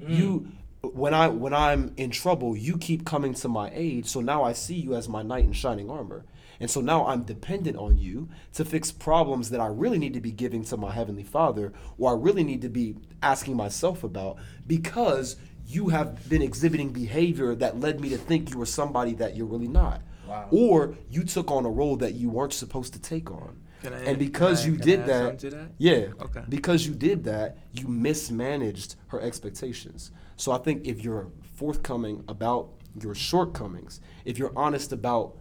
[0.00, 0.16] Mm.
[0.16, 4.44] You when I when I'm in trouble, you keep coming to my aid, so now
[4.44, 6.24] I see you as my knight in shining armor.
[6.60, 10.20] And so now I'm dependent on you to fix problems that I really need to
[10.20, 14.38] be giving to my heavenly Father or I really need to be asking myself about
[14.66, 19.36] because you have been exhibiting behavior that led me to think you were somebody that
[19.36, 20.00] you're really not.
[20.28, 20.48] Wow.
[20.50, 23.60] Or you took on a role that you weren't supposed to take on.
[23.82, 25.68] Can I- and because I- you did that, that?
[25.78, 26.06] yeah.
[26.20, 26.42] Okay.
[26.48, 30.10] Because you did that, you mismanaged her expectations.
[30.36, 32.70] So I think if you're forthcoming about
[33.00, 35.36] your shortcomings, if you're honest about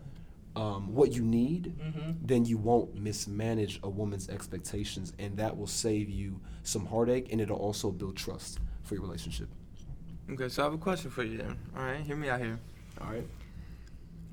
[0.55, 1.73] um, what you need,
[2.21, 7.41] then you won't mismanage a woman's expectations, and that will save you some heartache, and
[7.41, 9.49] it'll also build trust for your relationship.
[10.31, 11.57] Okay, so I have a question for you then.
[11.75, 12.59] All right, hear me out here.
[13.01, 13.27] All right.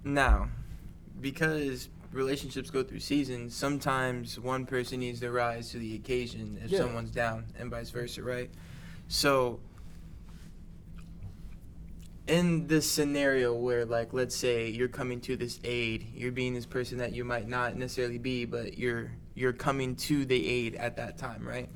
[0.05, 0.49] Now,
[1.21, 6.71] because relationships go through seasons, sometimes one person needs to rise to the occasion if
[6.71, 6.79] Yeah.
[6.79, 8.51] someone's down, and vice versa, right?
[9.09, 9.61] So,
[12.27, 16.67] in this scenario where, like, let's say you're coming to this aid, you're being this
[16.67, 20.97] person that you might not necessarily be, but you're you're coming to the aid at
[20.97, 21.69] that time, right?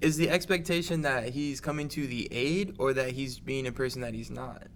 [0.00, 4.00] Is the expectation that he's coming to the aid, or that he's being a person
[4.02, 4.66] that he's not?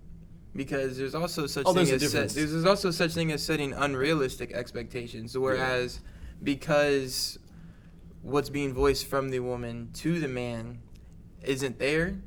[0.54, 3.72] Because there's also such Oh, thing as set, there's, there's also such thing as setting
[3.74, 5.36] unrealistic expectations.
[5.36, 6.00] Whereas
[6.42, 7.38] because
[8.22, 10.78] what's being voiced from the woman to the man
[11.42, 12.18] isn't there,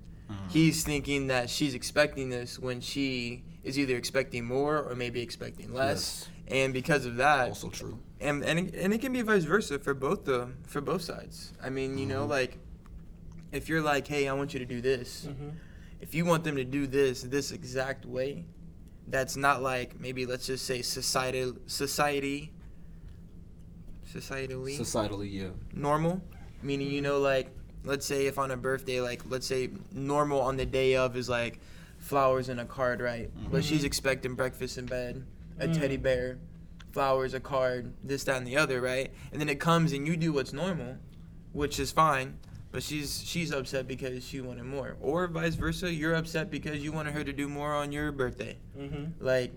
[0.49, 5.73] he's thinking that she's expecting this when she is either expecting more or maybe expecting
[5.73, 6.27] less.
[6.47, 7.99] And because of that, Also true.
[8.19, 11.53] and and it, and it can be vice versa for both the for both sides.
[11.61, 12.29] I mean, you know, Mhm.
[12.29, 12.57] like
[13.51, 15.51] if you're like, "Hey, I want you to do this." Mhm.
[16.01, 18.45] If you want them to do this this exact way,
[19.07, 22.53] that's not like maybe let's just say society society
[24.11, 25.49] societally Societally, yeah.
[25.73, 26.21] normal,
[26.63, 27.51] meaning you know like
[27.89, 31.27] let's say if on a birthday like let's say normal on the day of is
[31.27, 31.59] like
[31.97, 33.29] flowers and a card, right?
[33.51, 35.25] But she's expecting breakfast in bed,
[35.59, 35.73] a Mm.
[35.77, 36.37] teddy bear,
[36.91, 39.11] flowers, a card, this, that, and the other, right?
[39.31, 40.95] And then it comes and you do what's normal,
[41.51, 42.37] which is fine.
[42.71, 45.91] But she's she's upset because she wanted more, or vice versa.
[45.91, 48.57] You're upset because you wanted her to do more on your birthday.
[48.77, 49.13] Mhm.
[49.19, 49.51] Like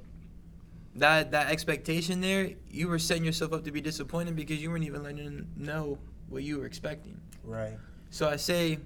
[0.96, 4.84] that that expectation there, you were setting yourself up to be disappointed because you weren't
[4.84, 5.98] even letting them know
[6.30, 7.20] what you were expecting.
[7.44, 7.76] Right.
[8.12, 8.78] So I say,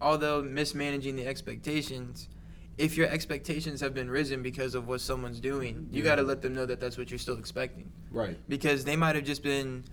[0.00, 2.28] although mismanaging the expectations,
[2.78, 6.40] if your expectations have been risen because of what someone's doing, you got to let
[6.40, 7.92] them know that that's what you're still expecting.
[8.10, 8.38] Right.
[8.48, 9.84] Because they might have just been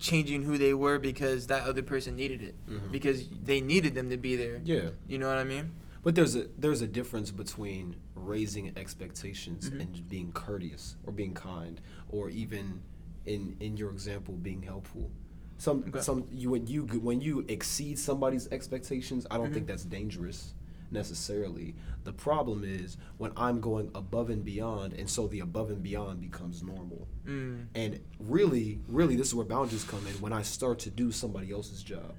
[0.00, 2.56] changing who they were because that other person needed it.
[2.68, 2.90] Mhm.
[2.90, 4.60] Because they needed them to be there.
[4.64, 4.90] Yeah.
[5.06, 5.70] You know what I mean?
[6.02, 9.80] But there's a there's a difference between raising expectations Mhm.
[9.80, 12.82] and being courteous or being kind or even
[13.24, 15.10] in in your example being helpful.
[15.58, 16.00] Some Okay.
[16.00, 19.54] some you when you when you exceed somebody's expectations, I don't Mhm.
[19.54, 20.52] think that's dangerous
[20.90, 21.74] necessarily.
[22.04, 26.20] The problem is when I'm going above and beyond and so the above and beyond
[26.20, 27.08] becomes normal.
[27.26, 27.66] Mm.
[27.74, 31.50] And really, really this is where boundaries come in when I start to do somebody
[31.52, 32.14] else's job.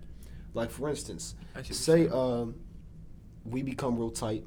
[0.54, 2.56] Like for instance, I see what you're say um,
[3.46, 4.46] we become real tight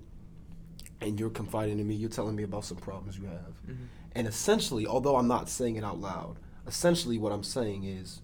[1.01, 3.87] and you're confiding in me you're telling me about some problems you have Mhm.
[4.13, 8.21] and essentially although i'm not saying it out loud essentially what i'm saying is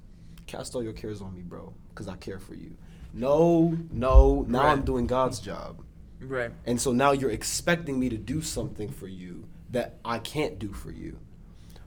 [0.47, 1.73] cast all your cares on me bro?
[1.90, 2.77] Because i care for you.
[3.12, 5.82] No no now i'm doing god's job.
[6.18, 6.51] Right.
[6.64, 10.73] and so now you're expecting me to do something for you that i can't do
[10.73, 11.18] for you.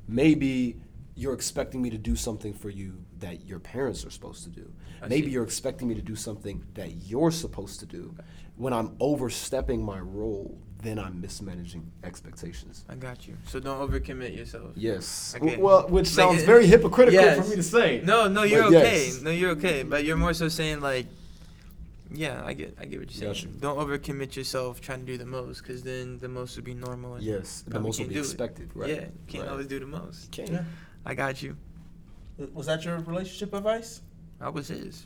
[0.07, 0.80] Maybe
[1.15, 4.72] you're expecting me to do something for you that your parents are supposed to do.
[5.02, 5.34] I maybe see.
[5.34, 8.15] you're expecting me to do something that you're supposed to do
[8.56, 13.35] when i'm overstepping my role then i'm mismanaging expectations I got you.
[13.47, 14.72] So don't overcommit yourself.
[14.76, 15.57] yes Okay.
[15.57, 17.38] well which sounds it- very hypocritical yes.
[17.43, 19.06] for me to say No, no, you're But okay.
[19.06, 19.22] yes.
[19.22, 19.84] No, you're okay.
[19.84, 21.06] But you're more so saying like,
[22.11, 23.53] yeah, I get, I get what you're saying.
[23.53, 23.60] you.
[23.60, 27.15] Don't overcommit yourself trying to do the most, because then the most would be normal.
[27.15, 28.23] and yes the most will can't be do it.
[28.23, 29.51] expected right Yeah, can't right.
[29.51, 30.31] always do the most.
[30.31, 30.49] Can't.
[30.49, 30.64] Yeah.
[31.06, 31.56] I got you.
[32.53, 34.01] Was that your relationship advice?
[34.41, 35.06] I was his.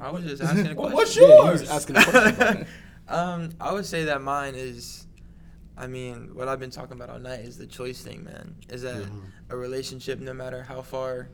[0.00, 0.94] I was just asking a question.
[0.96, 1.60] what's Yeah, he yours?
[1.60, 2.66] was asking a question about it.
[3.12, 5.06] um, I would say that mine is,
[5.76, 8.56] I mean, what I've been talking about all night is the choice thing, man.
[8.70, 9.30] Is that Mhm.
[9.50, 11.28] a relationship, no matter how far,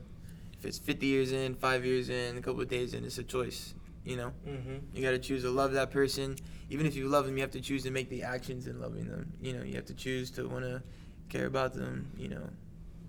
[0.57, 3.23] if it's 50 years in, five years in, a couple of days in, it's a
[3.23, 3.73] choice.
[4.03, 4.81] You know, Mhm.
[4.93, 6.35] you got to choose to love that person.
[6.69, 9.07] Even if you love them, you have to choose to make the actions in loving
[9.07, 9.31] them.
[9.41, 10.81] You know, you have to choose to want to
[11.29, 12.11] care about them.
[12.17, 12.49] You know,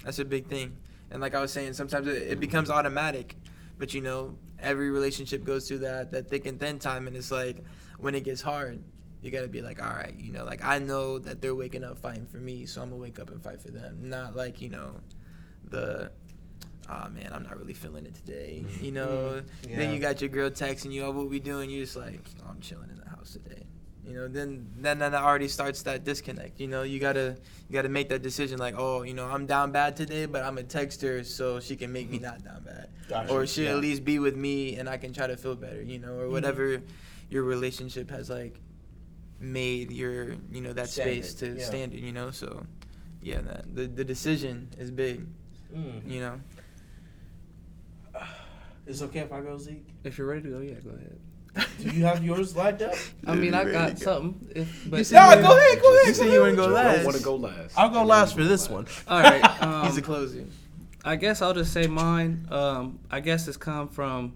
[0.04, 0.76] that's a big thing.
[1.10, 3.36] And like I was saying, sometimes it, it becomes automatic.
[3.78, 7.30] But you know, every relationship goes through that that thick and thin time, and it's
[7.32, 7.64] like
[8.00, 8.82] when it gets hard,
[9.22, 11.98] you gotta be like, all right, you know, like I know that they're waking up
[11.98, 13.98] fighting for me, so I'm gonna wake up and fight for them.
[14.08, 14.96] Not like you know,
[15.68, 16.10] the
[16.88, 18.64] ah man, I'm not really feeling it today.
[18.80, 19.76] You know, Mhm.
[19.76, 21.70] then you got your girl texting you, oh, what we doing?
[21.70, 23.62] You just like, oh, I'm chilling in the house today.
[24.06, 26.58] You know, then then that already starts that disconnect.
[26.58, 27.36] You know, you gotta
[27.68, 30.54] you gotta make that decision like, oh, you know, I'm down bad today, but I'm
[30.54, 33.30] gonna text her so she can make me not down bad, Gotcha.
[33.32, 33.72] or she Yeah.
[33.74, 35.82] at least be with me and I can try to feel better.
[35.82, 36.30] You know, or Mhm.
[36.32, 36.82] whatever
[37.30, 38.60] your relationship has like
[39.38, 41.66] made your you know that space to Standard, yeah.
[41.66, 42.00] standard.
[42.00, 42.66] You know, so
[43.22, 45.26] yeah, that the the decision is big.
[45.74, 46.10] Mm.
[46.10, 46.40] You know,
[48.86, 49.86] Is it okay if I go, Zeke?
[50.04, 51.16] If you're ready to go, yeah, go ahead.
[51.80, 52.94] Do you have yours lined up?
[53.26, 54.52] I mean, I got something.
[54.54, 56.06] If, but said Nah, you go ahead, go ahead.
[56.06, 56.96] You said go you wouldn't go last I last.
[56.96, 57.78] don't want to go last.
[57.78, 58.86] I'll go last for this one.
[59.08, 59.44] all right.
[59.62, 60.50] Um, He's a closing.
[61.04, 62.46] I guess I'll just say mine.
[62.50, 64.34] Um, I guess it's come from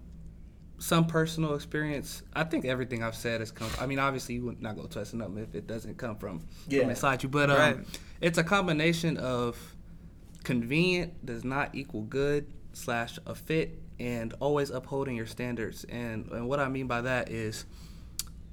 [0.85, 2.21] some personal experience.
[2.35, 3.69] I think everything I've said has come.
[3.79, 6.81] I mean, obviously, you would not go twisting up if it doesn't come from Yeah.
[6.81, 7.29] from inside you.
[7.29, 7.77] But um, Right.
[8.21, 9.57] it's a combination of
[10.43, 15.85] convenient does not equal good slash a fit, and always upholding your standards.
[15.85, 17.65] And and what I mean by that is,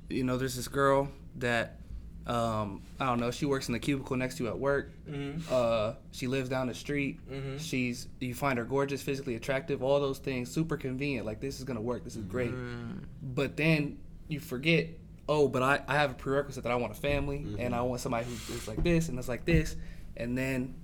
[0.09, 1.79] you know, there's this girl that.
[2.27, 3.31] Um, I don't know.
[3.33, 4.91] She works in the cubicle next to you at work.
[5.11, 5.41] Mm-hmm.
[5.53, 7.19] Uh, she lives down the street.
[7.31, 7.59] Mhm.
[7.61, 11.27] She's you find her gorgeous, physically attractive, all those things, super convenient.
[11.27, 12.05] Like this is gonna work.
[12.05, 12.53] This is great.
[12.53, 13.01] Mm.
[13.23, 14.89] But then you forget.
[15.29, 18.01] Oh, but I, I have a prerequisite that I want a family and I want
[18.01, 19.77] somebody who is like this and it's like this,
[20.17, 20.75] and then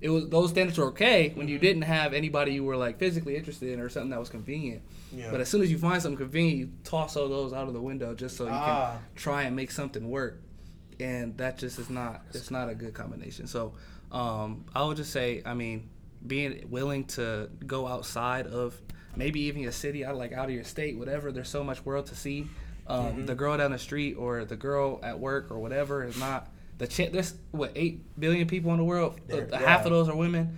[0.00, 1.52] it was those standards were okay when Mm-hmm.
[1.52, 4.82] you didn't have anybody you were like physically interested in or something that was convenient.
[5.12, 5.30] Yeah.
[5.30, 7.80] But as soon as you find something convenient, you toss all those out of the
[7.80, 8.92] window just so you Ah.
[8.92, 10.42] can try and make something work.
[11.00, 13.46] And that just is not it's not a good combination.
[13.46, 13.74] So
[14.12, 15.88] um, I would just say, I mean,
[16.26, 18.80] being willing to go outside of
[19.14, 21.32] maybe even your city, out like out of your state, whatever.
[21.32, 22.46] There's so much world to see.
[22.86, 26.48] Um, The girl down the street or the girl at work or whatever is not
[26.78, 29.18] the ch- There's what eight billion people in the world.
[29.26, 30.56] There- Uh, Half of those are women.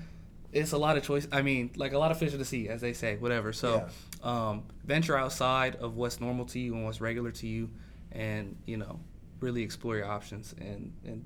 [0.52, 1.26] It's a lot of choice.
[1.32, 3.52] I mean, like a lot of fish in the sea, as they say, whatever.
[3.52, 3.88] So,
[4.22, 7.70] um, venture outside of what's normal to you and what's regular to you,
[8.12, 9.00] and you know,
[9.40, 10.54] really explore your options.
[10.60, 11.24] And and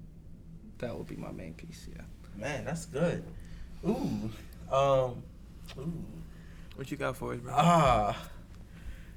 [0.78, 1.89] that would be my main piece.
[1.94, 2.02] Yeah.
[2.36, 3.24] Man, that's good.
[3.86, 4.30] Ooh.
[4.70, 5.22] Um.
[5.78, 6.05] Ooh.
[6.76, 7.52] What you got for us, bro?
[7.55, 8.16] Ah,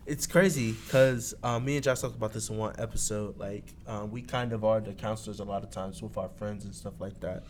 [0.05, 3.38] it's crazy because um, me and Josh talked about this in one episode.
[3.39, 6.65] Like, um, we kind of are the counselors a lot of times with our friends
[6.65, 7.43] and stuff like that.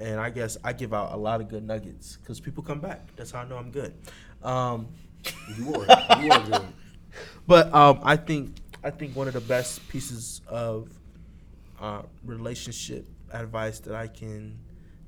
[0.00, 3.14] And I guess I give out a lot of good nuggets because people come back.
[3.16, 3.94] That's how I know I'm good.
[4.42, 4.88] Um,
[5.58, 6.22] You are.
[6.22, 6.62] You are good.
[7.46, 8.54] but um, I think
[8.84, 10.88] I think one of the best pieces of
[11.80, 14.58] uh, relationship advice that I can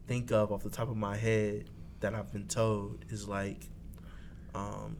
[0.06, 1.70] think of off the top of my head
[2.00, 3.68] that I've been told is like,
[4.54, 4.96] um,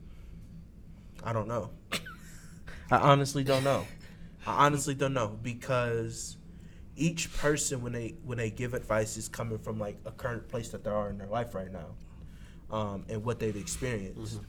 [1.23, 1.71] I don't know.
[2.91, 3.87] I honestly don't know.
[4.47, 6.37] I honestly don't know because
[6.97, 10.69] each person when they when they give advice is coming from like a current place
[10.71, 11.95] that they are in their life right now,
[12.71, 14.41] um, and what they've experienced.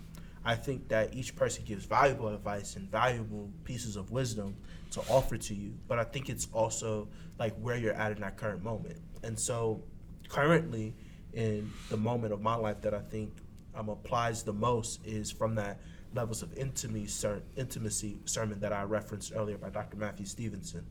[0.46, 4.56] I think that each person gives valuable advice and valuable pieces of wisdom
[4.92, 5.74] to offer to you.
[5.88, 7.08] But I think it's also
[7.40, 9.00] like where you're at in that current moment.
[9.24, 9.82] And so
[10.30, 10.94] currently
[11.34, 13.34] in the moment of my life that I think
[13.74, 15.80] um, applies the most is from that
[16.14, 17.28] levels of intimacy,
[17.58, 19.98] intimacy sermon that I referenced earlier by Dr.
[19.98, 20.86] Matthew Stevenson.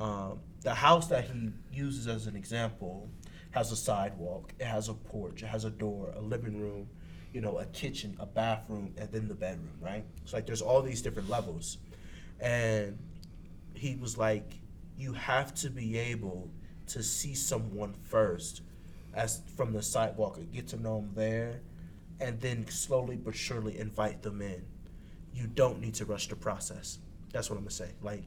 [0.00, 3.08] Um, the house that he uses as an example
[3.50, 6.88] has a sidewalk, it has a porch, it has a door, a living room,
[7.32, 10.04] you know, a kitchen, a bathroom, and then the bedroom, right?
[10.24, 11.78] So like there's all these different levels.
[12.40, 12.98] And
[13.74, 14.60] he was like,
[14.96, 16.50] you have to be able
[16.88, 18.62] to see someone first
[19.14, 21.60] as from the sidewalk and get to know them there
[22.20, 24.64] and then slowly but surely invite them in.
[25.32, 26.98] You don't need to rush the process.
[27.32, 27.90] That's what I'm gonna say.
[28.02, 28.24] Like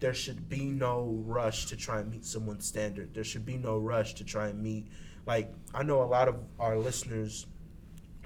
[0.00, 3.12] there should be no rush to try and meet someone's standard.
[3.14, 4.86] There should be no rush to try and meet
[5.26, 7.46] like I know a lot of our listeners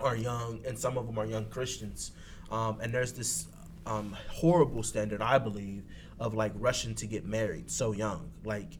[0.03, 2.13] are young and some of them are young Christians.
[2.51, 3.47] Um, and there's this
[3.87, 5.85] um, horrible standard, I believe,
[6.19, 8.31] of like rushing to get married so young.
[8.45, 8.79] Like,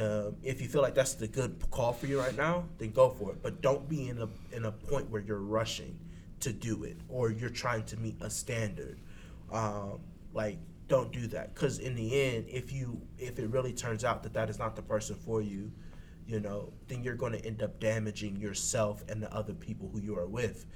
[0.00, 3.10] uh, if you feel like that's the good call for you right now, then go
[3.10, 3.42] for it.
[3.42, 5.98] But don't be in a in a point where you're rushing
[6.40, 8.98] to do it or you're trying to meet a standard.
[9.52, 10.00] Um,
[10.32, 10.58] like,
[10.88, 14.32] don't do that because in the end, if you if it really turns out that
[14.32, 15.70] that is not the person for you,
[16.26, 20.00] you know, then you're going to end up damaging yourself and the other people who
[20.00, 20.66] you are with.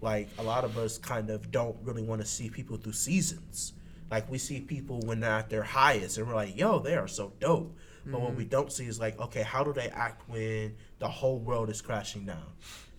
[0.00, 3.74] Like a lot of us kind of don't really want to see people through seasons.
[4.10, 7.08] Like we see people when they're at their highest and we're like, yo, they are
[7.08, 7.76] so dope.
[8.06, 8.50] But what we mm-hmm.
[8.50, 12.24] don't see is like, okay, how do they act when the whole world is crashing
[12.24, 12.46] down?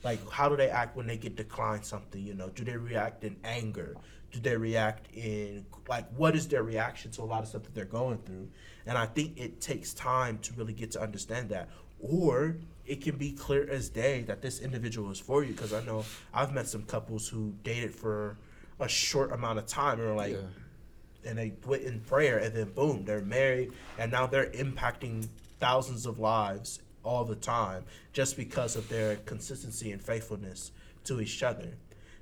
[0.03, 2.21] Like, how do they act when they get declined something?
[2.21, 3.95] You know, do they react in anger?
[4.31, 7.75] Do they react in like what is their reaction to a lot of stuff that
[7.75, 8.47] they're going through?
[8.85, 11.69] And I think it takes time to really get to understand that.
[12.01, 12.55] Or
[12.85, 15.53] it can be clear as day that this individual is for you.
[15.53, 16.03] Because I know
[16.33, 18.37] I've met some couples who dated for
[18.79, 21.29] a short amount of time and are like, Yeah.
[21.29, 25.27] and they went in prayer, and then boom, they're married, and now they're impacting
[25.59, 27.83] thousands of lives all the time
[28.13, 30.71] just because of their consistency and faithfulness
[31.03, 31.67] to each other.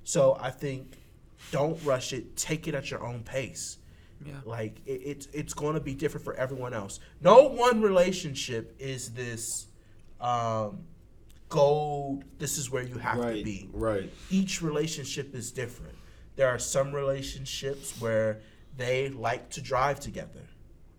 [0.04, 0.98] So I think
[1.52, 2.36] don't rush it.
[2.36, 3.78] Take it at your own pace.
[4.26, 4.34] Yeah.
[4.46, 7.00] Like it, it's it's going to be different for everyone else.
[7.22, 9.68] No one relationship is this
[10.22, 10.80] um,
[11.50, 12.24] gold.
[12.38, 14.12] This is where you have to be Right.
[14.30, 15.96] each relationship is different.
[16.36, 18.40] There are some relationships where
[18.78, 20.48] they like to drive together.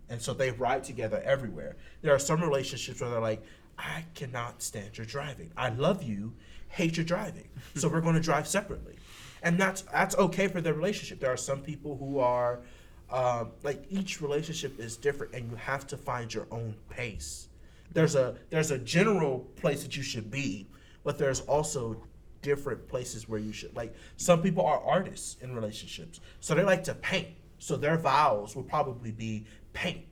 [0.09, 1.77] And so they ride together everywhere.
[2.01, 3.43] There are some relationships where they're like,
[3.77, 5.51] I cannot stand your driving.
[5.57, 6.33] I love you,
[6.67, 7.47] hate your driving.
[7.75, 8.97] So we're going to drive separately.
[9.41, 11.19] And that's that's okay for their relationship.
[11.19, 12.59] There are some people who are
[13.09, 17.47] um, like each relationship is different and you have to find your own pace.
[17.93, 20.67] There's a there's a general place that you should be,
[21.03, 22.03] but there's also
[22.41, 26.83] different places where you should like some people are artists in relationships so they like
[26.83, 27.27] to paint
[27.59, 30.03] so their vows will probably be paint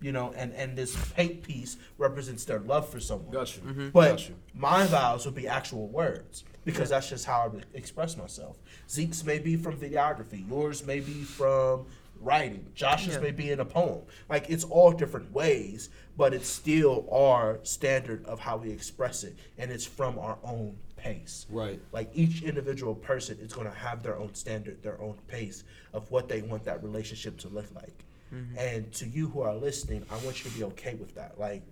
[0.00, 3.62] you know and and this paint piece represents their love for someone Got you.
[3.62, 3.88] Mm-hmm.
[3.90, 4.36] but Got you.
[4.54, 8.58] my vows would be actual words because that's just how I would express myself.
[8.88, 10.48] Zeke's may be from videography.
[10.48, 11.86] Yours may be from
[12.20, 12.66] writing.
[12.74, 13.20] Josh's Yeah.
[13.20, 14.02] may be in a poem.
[14.28, 19.34] Like it's all different ways, but it's still our standard of how we express it,
[19.58, 21.46] and it's from our own pace.
[21.48, 21.80] Right.
[21.92, 25.64] Like each individual person is going to have their own standard, their own pace
[25.94, 28.04] of what they want that relationship to look like.
[28.34, 28.58] Mm-hmm.
[28.58, 31.40] And to you who are listening, I want you to be okay with that.
[31.40, 31.62] Like,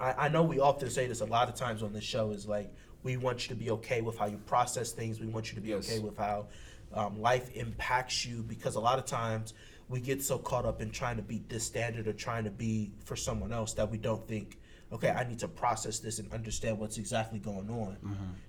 [0.00, 2.46] I, I know we often say this a lot of times on this show is
[2.46, 2.72] like,
[3.02, 5.20] we want you to be okay with how you process things.
[5.20, 5.88] We want you to be Yes.
[5.88, 6.46] okay with how
[6.92, 9.54] um, life impacts you because a lot of times
[9.88, 12.90] we get so caught up in trying to beat this standard or trying to be
[13.04, 14.58] for someone else that we don't think,
[14.92, 17.96] okay, I need to process this and understand what's exactly going on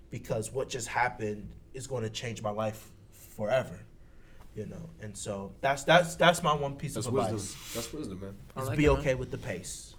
[0.10, 3.78] because what just happened is going to change my life forever.
[4.56, 7.36] You know, and so that's that's that's my one piece That's of wisdom.
[7.36, 8.34] advice That's wisdom, man.
[8.56, 8.98] I is like be it, man.
[9.02, 9.94] okay with the pace.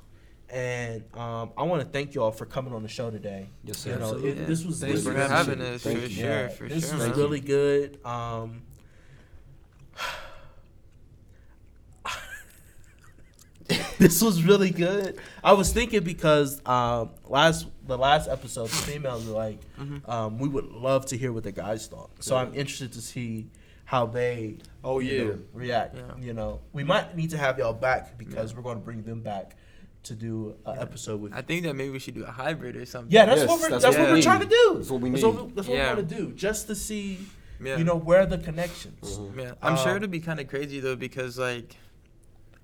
[0.51, 3.49] And um, I want to thank y'all for coming on the show today.
[3.65, 3.99] Yes, You sir.
[3.99, 6.11] know, it, this was Thanks for having us, Thank for you.
[6.11, 6.99] sure, yeah, for this sure.
[6.99, 7.17] was man.
[7.19, 7.99] really good.
[8.05, 8.63] Um,
[13.99, 15.19] this was really good.
[15.45, 20.11] I was thinking because um, last the last episode, the females were like, Mm-hmm.
[20.11, 22.11] um, we would love to hear what the guys thought.
[22.21, 23.49] So I'm interested to see
[23.85, 25.25] how they Oh you yeah.
[25.25, 25.97] know, react.
[25.97, 26.03] Yeah.
[26.19, 29.21] You know, we might need to have y'all back because we're going to bring them
[29.21, 29.57] back
[30.05, 31.35] to do an episode with.
[31.35, 33.13] I think that maybe we should do a hybrid or something.
[33.13, 34.75] Yeah, that's Yes, what we're that's that's, what what we we're trying to do.
[34.77, 35.29] That's what we That's need.
[35.35, 35.93] what, we- that's what Yeah.
[35.95, 37.19] we want to do, just to see,
[37.63, 37.77] Yeah.
[37.77, 39.19] you know, where are the connections.
[39.19, 39.37] Mhm.
[39.39, 41.77] Yeah, I'm sure Um, it'll be kind of crazy though because like,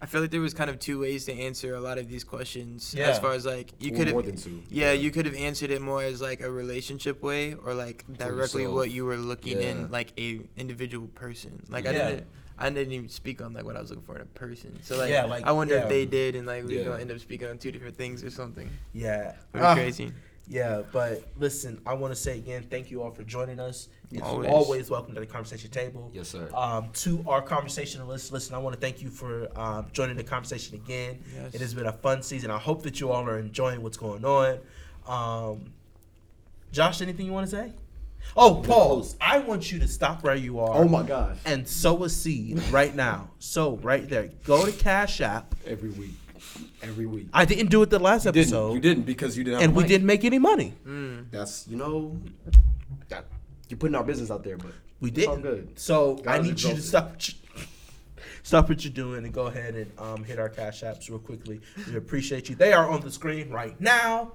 [0.01, 2.25] I feel like there was kind of two ways to answer a lot of these
[2.25, 2.95] questions.
[2.97, 3.09] Yeah.
[3.09, 4.63] As far as like you could more have, than two.
[4.71, 8.67] yeah, you could have answered it more as like a relationship way or like directly
[8.67, 9.69] what you were looking Yeah.
[9.71, 11.63] in like a individual person.
[11.69, 12.27] Like I didn't.
[12.59, 14.79] I didn't even speak on like what I was looking for in a person.
[14.83, 15.83] So like, Yeah, like, I wonder yeah.
[15.83, 16.85] if they did, and like we Yeah.
[16.85, 18.71] gonna end up speaking on two different things or something.
[18.93, 19.35] Yeah.
[19.53, 20.13] Pretty Ah, crazy.
[20.47, 23.89] Yeah, but listen, I want to say again, thank you all for joining us.
[24.13, 24.51] It's Always.
[24.51, 26.11] always, welcome to the conversation table.
[26.13, 26.51] Yes, sir.
[26.55, 30.75] Um, to our conversationalists, listen, I want to thank you for um, joining the conversation
[30.75, 31.19] again.
[31.35, 31.55] Yes.
[31.55, 32.51] It has been a fun season.
[32.51, 34.59] I hope that you all are enjoying what's going on.
[35.09, 35.73] Um,
[36.73, 37.73] Josh, anything you want to say?
[38.37, 39.17] Oh, pause.
[39.21, 40.75] I want you to stop where you are.
[40.77, 41.37] Oh my gosh.
[41.45, 43.31] and sow a seed right now.
[43.39, 45.55] So right there, go to Cash App.
[45.67, 46.15] Every week.
[46.83, 47.29] Every week.
[47.33, 48.75] I didn't do it the last You episode, didn't.
[48.75, 49.61] You didn't because you didn't.
[49.61, 49.89] Have and a we mic.
[49.89, 50.73] didn't make any money.
[50.87, 51.27] Mm.
[51.31, 52.17] That's you know.
[53.09, 53.25] That,
[53.69, 55.43] you're putting our business out there, but We It's all didn't.
[55.51, 55.79] good.
[55.79, 57.17] So God I need you to stop.
[58.43, 61.61] Stop what you're doing and go ahead and um, hit our cash apps real quickly.
[61.89, 62.57] We appreciate you.
[62.57, 64.33] They are on the screen right now.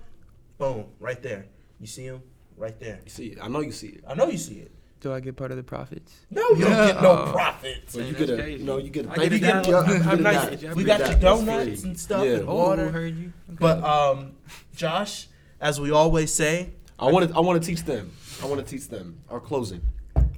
[0.58, 1.46] Boom, right there.
[1.80, 2.24] You see them
[2.60, 3.00] right there.
[3.04, 3.40] you see it.
[3.42, 4.04] I know you see it.
[4.08, 4.72] I know you see it.
[5.00, 6.14] Do I get part of the profits?
[6.30, 7.32] No, you don't get no Yeah.
[7.32, 7.94] profits.
[7.94, 8.64] So you get a, crazy.
[8.66, 9.68] you you get a I thank get you a get- dab.
[9.68, 10.76] yeah, I'm you get a nice.
[10.76, 11.22] We got get you that.
[11.22, 12.32] That's donuts and stuff Yeah.
[12.34, 12.92] and Oh, water.
[12.92, 13.32] heard you.
[13.50, 13.58] Okay.
[13.60, 14.34] But um,
[14.76, 15.28] Josh,
[15.62, 17.36] as we always say, I want to.
[17.36, 18.12] I want to teach them.
[18.44, 19.82] I want to teach them our closing.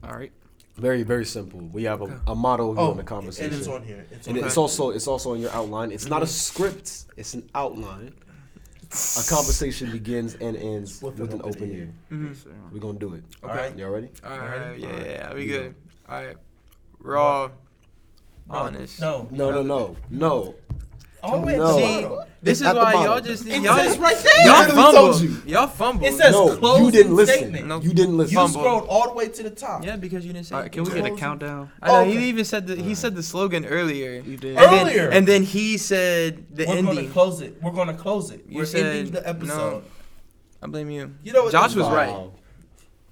[0.03, 0.31] All right.
[0.77, 1.59] Very, very simple.
[1.59, 3.51] We have a, a motto here oh, in the conversation.
[3.51, 4.05] and it's on here.
[4.11, 5.91] It's on And it's also it's also in your outline.
[5.91, 7.05] It's not a script.
[7.17, 8.13] It's an outline.
[8.91, 11.93] A conversation begins and ends with, an open ear.
[12.11, 12.35] Mhm.
[12.73, 13.23] We're gonna do it.
[13.41, 13.75] All right.
[13.77, 14.09] Y'all ready?
[14.23, 14.59] Alright.
[14.61, 15.05] right, yeah, Alright.
[15.07, 15.75] yeah, we You good.
[16.09, 16.37] All right,
[16.99, 17.51] raw,
[18.49, 18.99] honest.
[18.99, 20.55] No, No, no, no, no.
[21.23, 21.77] Oh, all the way at No.
[21.77, 22.27] See, bottom.
[22.41, 24.45] this is At why y'all just It y'all says right there.
[24.47, 25.21] y'all literally fumbled.
[25.21, 25.37] you.
[25.53, 26.05] Y'all fumbled.
[26.05, 27.37] It says No, closing you didn't listen.
[27.37, 27.67] statement.
[27.67, 27.83] Nope.
[27.83, 28.31] You didn't listen.
[28.33, 28.59] You Fumble.
[28.61, 29.85] scrolled all the way to the top.
[29.85, 30.55] yeah, because you didn't say.
[30.55, 30.71] All right.
[30.71, 31.17] Can we get a Closing.
[31.17, 31.71] countdown?
[31.81, 32.17] I know Okay.
[32.19, 34.21] he even said the, he said the slogan earlier.
[34.25, 34.57] You did.
[34.57, 35.09] And then, Earlier.
[35.09, 36.95] and then he said the We're ending.
[36.95, 37.61] gonna close it.
[37.61, 38.43] We're gonna close it.
[38.49, 39.55] You We're said ending the episode.
[39.55, 39.83] no.
[40.63, 41.13] I blame you.
[41.23, 41.51] You know what?
[41.51, 41.93] Josh was Wow.
[41.95, 42.29] right.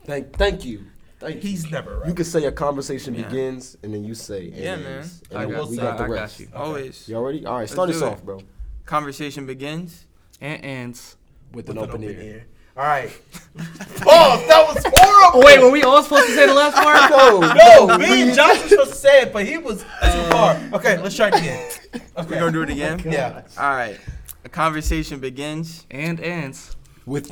[0.06, 0.86] Thank, thank you.
[1.20, 1.50] Thank you.
[1.50, 2.08] He's never right.
[2.08, 3.24] You can say a conversation Yeah.
[3.28, 4.84] begins and then you say and Yeah, ends.
[4.84, 5.10] man.
[5.32, 6.40] And I then will we say- got the I got rest.
[6.40, 6.48] you.
[6.56, 7.10] Always.
[7.10, 7.46] Y'all ready?
[7.46, 8.40] All right, Let's start us off, bro.
[8.86, 10.06] Conversation begins.
[10.42, 11.18] And ends.
[11.54, 12.46] With, With an, open, ear.
[12.78, 13.10] All right.
[13.58, 14.48] Pause.
[14.48, 15.42] That was horrible.
[15.42, 17.10] Oh wait, were we all supposed to say the last part?
[17.12, 17.40] No,
[17.88, 19.86] No, me and Josh were supposed to say it, but he was too
[20.30, 20.56] far.
[20.74, 21.72] Okay, let's try it again.
[21.94, 22.04] Okay.
[22.30, 23.02] We're gonna do it again.
[23.04, 23.42] Yeah.
[23.58, 24.00] All right.
[24.46, 25.86] A conversation begins.
[25.92, 26.76] And ends.
[27.06, 27.32] With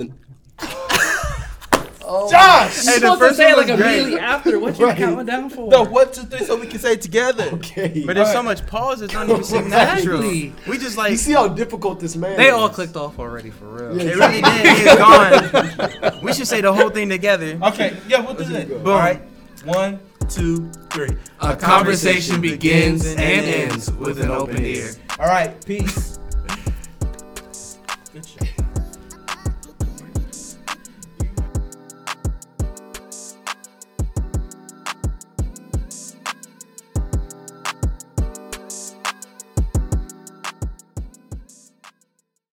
[2.10, 2.26] Oh.
[2.28, 2.86] the Josh.
[2.86, 4.18] Hey, the first one was great.
[4.20, 4.60] after.
[4.60, 4.98] What you right.
[4.98, 5.70] counting down for?
[5.70, 7.50] No, one, two, three, so we can say it together.
[7.54, 8.04] okay.
[8.06, 9.02] But there's so much pause.
[9.02, 10.22] It's not even seem natural.
[10.24, 10.54] Exactly.
[10.72, 12.54] We just like you see how difficult this man They is.
[12.54, 13.98] all clicked off already for real.
[13.98, 14.12] Yeah.
[14.12, 14.66] It really did.
[14.88, 16.24] It's gone.
[16.24, 17.60] We should say the whole thing together.
[17.62, 18.84] Okay, yeah, we'll do Let's that.
[18.84, 18.92] go.
[18.92, 19.22] All right.
[19.66, 21.10] One, two, three.
[21.42, 24.90] A conversation begins and ends with an open ear.
[25.20, 26.20] All right, peace.